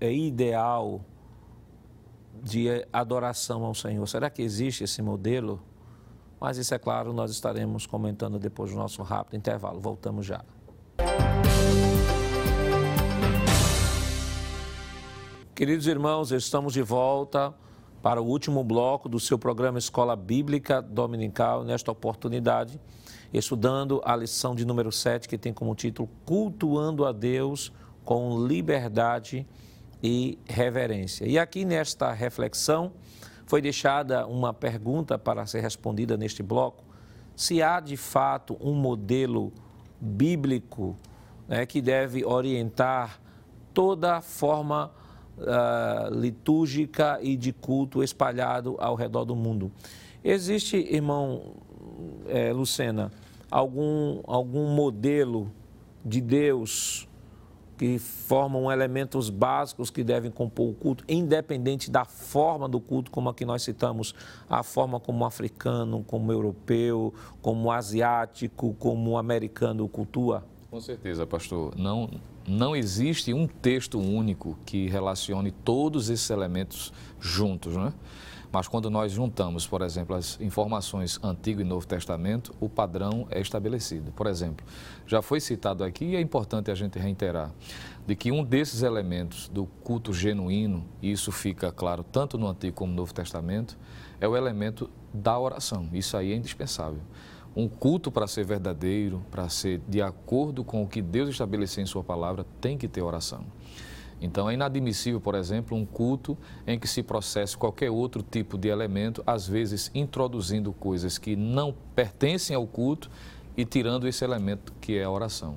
é, 0.00 0.12
ideal 0.12 1.00
de 2.42 2.86
adoração 2.92 3.64
ao 3.64 3.74
Senhor? 3.74 4.06
Será 4.06 4.28
que 4.28 4.42
existe 4.42 4.84
esse 4.84 5.00
modelo? 5.00 5.62
Mas 6.40 6.58
isso 6.58 6.74
é 6.74 6.78
claro, 6.78 7.12
nós 7.12 7.30
estaremos 7.30 7.86
comentando 7.86 8.38
depois 8.38 8.70
do 8.70 8.76
nosso 8.76 9.02
rápido 9.02 9.36
intervalo. 9.36 9.80
Voltamos 9.80 10.26
já. 10.26 10.44
Queridos 15.54 15.86
irmãos, 15.88 16.30
estamos 16.30 16.72
de 16.72 16.82
volta 16.82 17.52
para 18.08 18.22
o 18.22 18.24
último 18.24 18.64
bloco 18.64 19.06
do 19.06 19.20
seu 19.20 19.38
programa 19.38 19.78
Escola 19.78 20.16
Bíblica 20.16 20.80
Dominical, 20.80 21.62
nesta 21.62 21.92
oportunidade, 21.92 22.80
estudando 23.34 24.00
a 24.02 24.16
lição 24.16 24.54
de 24.54 24.64
número 24.64 24.90
7, 24.90 25.28
que 25.28 25.36
tem 25.36 25.52
como 25.52 25.74
título 25.74 26.08
Cultuando 26.24 27.04
a 27.04 27.12
Deus 27.12 27.70
com 28.06 28.46
Liberdade 28.46 29.46
e 30.02 30.38
Reverência. 30.46 31.26
E 31.26 31.38
aqui 31.38 31.66
nesta 31.66 32.10
reflexão 32.10 32.94
foi 33.44 33.60
deixada 33.60 34.26
uma 34.26 34.54
pergunta 34.54 35.18
para 35.18 35.44
ser 35.44 35.60
respondida 35.60 36.16
neste 36.16 36.42
bloco: 36.42 36.84
se 37.36 37.60
há 37.60 37.78
de 37.78 37.98
fato 37.98 38.56
um 38.58 38.72
modelo 38.72 39.52
bíblico 40.00 40.96
né, 41.46 41.66
que 41.66 41.82
deve 41.82 42.24
orientar 42.24 43.20
toda 43.74 44.22
forma 44.22 44.92
uh, 45.40 46.14
litúrgica 46.14 47.18
e 47.22 47.36
de 47.36 47.52
culto 47.52 48.02
espalhado 48.02 48.76
ao 48.78 48.94
redor 48.94 49.24
do 49.24 49.36
mundo. 49.36 49.70
Existe, 50.22 50.76
irmão 50.76 51.54
é, 52.26 52.52
Lucena, 52.52 53.10
algum, 53.50 54.20
algum 54.26 54.66
modelo 54.74 55.50
de 56.04 56.20
Deus 56.20 57.08
que 57.76 57.96
formam 57.98 58.70
elementos 58.72 59.30
básicos 59.30 59.88
que 59.88 60.02
devem 60.02 60.32
compor 60.32 60.70
o 60.70 60.74
culto, 60.74 61.04
independente 61.08 61.88
da 61.88 62.04
forma 62.04 62.68
do 62.68 62.80
culto, 62.80 63.08
como 63.08 63.28
aqui 63.28 63.44
nós 63.44 63.62
citamos, 63.62 64.14
a 64.50 64.64
forma 64.64 64.98
como 64.98 65.24
africano, 65.24 66.04
como 66.04 66.32
europeu, 66.32 67.14
como 67.40 67.70
asiático, 67.70 68.74
como 68.80 69.16
americano 69.16 69.88
cultua? 69.88 70.44
Com 70.70 70.82
certeza, 70.82 71.26
pastor. 71.26 71.74
Não, 71.78 72.10
não 72.46 72.76
existe 72.76 73.32
um 73.32 73.46
texto 73.46 73.98
único 73.98 74.58
que 74.66 74.86
relacione 74.86 75.50
todos 75.50 76.10
esses 76.10 76.28
elementos 76.28 76.92
juntos, 77.18 77.74
né? 77.74 77.94
Mas 78.52 78.68
quando 78.68 78.90
nós 78.90 79.12
juntamos, 79.12 79.66
por 79.66 79.80
exemplo, 79.80 80.14
as 80.14 80.38
informações 80.40 81.18
Antigo 81.22 81.62
e 81.62 81.64
Novo 81.64 81.86
Testamento, 81.86 82.54
o 82.60 82.68
padrão 82.68 83.26
é 83.30 83.40
estabelecido. 83.40 84.12
Por 84.12 84.26
exemplo, 84.26 84.66
já 85.06 85.22
foi 85.22 85.40
citado 85.40 85.84
aqui 85.84 86.04
e 86.04 86.16
é 86.16 86.20
importante 86.20 86.70
a 86.70 86.74
gente 86.74 86.98
reiterar 86.98 87.50
de 88.06 88.14
que 88.14 88.30
um 88.30 88.44
desses 88.44 88.82
elementos 88.82 89.48
do 89.48 89.66
culto 89.82 90.12
genuíno, 90.12 90.84
e 91.00 91.12
isso 91.12 91.32
fica 91.32 91.72
claro 91.72 92.02
tanto 92.02 92.38
no 92.38 92.46
Antigo 92.46 92.76
como 92.76 92.90
no 92.90 92.96
Novo 92.96 93.12
Testamento, 93.12 93.78
é 94.20 94.28
o 94.28 94.36
elemento 94.36 94.90
da 95.12 95.38
oração. 95.38 95.88
Isso 95.92 96.16
aí 96.16 96.32
é 96.32 96.36
indispensável. 96.36 97.00
Um 97.56 97.68
culto 97.68 98.10
para 98.10 98.26
ser 98.26 98.44
verdadeiro, 98.44 99.24
para 99.30 99.48
ser 99.48 99.80
de 99.88 100.00
acordo 100.00 100.62
com 100.62 100.82
o 100.82 100.88
que 100.88 101.02
Deus 101.02 101.30
estabeleceu 101.30 101.82
em 101.82 101.86
Sua 101.86 102.04
palavra, 102.04 102.46
tem 102.60 102.78
que 102.78 102.86
ter 102.86 103.02
oração. 103.02 103.44
Então 104.20 104.50
é 104.50 104.54
inadmissível, 104.54 105.20
por 105.20 105.34
exemplo, 105.34 105.76
um 105.76 105.86
culto 105.86 106.36
em 106.66 106.78
que 106.78 106.88
se 106.88 107.02
processe 107.02 107.56
qualquer 107.56 107.90
outro 107.90 108.22
tipo 108.22 108.58
de 108.58 108.68
elemento, 108.68 109.22
às 109.26 109.46
vezes 109.46 109.90
introduzindo 109.94 110.72
coisas 110.72 111.18
que 111.18 111.36
não 111.36 111.74
pertencem 111.94 112.56
ao 112.56 112.66
culto 112.66 113.10
e 113.56 113.64
tirando 113.64 114.06
esse 114.08 114.24
elemento 114.24 114.72
que 114.80 114.96
é 114.96 115.04
a 115.04 115.10
oração. 115.10 115.56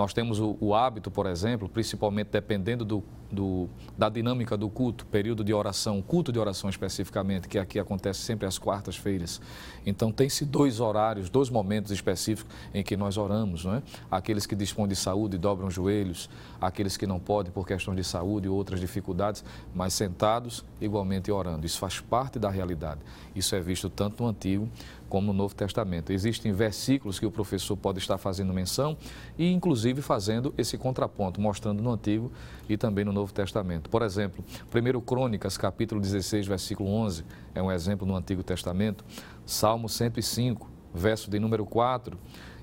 Nós 0.00 0.14
temos 0.14 0.40
o, 0.40 0.56
o 0.62 0.74
hábito, 0.74 1.10
por 1.10 1.26
exemplo, 1.26 1.68
principalmente 1.68 2.28
dependendo 2.28 2.86
do 2.86 3.04
do, 3.30 3.68
da 3.96 4.08
dinâmica 4.08 4.56
do 4.56 4.68
culto, 4.68 5.06
período 5.06 5.44
de 5.44 5.54
oração, 5.54 6.02
culto 6.02 6.32
de 6.32 6.38
oração 6.38 6.68
especificamente, 6.68 7.48
que 7.48 7.58
aqui 7.58 7.78
acontece 7.78 8.20
sempre 8.20 8.46
às 8.46 8.58
quartas-feiras. 8.58 9.40
Então, 9.86 10.10
tem-se 10.10 10.44
dois 10.44 10.80
horários, 10.80 11.30
dois 11.30 11.48
momentos 11.48 11.92
específicos 11.92 12.52
em 12.74 12.82
que 12.82 12.96
nós 12.96 13.16
oramos, 13.16 13.64
não 13.64 13.76
é? 13.76 13.82
Aqueles 14.10 14.46
que 14.46 14.56
dispõem 14.56 14.88
de 14.88 14.96
saúde 14.96 15.38
dobram 15.38 15.68
os 15.68 15.74
joelhos, 15.74 16.28
aqueles 16.60 16.96
que 16.96 17.06
não 17.06 17.18
podem 17.18 17.52
por 17.52 17.66
questões 17.66 17.96
de 17.96 18.04
saúde 18.04 18.46
e 18.46 18.50
outras 18.50 18.80
dificuldades, 18.80 19.44
mas 19.74 19.94
sentados 19.94 20.64
igualmente 20.80 21.30
orando. 21.30 21.64
Isso 21.64 21.78
faz 21.78 22.00
parte 22.00 22.38
da 22.38 22.50
realidade. 22.50 23.00
Isso 23.34 23.54
é 23.54 23.60
visto 23.60 23.88
tanto 23.88 24.22
no 24.22 24.28
Antigo 24.28 24.68
como 25.10 25.26
no 25.26 25.32
Novo 25.34 25.54
Testamento. 25.54 26.12
Existem 26.12 26.52
versículos 26.52 27.18
que 27.18 27.26
o 27.26 27.30
professor 27.30 27.76
pode 27.76 27.98
estar 27.98 28.16
fazendo 28.16 28.54
menção 28.54 28.96
e, 29.36 29.52
inclusive, 29.52 30.00
fazendo 30.00 30.54
esse 30.56 30.78
contraponto, 30.78 31.40
mostrando 31.40 31.82
no 31.82 31.92
Antigo 31.92 32.30
e 32.68 32.76
também 32.76 33.04
no 33.04 33.12
Novo 33.12 33.34
Testamento. 33.34 33.90
Por 33.90 34.02
exemplo, 34.02 34.42
1 34.72 35.00
Crônicas, 35.00 35.58
capítulo 35.58 36.00
16, 36.00 36.46
versículo 36.46 36.88
11, 36.88 37.24
é 37.54 37.60
um 37.60 37.70
exemplo 37.70 38.06
no 38.06 38.14
Antigo 38.14 38.42
Testamento. 38.42 39.04
Salmo 39.44 39.88
105, 39.88 40.70
verso 40.94 41.28
de 41.28 41.40
número 41.40 41.66
4. 41.66 42.16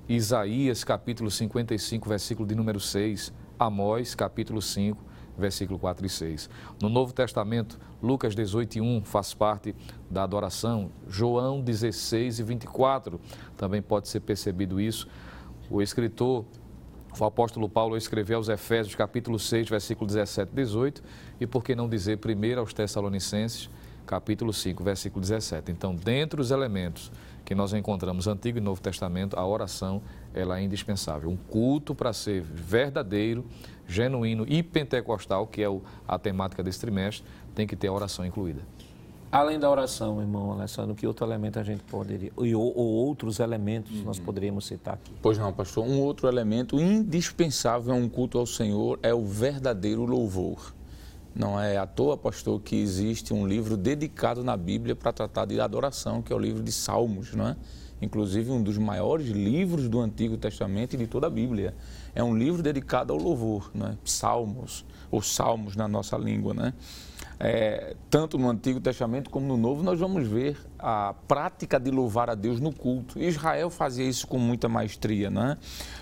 Isaías, 0.07 0.85
capítulo 0.85 1.29
55, 1.29 2.07
versículo 2.07 2.47
de 2.47 2.55
número 2.55 2.79
6. 2.79 3.33
Amós, 3.59 4.15
capítulo 4.15 4.61
5, 4.61 5.03
versículo 5.37 5.77
4 5.79 6.05
e 6.05 6.09
6. 6.09 6.49
No 6.81 6.89
Novo 6.89 7.13
Testamento, 7.13 7.79
Lucas 8.01 8.35
18 8.35 8.77
e 8.77 8.81
1 8.81 9.03
faz 9.03 9.33
parte 9.33 9.75
da 10.09 10.23
adoração. 10.23 10.91
João 11.07 11.61
16 11.61 12.39
e 12.39 12.43
24 12.43 13.19
também 13.55 13.81
pode 13.81 14.07
ser 14.07 14.21
percebido 14.21 14.79
isso. 14.79 15.07
O 15.69 15.81
escritor, 15.81 16.45
o 17.19 17.25
apóstolo 17.25 17.67
Paulo 17.67 17.97
escreveu 17.97 18.37
aos 18.37 18.49
Efésios, 18.49 18.95
capítulo 18.95 19.37
6, 19.37 19.69
versículo 19.69 20.07
17 20.07 20.51
e 20.51 20.55
18, 20.55 21.03
e 21.41 21.47
por 21.47 21.63
que 21.63 21.75
não 21.75 21.89
dizer 21.89 22.17
primeiro 22.17 22.59
aos 22.61 22.73
Tessalonicenses, 22.73 23.69
capítulo 24.05 24.53
5, 24.53 24.83
versículo 24.83 25.21
17. 25.21 25.71
Então, 25.71 25.93
dentre 25.93 26.39
os 26.39 26.49
elementos 26.49 27.11
que 27.43 27.53
nós 27.53 27.73
encontramos 27.73 28.27
Antigo 28.27 28.57
e 28.57 28.61
Novo 28.61 28.81
Testamento, 28.81 29.37
a 29.37 29.45
oração 29.45 30.01
ela 30.33 30.59
é 30.59 30.63
indispensável. 30.63 31.29
Um 31.29 31.35
culto 31.35 31.93
para 31.93 32.13
ser 32.13 32.41
verdadeiro, 32.41 33.45
genuíno 33.87 34.45
e 34.47 34.61
pentecostal, 34.61 35.47
que 35.47 35.61
é 35.61 35.69
o, 35.69 35.81
a 36.07 36.19
temática 36.19 36.61
desse 36.61 36.79
trimestre, 36.79 37.25
tem 37.55 37.65
que 37.65 37.75
ter 37.75 37.87
a 37.87 37.93
oração 37.93 38.25
incluída. 38.25 38.61
Além 39.29 39.59
da 39.59 39.69
oração, 39.69 40.21
irmão 40.21 40.53
Alessandro, 40.53 40.95
que 40.95 41.05
outro 41.05 41.25
elemento 41.25 41.59
a 41.59 41.63
gente 41.63 41.83
poderia, 41.83 42.31
ou, 42.35 42.45
ou 42.47 42.87
outros 42.87 43.39
elementos 43.39 43.99
uhum. 43.99 44.05
nós 44.05 44.19
poderíamos 44.19 44.65
citar 44.65 44.93
aqui? 44.93 45.11
Pois 45.21 45.37
não, 45.37 45.51
pastor. 45.51 45.85
Um 45.85 45.99
outro 45.99 46.29
elemento 46.29 46.79
indispensável 46.79 47.93
a 47.93 47.97
um 47.97 48.07
culto 48.07 48.37
ao 48.37 48.45
Senhor 48.45 48.97
é 49.03 49.13
o 49.13 49.25
verdadeiro 49.25 50.05
louvor. 50.05 50.73
Não 51.35 51.59
é 51.59 51.77
à 51.77 51.85
toa, 51.85 52.17
pastor, 52.17 52.59
que 52.61 52.75
existe 52.77 53.33
um 53.33 53.45
livro 53.45 53.75
dedicado 53.75 54.43
na 54.43 54.55
Bíblia 54.55 54.95
para 54.95 55.11
tratar 55.11 55.45
de 55.45 55.59
adoração, 55.59 56.21
que 56.21 56.31
é 56.31 56.35
o 56.35 56.39
livro 56.39 56.63
de 56.63 56.71
Salmos, 56.71 57.33
não 57.33 57.49
é? 57.49 57.55
Inclusive 58.01 58.49
um 58.49 58.63
dos 58.63 58.77
maiores 58.77 59.27
livros 59.27 59.89
do 59.89 59.99
Antigo 59.99 60.37
Testamento 60.37 60.93
e 60.93 60.97
de 60.97 61.05
toda 61.05 61.27
a 61.27 61.29
Bíblia. 61.29 61.75
É 62.17 62.23
um 62.23 62.35
livro 62.35 62.63
dedicado 62.63 63.13
ao 63.13 63.19
louvor, 63.19 63.69
não 63.75 63.89
é? 63.89 63.97
Salmos, 64.03 64.83
ou 65.11 65.21
salmos 65.21 65.75
na 65.75 65.87
nossa 65.87 66.17
língua, 66.17 66.51
né? 66.51 66.73
É, 67.39 67.95
tanto 68.09 68.39
no 68.39 68.49
Antigo 68.49 68.79
Testamento 68.79 69.29
como 69.29 69.45
no 69.45 69.55
Novo, 69.55 69.83
nós 69.83 69.99
vamos 69.99 70.27
ver 70.27 70.57
a 70.79 71.13
prática 71.27 71.79
de 71.79 71.91
louvar 71.91 72.27
a 72.31 72.33
Deus 72.33 72.59
no 72.59 72.73
culto. 72.73 73.19
Israel 73.19 73.69
fazia 73.69 74.03
isso 74.03 74.25
com 74.25 74.39
muita 74.39 74.67
maestria, 74.67 75.29
né? 75.29 75.59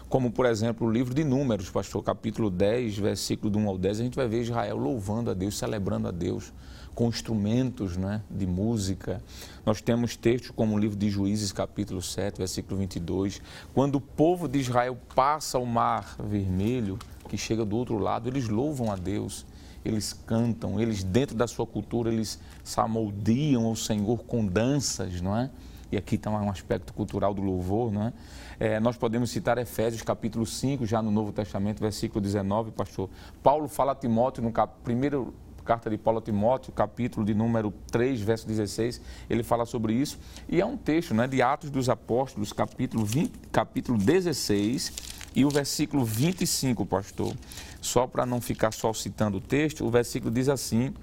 como 0.08 0.32
por 0.32 0.46
exemplo 0.46 0.88
o 0.88 0.90
livro 0.90 1.14
de 1.14 1.26
Números, 1.26 1.70
pastor, 1.70 2.02
capítulo 2.02 2.50
10, 2.50 2.98
versículo 2.98 3.52
de 3.52 3.58
1 3.58 3.68
ao 3.68 3.78
10, 3.78 4.00
a 4.00 4.04
gente 4.04 4.16
vai 4.16 4.30
ver 4.30 4.44
Israel 4.44 4.78
louvando 4.78 5.30
a 5.30 5.34
Deus, 5.34 5.58
celebrando 5.58 6.08
a 6.08 6.12
Deus 6.12 6.54
com 6.96 7.10
instrumentos 7.10 7.98
né, 7.98 8.22
de 8.32 8.48
música. 8.48 9.22
Nós 9.66 9.82
temos 9.82 10.16
textos 10.16 10.52
como 10.52 10.76
o 10.76 10.80
livro 10.80 10.98
de 10.98 11.10
Juízes, 11.10 11.52
capítulo 11.52 12.02
7, 12.02 12.38
versículo 12.38 12.80
22. 12.80 13.42
Quando 13.74 13.96
o 13.96 14.02
povo 14.02 14.48
de 14.48 14.60
Israel 14.60 14.98
passa 15.14 15.60
o 15.60 15.66
mar 15.66 16.16
vermelho, 16.18 16.98
que 17.28 17.38
chega 17.38 17.66
do 17.66 17.76
outro 17.76 17.98
lado, 17.98 18.30
eles 18.30 18.48
louvam 18.48 18.92
a 18.92 18.96
Deus, 18.96 19.46
eles 19.84 20.14
cantam, 20.14 20.80
eles 20.80 21.04
dentro 21.04 21.36
da 21.36 21.48
sua 21.48 21.68
cultura, 21.68 22.12
eles 22.12 22.40
samoldiam 22.64 23.70
o 23.70 23.76
Senhor 23.76 24.24
com 24.24 24.46
danças, 24.46 25.20
não 25.20 25.38
é? 25.38 25.52
E 25.92 25.98
aqui 25.98 26.16
está 26.16 26.32
um 26.32 26.50
aspecto 26.50 26.94
cultural 26.94 27.34
do 27.34 27.42
louvor, 27.42 27.92
não 27.92 28.04
é? 28.04 28.14
É, 28.58 28.80
nós 28.80 28.98
podemos 28.98 29.30
citar 29.30 29.58
Efésios 29.58 30.02
capítulo 30.02 30.46
5, 30.46 30.86
já 30.86 31.02
no 31.02 31.12
Novo 31.12 31.34
Testamento, 31.34 31.82
versículo 31.82 32.22
19, 32.22 32.72
pastor. 32.72 33.10
Paulo 33.44 33.68
fala 33.68 33.92
a 33.92 33.96
Timóteo, 33.96 34.42
no 34.42 34.52
cap... 34.52 34.74
primeiro 34.84 35.34
carta 35.66 35.90
de 35.90 35.98
Paulo 35.98 36.20
a 36.20 36.22
Timóteo, 36.22 36.72
capítulo 36.72 37.26
de 37.26 37.34
número 37.34 37.74
3, 37.92 38.22
verso 38.22 38.48
16, 38.48 39.02
ele 39.28 39.42
fala 39.42 39.66
sobre 39.66 39.94
isso. 39.94 40.20
E 40.48 40.62
é 40.62 40.66
um 40.66 40.78
texto 40.78 41.14
né, 41.14 41.28
de 41.28 41.42
Atos 41.42 41.72
dos 41.72 41.90
Apóstolos, 41.90 42.54
capítulo, 42.54 43.04
20, 43.04 43.32
capítulo 43.52 43.98
16 43.98 44.94
e 45.36 45.44
o 45.44 45.50
versículo 45.50 46.06
25, 46.06 46.86
pastor. 46.86 47.34
Só 47.82 48.06
para 48.06 48.26
não 48.26 48.40
ficar 48.40 48.72
só 48.72 48.94
citando 48.94 49.38
o 49.38 49.42
texto, 49.42 49.84
o 49.84 49.90
versículo 49.90 50.32
diz 50.32 50.48
assim: 50.48 50.94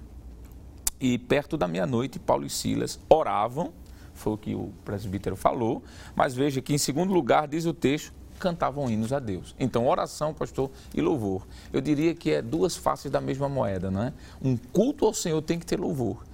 E 1.00 1.18
perto 1.18 1.56
da 1.56 1.66
meia-noite, 1.66 2.20
Paulo 2.20 2.46
e 2.46 2.50
Silas 2.50 3.00
oravam 3.08 3.72
foi 4.14 4.34
o 4.34 4.38
que 4.38 4.54
o 4.54 4.72
presbítero 4.84 5.34
falou, 5.34 5.82
mas 6.14 6.34
veja 6.34 6.60
que 6.60 6.74
em 6.74 6.78
segundo 6.78 7.12
lugar 7.12 7.48
diz 7.48 7.64
o 7.64 7.72
texto, 7.72 8.12
cantavam 8.42 8.90
hinos 8.90 9.12
a 9.12 9.20
Deus. 9.20 9.54
Então, 9.58 9.86
oração, 9.86 10.34
pastor, 10.34 10.68
e 10.92 11.00
louvor. 11.00 11.46
Eu 11.72 11.80
diria 11.80 12.12
que 12.12 12.32
é 12.32 12.42
duas 12.42 12.76
faces 12.76 13.08
da 13.08 13.20
mesma 13.20 13.48
moeda, 13.48 13.88
não 13.88 14.02
é? 14.02 14.12
Um 14.42 14.56
culto 14.56 15.06
ao 15.06 15.14
Senhor 15.14 15.40
tem 15.40 15.60
que 15.60 15.64
ter 15.64 15.78
louvor. 15.78 16.24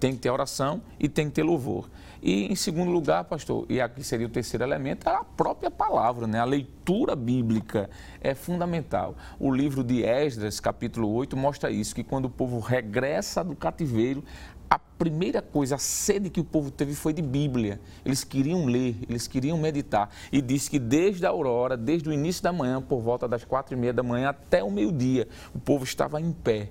Tem 0.00 0.14
que 0.14 0.20
ter 0.20 0.30
oração 0.30 0.80
e 0.98 1.08
tem 1.08 1.28
que 1.28 1.34
ter 1.34 1.42
louvor. 1.42 1.90
E 2.22 2.50
em 2.50 2.56
segundo 2.56 2.90
lugar, 2.90 3.24
pastor, 3.24 3.66
e 3.68 3.80
aqui 3.80 4.02
seria 4.02 4.26
o 4.26 4.30
terceiro 4.30 4.64
elemento, 4.64 5.08
é 5.08 5.12
a 5.12 5.22
própria 5.22 5.70
palavra, 5.70 6.26
né? 6.26 6.40
A 6.40 6.44
leitura 6.44 7.14
bíblica 7.14 7.90
é 8.20 8.34
fundamental. 8.34 9.14
O 9.38 9.52
livro 9.52 9.84
de 9.84 10.02
Esdras, 10.02 10.58
capítulo 10.58 11.12
8, 11.12 11.36
mostra 11.36 11.70
isso, 11.70 11.94
que 11.94 12.02
quando 12.02 12.24
o 12.24 12.30
povo 12.30 12.60
regressa 12.60 13.44
do 13.44 13.54
cativeiro, 13.54 14.24
a 14.70 14.78
primeira 14.78 15.40
coisa, 15.40 15.76
a 15.76 15.78
sede 15.78 16.28
que 16.28 16.40
o 16.40 16.44
povo 16.44 16.70
teve 16.70 16.94
foi 16.94 17.12
de 17.12 17.22
Bíblia. 17.22 17.80
Eles 18.04 18.24
queriam 18.24 18.66
ler, 18.66 18.96
eles 19.08 19.26
queriam 19.26 19.56
meditar. 19.56 20.10
E 20.30 20.42
diz 20.42 20.68
que 20.68 20.78
desde 20.78 21.24
a 21.24 21.30
aurora, 21.30 21.76
desde 21.76 22.08
o 22.08 22.12
início 22.12 22.42
da 22.42 22.52
manhã, 22.52 22.82
por 22.82 23.00
volta 23.00 23.26
das 23.26 23.44
quatro 23.44 23.74
e 23.74 23.78
meia 23.78 23.92
da 23.92 24.02
manhã 24.02 24.28
até 24.30 24.62
o 24.62 24.70
meio-dia, 24.70 25.28
o 25.54 25.58
povo 25.58 25.84
estava 25.84 26.20
em 26.20 26.32
pé. 26.32 26.70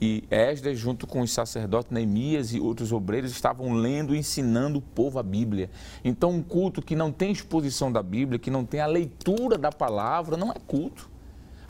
E 0.00 0.24
Esdras, 0.30 0.78
junto 0.78 1.06
com 1.06 1.20
os 1.20 1.32
sacerdotes 1.32 1.92
Neemias 1.92 2.52
e 2.52 2.60
outros 2.60 2.92
obreiros, 2.92 3.30
estavam 3.30 3.72
lendo 3.72 4.14
e 4.14 4.18
ensinando 4.18 4.78
o 4.78 4.82
povo 4.82 5.18
a 5.18 5.22
Bíblia. 5.22 5.70
Então, 6.04 6.30
um 6.30 6.42
culto 6.42 6.82
que 6.82 6.96
não 6.96 7.12
tem 7.12 7.30
exposição 7.30 7.90
da 7.90 8.02
Bíblia, 8.02 8.38
que 8.38 8.50
não 8.50 8.64
tem 8.64 8.80
a 8.80 8.86
leitura 8.86 9.56
da 9.56 9.70
palavra, 9.70 10.36
não 10.36 10.50
é 10.50 10.56
culto. 10.66 11.08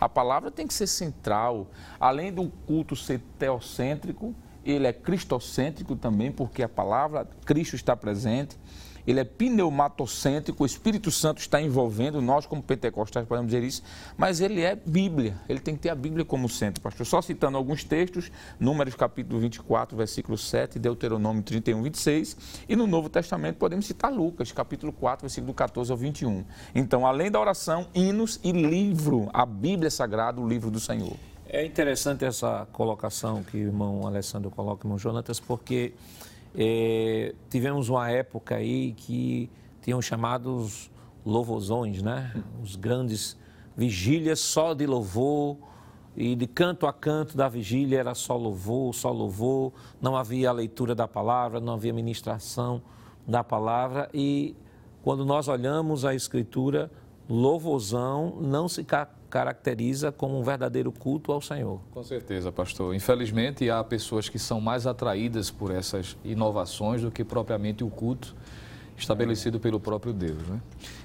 A 0.01 0.09
palavra 0.09 0.51
tem 0.51 0.67
que 0.67 0.73
ser 0.73 0.87
central. 0.87 1.69
Além 2.01 2.33
do 2.33 2.51
culto 2.67 2.97
ser 2.97 3.21
teocêntrico, 3.39 4.35
ele 4.65 4.87
é 4.87 4.93
cristocêntrico 4.93 5.97
também, 5.97 6.31
porque 6.31 6.63
a 6.63 6.69
palavra 6.69 7.29
Cristo 7.45 7.77
está 7.77 7.97
presente. 7.97 8.57
ele 9.07 9.19
é 9.19 9.25
pneumatocêntrico, 9.25 10.63
o 10.63 10.67
Espírito 10.67 11.11
Santo 11.11 11.39
está 11.39 11.61
envolvendo, 11.61 12.23
nós 12.23 12.47
como 12.47 12.63
pentecostais 12.63 13.27
podemos 13.27 13.51
dizer 13.51 13.65
isso, 13.65 13.83
mas 14.17 14.41
ele 14.41 14.61
é 14.61 14.77
Bíblia, 14.77 15.35
ele 15.49 15.59
tem 15.59 15.75
que 15.75 15.81
ter 15.81 15.89
a 15.89 15.95
Bíblia 15.95 16.25
como 16.25 16.49
centro, 16.49 16.81
pastor. 16.81 17.05
Só 17.05 17.21
citando 17.21 17.57
alguns 17.57 17.83
textos, 17.83 18.31
Números 18.61 18.95
capítulo 18.95 19.41
24, 19.41 19.97
versículo 19.97 20.39
7, 20.39 20.79
Deuteronômio 20.79 21.43
31, 21.43 21.83
26, 21.83 22.37
e 22.69 22.77
no 22.77 22.87
Novo 22.87 23.09
Testamento 23.09 23.57
podemos 23.57 23.87
citar 23.87 24.13
Lucas, 24.13 24.53
capítulo 24.53 24.93
4, 24.93 25.23
versículo 25.23 25.53
14 25.53 25.91
ao 25.91 25.99
21. 25.99 26.45
Então, 26.75 27.05
além 27.05 27.31
da 27.31 27.41
oração, 27.41 27.89
hinos 27.93 28.39
e 28.45 28.53
livro, 28.53 29.29
a 29.33 29.45
Bíblia 29.45 29.91
Sagrada, 29.91 30.41
o 30.41 30.49
livro 30.49 30.71
do 30.71 30.79
Senhor. 30.79 31.32
É 31.55 31.67
interessante 31.67 32.25
essa 32.25 32.67
colocação 32.73 33.43
que 33.43 33.59
o 33.59 33.61
irmão 33.61 34.07
Alessandro 34.07 34.51
coloca, 34.51 34.87
irmão 34.87 34.99
Jonatas, 34.99 35.39
porque 35.39 35.93
é, 36.57 37.35
tivemos 37.51 37.91
uma 37.91 38.11
época 38.11 38.57
aí 38.57 38.95
que 38.95 39.51
tinham 39.83 40.01
chamados 40.01 40.91
louvozões, 41.27 42.01
né? 42.01 42.33
Os 42.63 42.75
grandes 42.75 43.37
vigílias 43.77 44.41
só 44.41 44.73
de 44.73 44.87
louvor 44.87 45.59
e 46.17 46.35
de 46.35 46.47
canto 46.47 46.87
a 46.87 46.93
canto 46.93 47.37
da 47.37 47.51
vigília 47.51 48.01
era 48.01 48.15
só 48.15 48.35
louvor, 48.35 48.95
só 48.95 49.13
louvor, 49.13 49.75
não 50.01 50.17
havia 50.17 50.49
a 50.49 50.53
leitura 50.55 50.95
da 50.95 51.07
palavra, 51.07 51.61
não 51.61 51.75
havia 51.75 51.93
ministração 51.93 52.81
da 53.27 53.45
palavra 53.45 54.09
e 54.15 54.57
quando 55.03 55.23
nós 55.23 55.49
olhamos 55.49 56.07
a 56.07 56.15
escritura, 56.15 56.91
louvorzão 57.29 58.37
não 58.41 58.69
se 58.69 58.85
caracteriza 59.31 60.13
como 60.13 60.39
um 60.39 60.43
verdadeiro 60.43 60.93
culto 60.93 61.33
ao 61.33 61.41
Senhor. 61.41 61.81
Com 61.91 62.03
certeza, 62.03 62.53
pastor. 62.53 62.95
Infelizmente, 62.95 63.71
há 63.71 63.83
pessoas 63.83 64.29
que 64.29 64.39
são 64.39 64.61
mais 64.61 64.87
atraídas 64.87 65.51
por 65.51 65.71
essas 65.71 66.17
inovações 66.25 67.03
do 67.03 67.11
que 67.11 67.25
propriamente 67.25 67.83
o 67.83 67.89
culto 67.89 68.35
estabelecido 68.97 69.59
pelo 69.59 69.81
próprio 69.81 70.13
Deus. 70.13 70.47
Né? 70.49 70.61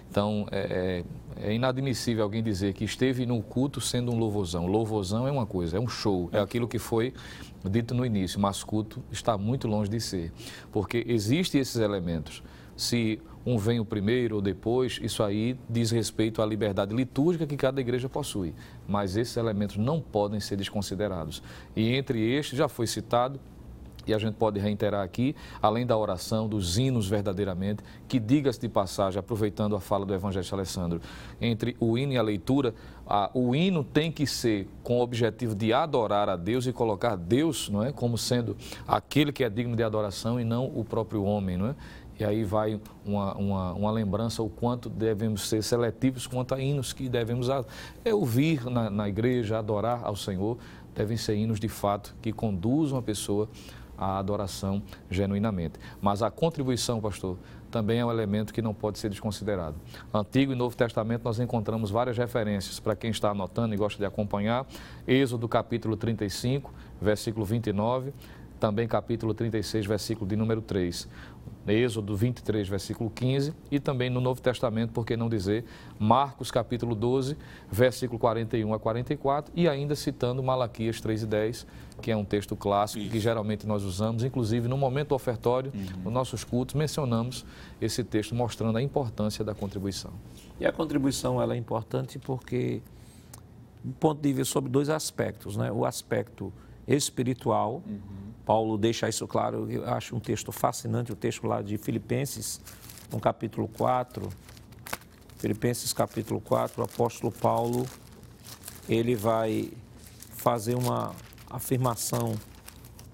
Então, 0.09 0.47
é, 0.51 1.03
é, 1.39 1.49
é, 1.49 1.53
inadmissível 1.53 2.23
alguém 2.23 2.43
dizer 2.43 2.73
que 2.73 2.83
esteve 2.83 3.25
no 3.25 3.41
culto 3.41 3.79
sendo 3.81 4.11
um 4.11 4.17
louvorzão. 4.17 4.65
Louvorzão 4.65 5.27
é 5.27 5.31
uma 5.31 5.45
coisa, 5.45 5.77
é 5.77 5.79
um 5.79 5.87
show, 5.87 6.29
é 6.31 6.39
aquilo 6.39 6.67
que 6.67 6.79
foi 6.79 7.13
dito 7.63 7.93
no 7.93 8.05
início, 8.05 8.39
mas 8.39 8.63
culto 8.63 9.03
está 9.11 9.37
muito 9.37 9.67
longe 9.67 9.89
de 9.89 9.99
ser, 9.99 10.31
porque 10.71 11.03
existem 11.07 11.59
esses 11.59 11.75
elementos. 11.77 12.41
Se 12.75 13.19
um 13.47 13.57
vem 13.57 13.79
o 13.79 13.85
primeiro 13.85 14.35
ou 14.35 14.41
depois, 14.41 14.99
isso 15.01 15.23
aí 15.23 15.57
diz 15.69 15.89
respeito 15.89 16.41
à 16.41 16.45
liberdade 16.45 16.93
litúrgica 16.93 17.47
que 17.47 17.55
cada 17.55 17.79
igreja 17.79 18.09
possui. 18.09 18.53
Mas 18.85 19.15
esses 19.15 19.37
elementos 19.37 19.77
não 19.77 20.01
podem 20.01 20.37
ser 20.41 20.57
desconsiderados. 20.57 21.41
E 21.73 21.95
entre 21.95 22.19
estes, 22.29 22.57
já 22.57 22.67
foi 22.67 22.85
citado, 22.85 23.39
e 24.05 24.13
a 24.13 24.17
gente 24.17 24.35
pode 24.35 24.59
reiterar 24.59 25.01
aqui, 25.01 25.33
além 25.61 25.85
da 25.85 25.97
oração, 25.97 26.47
dos 26.47 26.77
hinos 26.77 27.07
verdadeiramente, 27.07 27.83
que 28.05 28.19
diga-se 28.19 28.59
de 28.59 28.67
passagem, 28.67 29.17
aproveitando 29.17 29.77
a 29.77 29.79
fala 29.79 30.05
do 30.05 30.13
evangelista 30.13 30.55
Alessandro, 30.55 31.01
entre 31.39 31.75
o 31.79 31.97
hino 31.97 32.13
e 32.13 32.17
a 32.17 32.21
leitura, 32.21 32.73
a, 33.05 33.29
o 33.33 33.55
hino 33.55 33.81
tem 33.81 34.11
que 34.11 34.27
ser 34.27 34.67
com 34.83 34.99
o 34.99 35.01
objetivo 35.01 35.55
de 35.55 35.71
adorar 35.71 36.27
a 36.27 36.35
Deus 36.35 36.67
e 36.67 36.73
colocar 36.73 37.15
Deus 37.15 37.69
não 37.69 37.83
é, 37.83 37.93
como 37.93 38.17
sendo 38.17 38.57
aquele 38.85 39.31
que 39.31 39.43
é 39.43 39.49
digno 39.49 39.75
de 39.75 39.83
adoração 39.83 40.39
e 40.39 40.43
não 40.43 40.65
o 40.65 40.83
próprio 40.83 41.23
homem. 41.23 41.57
Não 41.57 41.67
é? 41.67 41.75
E 42.19 42.25
aí 42.25 42.43
vai 42.43 42.79
uma, 43.05 43.35
uma, 43.35 43.73
uma, 43.73 43.91
lembrança 43.91 44.41
o 44.41 44.49
quanto 44.49 44.89
devemos 44.89 45.47
ser 45.47 45.63
seletivos 45.63 46.25
quanto 46.25 46.55
a 46.55 46.59
hinos 46.59 46.91
que 46.91 47.07
devemos 47.07 47.47
é 48.03 48.13
ouvir 48.13 48.65
na, 48.65 48.89
na 48.89 49.07
igreja, 49.07 49.59
adorar 49.59 50.01
ao 50.03 50.15
Senhor. 50.15 50.57
Devem 50.95 51.15
ser 51.15 51.35
hinos 51.35 51.59
de 51.59 51.69
fato 51.69 52.15
que 52.21 52.33
conduzam 52.33 52.97
a 52.97 53.01
pessoa 53.03 53.47
à 53.97 54.17
adoração 54.17 54.81
genuinamente. 55.09 55.79
Mas 56.01 56.23
a 56.23 56.31
contribuição, 56.31 56.99
pastor, 56.99 57.37
também 57.69 57.99
é 57.99 58.05
um 58.05 58.11
elemento 58.11 58.53
que 58.53 58.61
não 58.61 58.73
pode 58.73 58.97
ser 58.97 59.09
desconsiderado. 59.09 59.75
Antigo 60.13 60.51
e 60.53 60.55
Novo 60.55 60.75
Testamento 60.75 61.23
nós 61.23 61.39
encontramos 61.39 61.91
várias 61.91 62.17
referências 62.17 62.79
para 62.79 62.95
quem 62.95 63.11
está 63.11 63.31
anotando 63.31 63.73
e 63.73 63.77
gosta 63.77 63.99
de 63.99 64.05
acompanhar. 64.05 64.65
Êxodo 65.07 65.47
capítulo 65.47 65.97
35, 65.97 66.73
versículo 67.01 67.45
29, 67.45 68.13
também 68.59 68.87
capítulo 68.87 69.33
36, 69.33 69.85
versículo 69.85 70.27
de 70.27 70.35
número 70.35 70.61
3. 70.61 71.07
Êxodo 71.67 72.15
23, 72.15 72.67
versículo 72.67 73.09
15, 73.09 73.53
e 73.69 73.79
também 73.79 74.09
no 74.09 74.21
Novo 74.21 74.41
Testamento, 74.41 74.93
por 74.93 75.05
que 75.05 75.17
não 75.17 75.27
dizer, 75.29 75.65
Marcos 75.99 76.49
capítulo 76.49 76.95
12, 76.95 77.37
versículo 77.69 78.17
41 78.17 78.73
a 78.73 78.79
44, 78.79 79.51
e 79.55 79.67
ainda 79.67 79.95
citando 79.95 80.41
Malaquias 80.41 81.01
3 81.01 81.23
e 81.23 81.25
10, 81.25 81.67
que 82.01 82.11
é 82.11 82.15
um 82.15 82.23
texto 82.23 82.55
clássico 82.55 83.01
Isso. 83.01 83.11
que 83.11 83.19
geralmente 83.19 83.67
nós 83.67 83.83
usamos, 83.83 84.23
inclusive 84.23 84.67
no 84.67 84.77
momento 84.77 85.13
ofertório, 85.13 85.71
uhum. 85.73 86.03
nos 86.05 86.13
nossos 86.13 86.43
cultos, 86.43 86.75
mencionamos 86.75 87.45
esse 87.81 88.03
texto 88.03 88.33
mostrando 88.33 88.77
a 88.77 88.81
importância 88.81 89.43
da 89.43 89.53
contribuição. 89.53 90.11
E 90.59 90.65
a 90.65 90.71
contribuição 90.71 91.41
ela 91.41 91.53
é 91.53 91.57
importante 91.57 92.17
porque, 92.17 92.81
do 93.83 93.93
ponto 93.93 94.21
de 94.21 94.33
vista 94.33 94.53
sobre 94.53 94.69
dois 94.69 94.89
aspectos, 94.89 95.57
né? 95.57 95.71
o 95.71 95.85
aspecto 95.85 96.53
espiritual, 96.87 97.83
uhum 97.85 98.26
Paulo 98.47 98.77
deixa 98.77 99.09
isso 99.09 99.27
claro, 99.27 99.69
eu 99.69 99.85
acho 99.89 100.15
um 100.15 100.21
texto 100.21 100.53
fascinante, 100.53 101.11
o 101.11 101.17
texto 101.17 101.45
lá 101.45 101.61
de 101.61 101.77
Filipenses, 101.77 102.61
no 103.11 103.19
capítulo 103.19 103.67
4. 103.67 104.29
Filipenses 105.37 105.91
capítulo 105.91 106.39
4, 106.39 106.81
o 106.81 106.85
apóstolo 106.85 107.29
Paulo, 107.29 107.85
ele 108.87 109.15
vai 109.15 109.69
fazer 110.29 110.75
uma 110.75 111.13
afirmação 111.49 112.35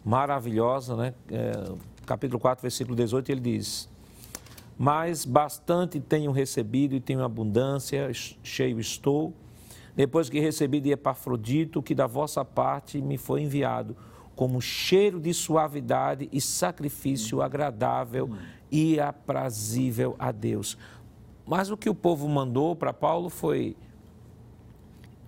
maravilhosa, 0.06 0.96
né? 0.96 1.16
É, 1.32 1.74
capítulo 2.06 2.40
4, 2.40 2.62
versículo 2.62 2.96
18, 2.96 3.32
ele 3.32 3.42
diz: 3.42 3.90
Mas 4.78 5.26
bastante 5.26 6.00
tenho 6.00 6.32
recebido 6.32 6.94
e 6.94 7.00
tenho 7.00 7.24
abundância, 7.24 8.08
cheio 8.44 8.80
estou, 8.80 9.34
depois 9.96 10.30
que 10.30 10.40
recebi 10.40 10.80
de 10.80 10.92
Epafrodito, 10.92 11.82
que 11.82 11.96
da 11.96 12.06
vossa 12.06 12.46
parte 12.46 13.02
me 13.02 13.18
foi 13.18 13.42
enviado 13.42 13.98
como 14.36 14.62
cheiro 14.62 15.20
de 15.20 15.34
suavidade 15.34 16.28
e 16.32 16.42
sacrifício 16.42 17.42
agradável 17.42 18.30
e 18.72 19.00
aprazível 19.00 20.16
a 20.18 20.32
Deus. 20.32 20.78
Mas 21.46 21.70
o 21.70 21.78
que 21.78 21.90
o 21.90 21.96
povo 21.96 22.28
mandou 22.28 22.76
para 22.76 22.94
Paulo 22.94 23.30
foi 23.30 23.76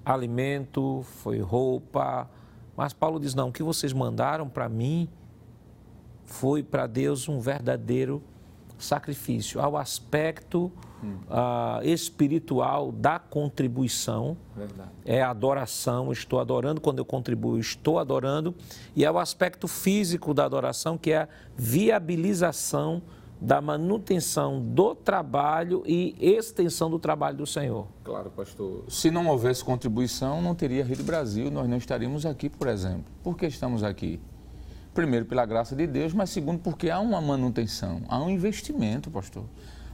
alimento, 0.03 1.03
foi 1.21 1.39
roupa. 1.39 2.29
Mas 2.75 2.93
Paulo 2.93 3.19
diz: 3.19 3.35
não, 3.35 3.49
o 3.49 3.51
que 3.51 3.63
vocês 3.63 3.93
mandaram 3.93 4.47
para 4.47 4.69
mim 4.69 5.09
foi 6.25 6.63
para 6.63 6.87
Deus 6.87 7.29
um 7.29 7.39
verdadeiro 7.39 8.21
sacrifício, 8.77 9.61
ao 9.61 9.77
aspecto 9.77 10.71
uh, 11.29 11.83
espiritual 11.83 12.91
da 12.91 13.19
contribuição. 13.19 14.37
Verdade. 14.55 14.89
É 15.05 15.21
a 15.21 15.29
adoração, 15.29 16.11
estou 16.11 16.39
adorando, 16.39 16.81
quando 16.81 16.99
eu 16.99 17.05
contribuo, 17.05 17.57
estou 17.59 17.99
adorando. 17.99 18.53
E 18.95 19.05
é 19.05 19.11
o 19.11 19.17
aspecto 19.17 19.67
físico 19.67 20.33
da 20.33 20.45
adoração, 20.45 20.97
que 20.97 21.11
é 21.11 21.17
a 21.17 21.27
viabilização 21.55 23.01
da 23.39 23.61
manutenção 23.61 24.61
do 24.61 24.95
trabalho 24.95 25.83
e 25.85 26.15
extensão 26.19 26.89
do 26.89 26.97
trabalho 26.97 27.37
do 27.37 27.45
Senhor. 27.45 27.87
Claro, 28.03 28.31
pastor. 28.31 28.85
Se 28.87 29.11
não 29.11 29.27
houvesse 29.27 29.63
contribuição, 29.63 30.41
não 30.41 30.55
teria 30.55 30.83
Rio 30.83 30.97
do 30.97 31.03
Brasil, 31.03 31.51
nós 31.51 31.67
não 31.67 31.77
estaríamos 31.77 32.25
aqui, 32.25 32.49
por 32.49 32.67
exemplo. 32.67 33.05
Por 33.23 33.37
que 33.37 33.45
estamos 33.45 33.83
aqui? 33.83 34.19
Primeiro, 34.93 35.25
pela 35.25 35.45
graça 35.45 35.75
de 35.75 35.85
Deus, 35.85 36.13
mas 36.13 36.29
segundo, 36.29 36.59
porque 36.59 36.89
há 36.89 36.99
uma 36.99 37.19
manutenção, 37.19 38.01
há 38.07 38.17
um 38.17 38.29
investimento, 38.29 39.11
pastor. 39.11 39.43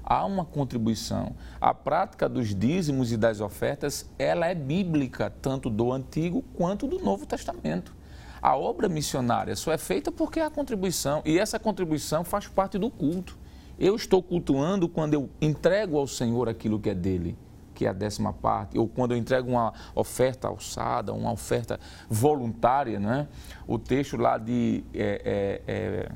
Há 0.04 0.26
uma 0.26 0.46
contribuição. 0.46 1.36
A 1.60 1.74
prática 1.74 2.28
dos 2.28 2.56
dízimos 2.56 3.12
e 3.12 3.18
das 3.18 3.40
ofertas, 3.40 4.10
ela 4.18 4.48
é 4.48 4.56
bíblica, 4.56 5.34
tanto 5.42 5.70
do 5.70 5.92
Antigo 5.92 6.44
quanto 6.56 6.88
do 6.88 7.00
Novo 7.00 7.26
Testamento. 7.26 7.96
A 8.42 8.58
obra 8.58 8.90
missionária 8.90 9.56
só 9.56 9.72
é 9.72 9.78
feita 9.78 10.12
porque 10.12 10.40
há 10.40 10.50
contribuição, 10.50 11.22
e 11.24 11.38
essa 11.38 11.60
contribuição 11.60 12.24
faz 12.24 12.48
parte 12.48 12.78
do 12.78 12.90
culto. 12.90 13.38
Eu 13.78 13.96
estou 13.96 14.22
cultuando 14.22 14.90
quando 14.90 15.14
eu 15.14 15.30
entrego 15.40 15.98
ao 15.98 16.08
Senhor 16.08 16.50
aquilo 16.50 16.80
que 16.80 16.90
é 16.90 16.96
dele 16.96 17.38
que 17.82 17.88
é 17.88 17.90
a 17.90 17.94
décima 17.94 18.32
parte, 18.32 18.78
ou 18.78 18.88
quando 18.88 19.14
eu 19.14 19.18
entrego 19.18 19.50
uma 19.50 19.74
oferta 19.96 20.48
alçada, 20.48 21.12
uma 21.14 21.32
oferta 21.32 21.80
voluntária, 22.08 23.00
né? 23.00 23.28
o 23.68 23.80
texto 23.80 24.18
lá 24.18 24.38
de 24.38 24.84
é, 24.94 25.62
é, 25.66 26.10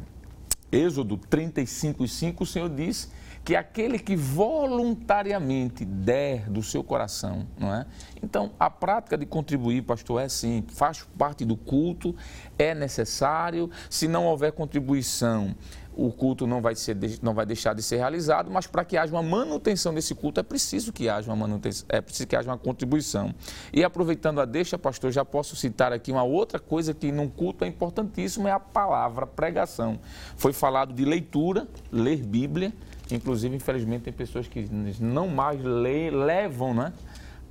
é, 0.71 0.77
Êxodo 0.77 1.17
35 1.17 2.05
e 2.05 2.07
5, 2.07 2.43
o 2.43 2.45
Senhor 2.45 2.69
diz 2.69 3.11
que 3.45 3.55
aquele 3.55 3.99
que 3.99 4.15
voluntariamente 4.15 5.85
der 5.85 6.49
do 6.49 6.63
seu 6.63 6.83
coração, 6.83 7.45
não 7.59 7.71
é? 7.71 7.85
Então, 8.23 8.51
a 8.59 8.71
prática 8.71 9.15
de 9.15 9.27
contribuir, 9.27 9.83
pastor, 9.83 10.19
é 10.19 10.27
sim, 10.27 10.65
faz 10.67 11.05
parte 11.15 11.45
do 11.45 11.55
culto, 11.55 12.15
é 12.57 12.73
necessário. 12.73 13.69
Se 13.87 14.07
não 14.07 14.25
houver 14.25 14.51
contribuição, 14.51 15.55
o 15.95 16.11
culto 16.11 16.47
não 16.47 16.59
vai, 16.59 16.75
ser, 16.75 16.97
não 17.21 17.35
vai 17.35 17.45
deixar 17.45 17.75
de 17.75 17.83
ser 17.83 17.97
realizado, 17.97 18.49
mas 18.49 18.65
para 18.65 18.83
que 18.83 18.97
haja 18.97 19.13
uma 19.13 19.21
manutenção 19.21 19.93
desse 19.93 20.15
culto 20.15 20.39
é 20.39 20.43
preciso 20.43 20.91
que 20.91 21.07
haja 21.07 21.29
uma 21.29 21.35
manutenção, 21.35 21.85
é 21.87 22.01
preciso 22.01 22.27
que 22.27 22.35
haja 22.35 22.49
uma 22.49 22.57
contribuição. 22.57 23.31
E 23.71 23.83
aproveitando 23.83 24.41
a 24.41 24.45
deixa, 24.45 24.75
pastor, 24.75 25.11
já 25.11 25.23
posso 25.23 25.55
citar 25.55 25.93
aqui 25.93 26.11
uma 26.11 26.23
outra 26.23 26.57
coisa 26.59 26.95
que 26.95 27.11
num 27.11 27.29
culto 27.29 27.63
é 27.63 27.67
importantíssimo, 27.67 28.47
é 28.47 28.51
a 28.51 28.59
palavra 28.59 29.27
pregação. 29.27 29.99
Foi 30.35 30.51
falado 30.51 30.93
de 30.95 31.05
leitura, 31.05 31.67
ler 31.91 32.25
Bíblia, 32.25 32.73
Inclusive, 33.11 33.55
infelizmente, 33.55 34.03
tem 34.03 34.13
pessoas 34.13 34.47
que 34.47 34.67
não 34.99 35.27
mais 35.27 35.61
lê, 35.63 36.09
levam 36.09 36.73
né, 36.73 36.91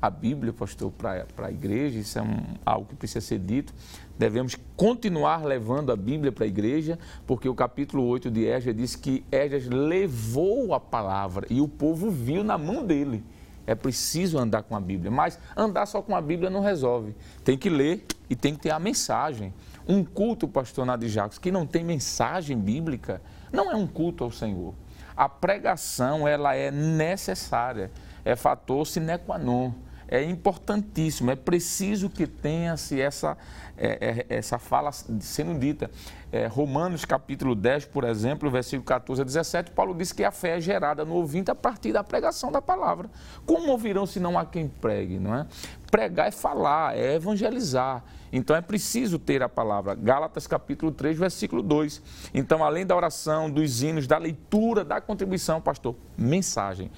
a 0.03 0.11
Bíblia, 0.11 0.53
pastor, 0.53 0.91
para 0.91 1.27
a 1.39 1.51
igreja. 1.51 1.99
Isso 1.99 2.19
é 2.19 2.23
um, 2.23 2.43
algo 2.67 2.89
que 2.89 2.95
precisa 2.97 3.21
ser 3.21 3.39
dito. 3.39 3.73
Devemos 4.19 4.57
continuar 4.77 5.45
levando 5.45 5.93
a 5.93 5.97
Bíblia 5.97 6.33
para 6.33 6.45
a 6.45 6.49
igreja, 6.49 6.99
porque 7.27 7.49
o 7.49 7.55
capítulo 7.55 8.05
8 8.05 8.31
de 8.31 8.45
Esdras 8.45 8.77
diz 8.77 8.97
que 8.97 9.25
Esdras 9.31 9.67
levou 9.67 10.75
a 10.75 10.81
palavra 10.81 11.47
e 11.49 11.61
o 11.61 11.69
povo 11.69 12.11
viu 12.11 12.43
na 12.45 12.59
mão 12.59 12.85
dele. 12.85 13.25
É 13.67 13.75
preciso 13.75 14.39
andar 14.39 14.63
com 14.63 14.77
a 14.77 14.81
Bíblia, 14.81 15.11
mas 15.11 15.39
andar 15.57 15.87
só 15.87 16.03
com 16.03 16.15
a 16.15 16.21
Bíblia 16.21 16.51
não 16.51 16.61
resolve. 16.61 17.15
Tem 17.43 17.57
que 17.57 17.71
ler 17.71 18.05
e 18.29 18.37
tem 18.37 18.55
que 18.55 18.61
ter 18.61 18.71
a 18.71 18.79
mensagem. 18.79 19.55
Um 19.89 20.05
culto, 20.05 20.47
pastor 20.47 20.85
Nadir 20.85 21.09
Jacques, 21.09 21.39
que 21.39 21.51
não 21.51 21.67
tem 21.67 21.83
mensagem 21.83 22.59
bíblica, 22.59 23.23
não 23.51 23.71
é 23.71 23.75
um 23.75 23.87
culto 23.87 24.23
ao 24.23 24.31
Senhor. 24.31 24.75
A 25.17 25.29
pregação, 25.29 26.27
ela 26.27 26.55
é 26.55 26.71
necessária, 26.71 27.91
é 28.25 28.35
fator 28.35 28.87
sine 28.87 29.19
qua 29.19 29.39
non 29.39 29.73
é 30.09 30.23
importantíssimo, 30.23 31.31
é 31.31 31.37
preciso 31.37 32.11
que 32.11 32.27
tenha-se 32.27 33.01
essa, 33.01 33.37
é, 33.77 34.25
é, 34.29 34.37
essa 34.37 34.59
fala 34.59 34.93
sendo 34.93 35.59
dita. 35.59 35.91
É, 36.31 36.47
Romanos 36.47 37.05
capítulo 37.05 37.55
10, 37.55 37.87
por 37.87 38.05
exemplo, 38.05 38.51
versículo 38.51 38.85
14 38.85 39.23
a 39.23 39.25
17, 39.25 39.71
Paulo 39.71 39.95
diz 39.95 40.13
que 40.13 40.23
a 40.23 40.31
fé 40.31 40.57
é 40.57 40.61
gerada 40.61 41.05
no 41.05 41.15
ouvinte 41.15 41.51
a 41.51 41.55
partir 41.55 41.93
da 41.93 42.05
pregação 42.05 42.53
da 42.53 42.61
palavra. 42.61 43.09
Como 43.47 43.71
ouvirão 43.71 44.07
se 44.07 44.21
não 44.21 44.39
há 44.39 44.45
quem 44.45 44.69
pregue, 44.69 45.19
não 45.19 45.35
é? 45.35 45.47
Pregar 45.91 46.29
é 46.29 46.31
falar, 46.31 46.97
é 46.97 47.15
evangelizar. 47.15 48.05
Então 48.35 48.57
é 48.57 48.61
preciso 48.61 49.17
ter 49.17 49.45
a 49.45 49.49
palavra. 49.49 49.95
Gálatas 49.95 50.45
capítulo 50.49 50.91
3, 50.91 51.17
versículo 51.17 51.63
2. 51.63 52.03
Então, 52.35 52.65
além 52.65 52.85
da 52.85 52.97
oração, 52.97 53.49
dos 53.49 53.81
hinos, 53.81 54.09
da 54.09 54.19
leitura, 54.19 54.85
da 54.85 55.01
contribuição, 55.01 55.61
pastor, 55.61 55.95
mensagem 56.19 56.91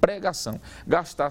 pregação, 0.00 0.60
gastar 0.86 1.30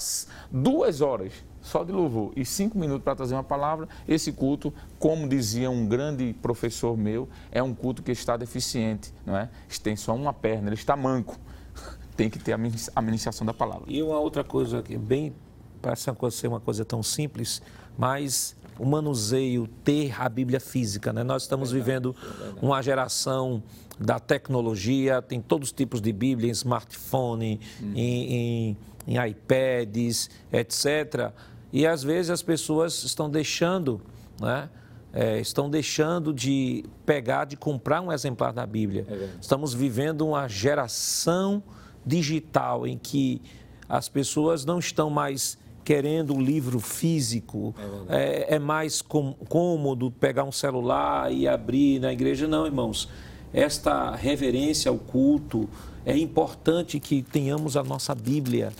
duas 0.51 0.99
horas 0.99 1.31
só 1.61 1.83
de 1.83 1.91
louvor 1.91 2.33
e 2.35 2.43
cinco 2.43 2.75
minutos 2.75 3.03
para 3.03 3.15
trazer 3.15 3.35
uma 3.35 3.43
palavra, 3.43 3.87
esse 4.07 4.31
culto, 4.31 4.73
como 4.97 5.29
dizia 5.29 5.69
um 5.69 5.87
grande 5.87 6.33
professor 6.41 6.97
meu, 6.97 7.29
é 7.51 7.61
um 7.61 7.71
culto 7.71 8.01
que 8.01 8.11
está 8.11 8.35
deficiente, 8.35 9.13
não 9.23 9.37
é? 9.37 9.47
Tem 9.83 9.95
só 9.95 10.15
uma 10.15 10.33
perna, 10.33 10.69
ele 10.69 10.75
está 10.75 10.97
manco. 10.97 11.37
Tem 12.17 12.31
que 12.31 12.39
ter 12.39 12.53
a 12.53 13.01
ministração 13.01 13.45
da 13.45 13.53
palavra. 13.53 13.85
E 13.87 14.01
uma 14.01 14.19
outra 14.19 14.43
coisa 14.43 14.81
que 14.81 14.97
bem 14.97 15.35
parece 15.79 16.09
ser 16.31 16.47
uma 16.47 16.59
coisa 16.59 16.83
tão 16.83 17.03
simples, 17.03 17.61
mas 17.95 18.55
o 18.79 18.85
manuseio, 18.85 19.67
ter 19.83 20.19
a 20.19 20.27
Bíblia 20.27 20.59
física. 20.59 21.13
Né? 21.13 21.23
Nós 21.23 21.43
estamos 21.43 21.71
vivendo 21.71 22.15
uma 22.61 22.81
geração 22.81 23.61
da 23.99 24.19
tecnologia, 24.19 25.21
tem 25.21 25.41
todos 25.41 25.69
os 25.69 25.71
tipos 25.71 26.01
de 26.01 26.11
Bíblia, 26.11 26.49
em 26.49 26.51
smartphone, 26.51 27.59
uhum. 27.81 27.93
em, 27.95 28.33
em, 28.33 28.77
em 29.07 29.29
iPads, 29.29 30.29
etc. 30.51 31.31
E 31.71 31.85
às 31.85 32.03
vezes 32.03 32.31
as 32.31 32.41
pessoas 32.41 33.03
estão 33.03 33.29
deixando, 33.29 34.01
né? 34.39 34.69
É, 35.15 35.39
estão 35.39 35.69
deixando 35.69 36.33
de 36.33 36.83
pegar, 37.05 37.45
de 37.45 37.55
comprar 37.55 38.01
um 38.01 38.11
exemplar 38.11 38.51
da 38.51 38.65
Bíblia. 38.65 39.05
É 39.07 39.29
Estamos 39.39 39.71
vivendo 39.71 40.25
uma 40.25 40.47
geração 40.47 41.61
digital 42.03 42.87
em 42.87 42.97
que 42.97 43.39
as 43.87 44.09
pessoas 44.09 44.65
não 44.65 44.79
estão 44.79 45.11
mais 45.11 45.55
querendo 45.83 46.35
o 46.35 46.41
livro 46.41 46.79
físico, 46.79 47.75
é, 48.09 48.47
é, 48.51 48.55
é 48.55 48.59
mais 48.59 49.01
com, 49.01 49.33
cômodo 49.49 50.11
pegar 50.11 50.43
um 50.43 50.51
celular 50.51 51.31
e 51.31 51.47
abrir 51.47 51.99
na 51.99 52.11
igreja. 52.11 52.47
Não, 52.47 52.65
irmãos. 52.65 53.09
Esta 53.53 54.15
reverência 54.15 54.89
ao 54.89 54.97
culto 54.97 55.69
é 56.05 56.17
importante 56.17 56.99
que 56.99 57.21
tenhamos 57.21 57.77
a 57.77 57.83
nossa 57.83 58.15
Bíblia. 58.15 58.73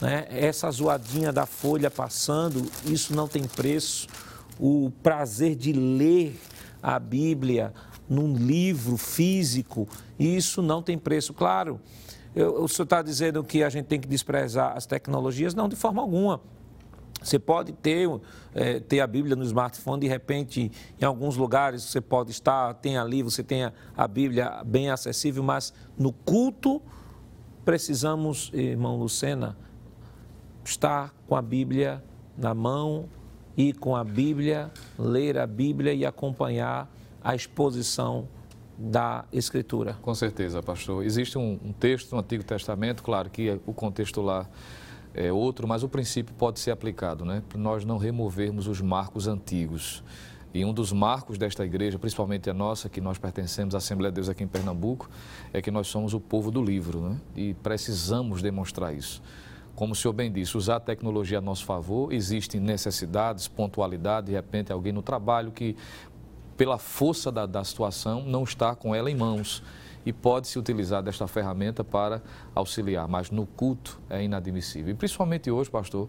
Né? 0.00 0.26
Essa 0.30 0.70
zoadinha 0.70 1.32
da 1.32 1.46
folha 1.46 1.90
passando, 1.90 2.66
isso 2.84 3.14
não 3.14 3.28
tem 3.28 3.44
preço. 3.44 4.08
O 4.58 4.90
prazer 5.02 5.54
de 5.54 5.72
ler 5.72 6.38
a 6.82 6.98
Bíblia 6.98 7.72
num 8.08 8.34
livro 8.34 8.96
físico, 8.96 9.88
isso 10.18 10.60
não 10.60 10.82
tem 10.82 10.98
preço. 10.98 11.32
Claro, 11.32 11.80
eu, 12.36 12.62
o 12.62 12.68
senhor 12.68 12.84
está 12.84 13.00
dizendo 13.00 13.42
que 13.42 13.62
a 13.62 13.70
gente 13.70 13.86
tem 13.86 13.98
que 13.98 14.06
desprezar 14.06 14.76
as 14.76 14.84
tecnologias? 14.84 15.54
Não, 15.54 15.70
de 15.70 15.74
forma 15.74 16.02
alguma. 16.02 16.38
Você 17.22 17.38
pode 17.38 17.72
ter, 17.72 18.06
é, 18.54 18.78
ter 18.78 19.00
a 19.00 19.06
Bíblia 19.06 19.34
no 19.34 19.42
smartphone, 19.42 20.02
de 20.02 20.06
repente, 20.06 20.70
em 21.00 21.04
alguns 21.04 21.38
lugares 21.38 21.82
você 21.82 21.98
pode 21.98 22.30
estar, 22.30 22.74
tem 22.74 22.98
ali, 22.98 23.22
você 23.22 23.42
tem 23.42 23.64
a, 23.64 23.72
a 23.96 24.06
Bíblia 24.06 24.62
bem 24.66 24.90
acessível, 24.90 25.42
mas 25.42 25.72
no 25.98 26.12
culto 26.12 26.82
precisamos, 27.64 28.50
irmão 28.52 28.98
Lucena, 28.98 29.56
estar 30.62 31.14
com 31.26 31.34
a 31.34 31.42
Bíblia 31.42 32.04
na 32.36 32.52
mão 32.52 33.08
e 33.56 33.72
com 33.72 33.96
a 33.96 34.04
Bíblia, 34.04 34.70
ler 34.98 35.38
a 35.38 35.46
Bíblia 35.46 35.94
e 35.94 36.04
acompanhar 36.04 36.86
a 37.24 37.34
exposição 37.34 38.28
da 38.78 39.24
Escritura. 39.32 39.94
Com 40.02 40.14
certeza, 40.14 40.62
pastor. 40.62 41.04
Existe 41.04 41.38
um, 41.38 41.58
um 41.64 41.72
texto 41.72 42.12
no 42.12 42.20
Antigo 42.20 42.44
Testamento, 42.44 43.02
claro 43.02 43.30
que 43.30 43.58
o 43.66 43.72
contexto 43.72 44.20
lá 44.20 44.46
é 45.14 45.32
outro, 45.32 45.66
mas 45.66 45.82
o 45.82 45.88
princípio 45.88 46.34
pode 46.34 46.60
ser 46.60 46.70
aplicado, 46.70 47.24
né? 47.24 47.42
Para 47.48 47.58
nós 47.58 47.84
não 47.84 47.96
removermos 47.96 48.66
os 48.66 48.80
marcos 48.80 49.26
antigos. 49.26 50.04
E 50.52 50.64
um 50.64 50.72
dos 50.72 50.92
marcos 50.92 51.36
desta 51.36 51.64
igreja, 51.64 51.98
principalmente 51.98 52.48
a 52.48 52.54
nossa, 52.54 52.88
que 52.88 53.00
nós 53.00 53.18
pertencemos 53.18 53.74
à 53.74 53.78
Assembleia 53.78 54.10
de 54.10 54.16
Deus 54.16 54.28
aqui 54.28 54.44
em 54.44 54.46
Pernambuco, 54.46 55.08
é 55.52 55.60
que 55.60 55.70
nós 55.70 55.86
somos 55.86 56.14
o 56.14 56.20
povo 56.20 56.50
do 56.50 56.62
livro, 56.62 57.00
né? 57.00 57.20
E 57.34 57.54
precisamos 57.54 58.42
demonstrar 58.42 58.94
isso. 58.94 59.22
Como 59.74 59.92
o 59.92 59.96
senhor 59.96 60.14
bem 60.14 60.32
disse, 60.32 60.56
usar 60.56 60.76
a 60.76 60.80
tecnologia 60.80 61.36
a 61.36 61.40
nosso 61.42 61.66
favor, 61.66 62.10
existem 62.10 62.58
necessidades, 62.58 63.46
pontualidade, 63.46 64.28
de 64.28 64.32
repente 64.32 64.72
alguém 64.72 64.92
no 64.92 65.02
trabalho 65.02 65.52
que 65.52 65.76
pela 66.56 66.78
força 66.78 67.30
da, 67.30 67.46
da 67.46 67.62
situação, 67.64 68.22
não 68.24 68.44
está 68.44 68.74
com 68.74 68.94
ela 68.94 69.10
em 69.10 69.14
mãos 69.14 69.62
e 70.04 70.12
pode-se 70.12 70.56
utilizar 70.58 71.02
desta 71.02 71.26
ferramenta 71.26 71.82
para 71.82 72.22
auxiliar, 72.54 73.08
mas 73.08 73.30
no 73.30 73.44
culto 73.44 74.00
é 74.08 74.22
inadmissível. 74.22 74.92
E 74.92 74.96
principalmente 74.96 75.50
hoje, 75.50 75.68
pastor, 75.68 76.08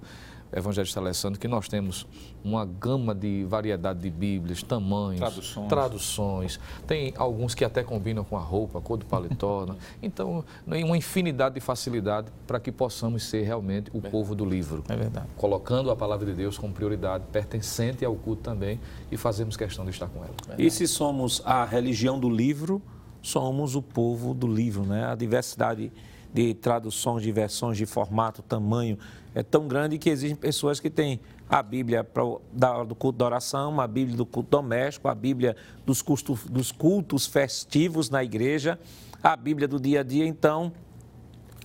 evangelista 0.52 1.00
Alessandro, 1.00 1.39
que 1.39 1.48
nós 1.48 1.68
temos 1.68 2.08
uma 2.43 2.66
gama 2.66 3.14
de 3.14 3.43
variedade 3.45 4.00
de 4.00 4.10
Bíblias, 4.10 4.64
tamanhos, 4.64 5.20
traduções. 5.20 5.68
traduções. 5.68 6.60
Tem 6.86 7.14
alguns 7.18 7.54
que 7.54 7.66
até 7.66 7.84
combinam 7.84 8.24
com 8.24 8.38
a 8.38 8.41
roupa, 8.41 8.80
a 8.80 8.82
cor 8.82 8.98
do 8.98 9.06
paletó. 9.06 9.66
né? 9.66 9.76
Então, 10.02 10.43
uma 10.66 10.98
infinidade 10.98 11.56
de 11.56 11.62
facilidade 11.62 12.28
para 12.45 12.60
que 12.60 12.72
possamos 12.72 13.24
ser 13.24 13.43
realmente 13.43 13.89
o 13.93 13.98
é. 13.98 14.10
povo 14.10 14.36
do 14.36 14.45
livro. 14.45 14.84
É 14.88 14.95
verdade. 14.95 15.28
Colocando 15.36 15.91
a 15.91 15.95
palavra 15.95 16.26
de 16.26 16.34
Deus 16.34 16.58
como 16.58 16.74
prioridade, 16.74 17.26
pertencente 17.32 18.06
ao 18.06 18.16
culto 18.16 18.41
também, 18.41 18.80
e 19.12 19.18
fazemos 19.18 19.58
questão 19.58 19.84
de 19.84 19.91
estar 19.91 20.08
com 20.08 20.24
ela. 20.24 20.34
É 20.58 20.62
e 20.62 20.72
se 20.72 20.88
somos 20.88 21.41
a 21.45 21.66
religião 21.66 22.20
do 22.20 22.30
livro, 22.30 22.82
somos 23.22 23.76
o 23.76 23.82
povo 23.82 24.34
do 24.34 24.48
livro, 24.48 24.84
né? 24.84 25.06
A 25.06 25.16
diversidade 25.16 25.91
de 26.34 26.53
traduções, 26.53 27.23
de 27.23 27.32
versões, 27.32 27.78
de 27.78 27.86
formato, 27.86 28.41
tamanho 28.41 28.97
é 29.38 29.43
tão 29.43 29.67
grande 29.67 29.99
que 29.99 30.09
existem 30.09 30.36
pessoas 30.36 30.80
que 30.80 30.89
têm 30.89 31.19
a 31.47 31.61
Bíblia 31.61 32.03
da, 32.51 32.84
do 32.84 32.95
culto 32.95 33.19
da 33.19 33.25
oração, 33.25 33.80
a 33.80 33.86
Bíblia 33.86 34.17
do 34.17 34.25
culto 34.25 34.49
doméstico, 34.49 35.07
a 35.07 35.13
Bíblia 35.13 35.55
dos, 35.86 36.01
cultos, 36.01 36.45
dos 36.45 36.71
cultos 36.71 37.28
festivos 37.28 38.09
na 38.09 38.23
igreja, 38.23 38.80
a 39.21 39.36
Bíblia 39.36 39.67
do 39.67 39.80
dia 39.80 39.99
a 39.99 40.03
dia. 40.03 40.25
Então, 40.25 40.71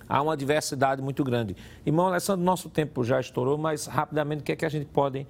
há 0.07 0.21
uma 0.21 0.37
diversidade 0.37 1.01
muito 1.01 1.23
grande. 1.23 1.55
Irmão 1.83 2.05
Alessandro, 2.05 2.45
nosso 2.45 2.69
tempo 2.69 3.03
já 3.03 3.19
estourou, 3.19 3.57
mas 3.57 3.87
rapidamente 3.87 4.41
o 4.41 4.43
que 4.43 4.51
é 4.51 4.55
que 4.55 4.65
a 4.65 4.69
gente 4.69 4.85
pode 4.85 5.25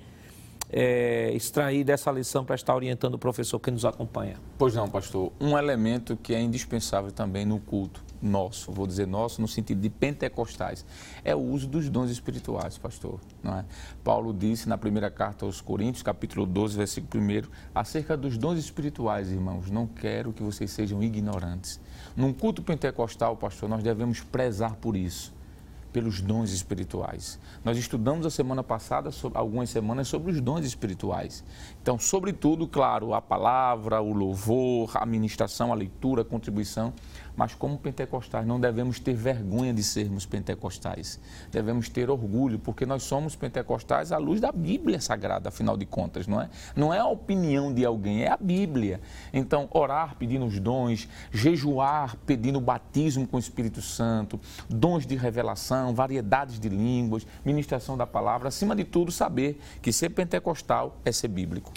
é, 0.70 1.32
extrair 1.34 1.86
dessa 1.86 2.12
lição 2.12 2.44
para 2.44 2.56
estar 2.56 2.76
orientando 2.76 3.14
o 3.14 3.18
professor 3.18 3.58
que 3.58 3.72
nos 3.72 3.86
acompanha? 3.86 4.36
Pois 4.58 4.76
não, 4.76 4.90
pastor. 4.90 5.32
Um 5.40 5.58
elemento 5.58 6.18
que 6.18 6.36
é 6.36 6.42
indispensável 6.42 7.10
também 7.10 7.46
no 7.46 7.58
culto 7.58 8.04
nosso, 8.24 8.72
vou 8.72 8.88
dizer 8.88 9.06
nosso 9.06 9.42
no 9.42 9.48
sentido 9.48 9.82
de 9.82 9.90
pentecostais, 9.90 10.86
é 11.24 11.36
o 11.36 11.40
uso 11.40 11.68
dos 11.68 11.90
dons 11.90 12.10
espirituais, 12.10 12.78
pastor. 12.78 13.20
Não 13.44 13.58
é? 13.58 13.66
Paulo 14.04 14.34
disse 14.34 14.68
na 14.68 14.78
primeira 14.78 15.12
carta 15.12 15.46
aos 15.46 15.62
Coríntios, 15.62 16.04
capítulo 16.04 16.46
12, 16.46 16.78
versículo 16.78 17.24
1, 17.24 17.44
acerca 17.76 18.16
dos 18.16 18.38
dons 18.38 18.58
espirituais, 18.58 19.32
irmãos, 19.32 19.70
não 19.70 19.86
quero 19.86 20.32
que 20.32 20.42
vocês 20.42 20.72
sejam 20.72 21.04
ignorantes. 21.04 21.80
Num 22.16 22.34
culto 22.34 22.62
pentecostal, 22.62 23.36
pastor, 23.36 23.68
nós 23.68 23.84
devemos 23.84 24.22
prezar 24.22 24.76
por 24.76 24.96
isso 24.96 25.34
pelos 25.94 26.20
dons 26.20 26.52
espirituais. 26.52 27.40
Nós 27.64 27.78
estudamos 27.78 28.26
a 28.26 28.30
semana 28.32 28.64
passada, 28.64 29.12
algumas 29.36 29.70
semanas, 29.70 30.08
sobre 30.08 30.32
os 30.32 30.42
dons 30.42 30.66
espirituais. 30.66 31.44
Então, 31.82 32.00
sobretudo, 32.00 32.68
claro, 32.68 33.14
a 33.14 33.22
palavra, 33.22 34.02
o 34.02 34.12
louvor, 34.12 34.92
a 34.96 35.06
ministração, 35.06 35.72
a 35.72 35.76
leitura, 35.76 36.24
a 36.24 36.26
contribuição, 36.26 36.92
Mas 37.36 37.56
como 37.56 37.78
pentecostais, 37.78 38.46
não 38.46 38.60
devemos 38.60 39.00
ter 39.00 39.14
vergonha 39.14 39.74
de 39.74 39.84
sermos 39.84 40.26
pentecostais. 40.26 41.20
Devemos 41.52 41.90
ter 41.90 42.10
orgulho, 42.10 42.60
porque 42.60 42.86
nós 42.86 43.04
somos 43.04 43.36
pentecostais 43.36 44.12
à 44.12 44.18
luz 44.18 44.40
da 44.40 44.52
Bíblia 44.52 45.02
Sagrada, 45.02 45.50
afinal 45.50 45.76
de 45.76 45.86
contas, 45.86 46.28
não 46.28 46.40
é? 46.40 46.50
Não 46.76 46.94
é 46.94 47.00
a 47.00 47.08
opinião 47.08 47.74
de 47.74 47.84
alguém, 47.86 48.24
é 48.24 48.32
a 48.32 48.38
Bíblia. 48.38 49.02
Então, 49.34 49.68
orar 49.72 50.16
pedindo 50.18 50.46
os 50.46 50.60
dons, 50.60 51.08
jejuar 51.32 52.16
pedindo 52.26 52.62
batismo 52.62 53.28
com 53.28 53.38
o 53.38 53.40
Espírito 53.40 53.82
Santo, 53.82 54.40
dons 54.70 55.06
de 55.06 55.16
revelação, 55.16 55.94
variedades 55.94 56.60
de 56.60 56.70
línguas, 56.70 57.26
ministração 57.44 57.98
da 57.98 58.06
palavra, 58.06 58.50
acima 58.50 58.76
de 58.76 58.84
tudo, 58.84 59.12
saber 59.12 59.60
que 59.82 59.92
ser 59.92 60.10
pentecostal 60.10 60.98
é 61.04 61.12
ser 61.12 61.28
bíblico. 61.28 61.72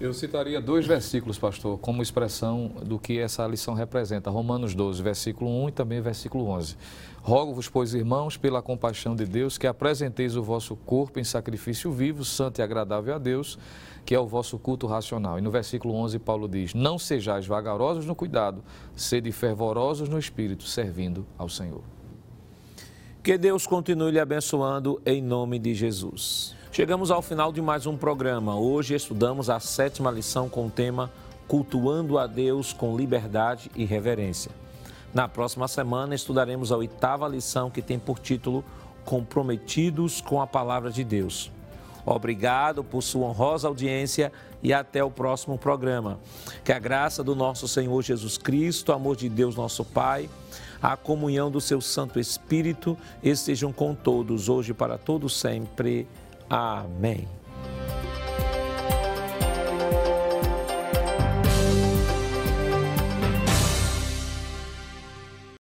Eu 0.00 0.14
citaria 0.14 0.60
dois 0.60 0.86
versículos, 0.86 1.38
pastor, 1.38 1.78
como 1.78 2.02
expressão 2.02 2.72
do 2.84 2.98
que 2.98 3.18
essa 3.18 3.46
lição 3.46 3.74
representa. 3.74 4.30
Romanos 4.30 4.74
12, 4.74 5.02
versículo 5.02 5.50
1 5.64 5.68
e 5.68 5.72
também 5.72 6.00
versículo 6.00 6.48
11. 6.48 6.76
Rogo-vos, 7.22 7.68
pois, 7.68 7.92
irmãos, 7.92 8.36
pela 8.36 8.62
compaixão 8.62 9.16
de 9.16 9.26
Deus, 9.26 9.58
que 9.58 9.66
apresenteis 9.66 10.36
o 10.36 10.42
vosso 10.42 10.76
corpo 10.76 11.18
em 11.18 11.24
sacrifício 11.24 11.90
vivo, 11.90 12.24
santo 12.24 12.60
e 12.60 12.62
agradável 12.62 13.14
a 13.14 13.18
Deus, 13.18 13.58
que 14.04 14.14
é 14.14 14.18
o 14.18 14.26
vosso 14.26 14.58
culto 14.58 14.86
racional. 14.86 15.38
E 15.38 15.42
no 15.42 15.50
versículo 15.50 15.94
11, 15.94 16.18
Paulo 16.20 16.48
diz: 16.48 16.72
Não 16.72 16.98
sejais 16.98 17.46
vagarosos 17.46 18.06
no 18.06 18.14
cuidado, 18.14 18.62
sede 18.94 19.32
fervorosos 19.32 20.08
no 20.08 20.18
espírito, 20.18 20.64
servindo 20.64 21.26
ao 21.36 21.48
Senhor. 21.48 21.82
Que 23.22 23.36
Deus 23.36 23.66
continue 23.66 24.12
lhe 24.12 24.20
abençoando 24.20 25.02
em 25.04 25.20
nome 25.20 25.58
de 25.58 25.74
Jesus. 25.74 26.54
Chegamos 26.76 27.10
ao 27.10 27.22
final 27.22 27.54
de 27.54 27.62
mais 27.62 27.86
um 27.86 27.96
programa. 27.96 28.54
Hoje 28.54 28.94
estudamos 28.94 29.48
a 29.48 29.58
sétima 29.58 30.10
lição 30.10 30.46
com 30.46 30.66
o 30.66 30.70
tema 30.70 31.10
Cultuando 31.48 32.18
a 32.18 32.26
Deus 32.26 32.74
com 32.74 32.94
liberdade 32.94 33.70
e 33.74 33.86
reverência. 33.86 34.50
Na 35.14 35.26
próxima 35.26 35.68
semana 35.68 36.14
estudaremos 36.14 36.70
a 36.70 36.76
oitava 36.76 37.26
lição 37.28 37.70
que 37.70 37.80
tem 37.80 37.98
por 37.98 38.18
título 38.18 38.62
Comprometidos 39.06 40.20
com 40.20 40.38
a 40.38 40.46
Palavra 40.46 40.90
de 40.90 41.02
Deus. 41.02 41.50
Obrigado 42.04 42.84
por 42.84 43.02
sua 43.02 43.26
honrosa 43.26 43.68
audiência 43.68 44.30
e 44.62 44.70
até 44.70 45.02
o 45.02 45.10
próximo 45.10 45.56
programa. 45.56 46.20
Que 46.62 46.72
a 46.72 46.78
graça 46.78 47.24
do 47.24 47.34
nosso 47.34 47.66
Senhor 47.66 48.02
Jesus 48.02 48.36
Cristo, 48.36 48.90
o 48.90 48.94
amor 48.94 49.16
de 49.16 49.30
Deus, 49.30 49.56
nosso 49.56 49.82
Pai, 49.82 50.28
a 50.82 50.94
comunhão 50.94 51.50
do 51.50 51.58
seu 51.58 51.80
Santo 51.80 52.20
Espírito 52.20 52.98
estejam 53.22 53.72
com 53.72 53.94
todos, 53.94 54.50
hoje 54.50 54.74
para 54.74 54.98
todos 54.98 55.34
sempre. 55.40 56.06
Amém. 56.48 57.35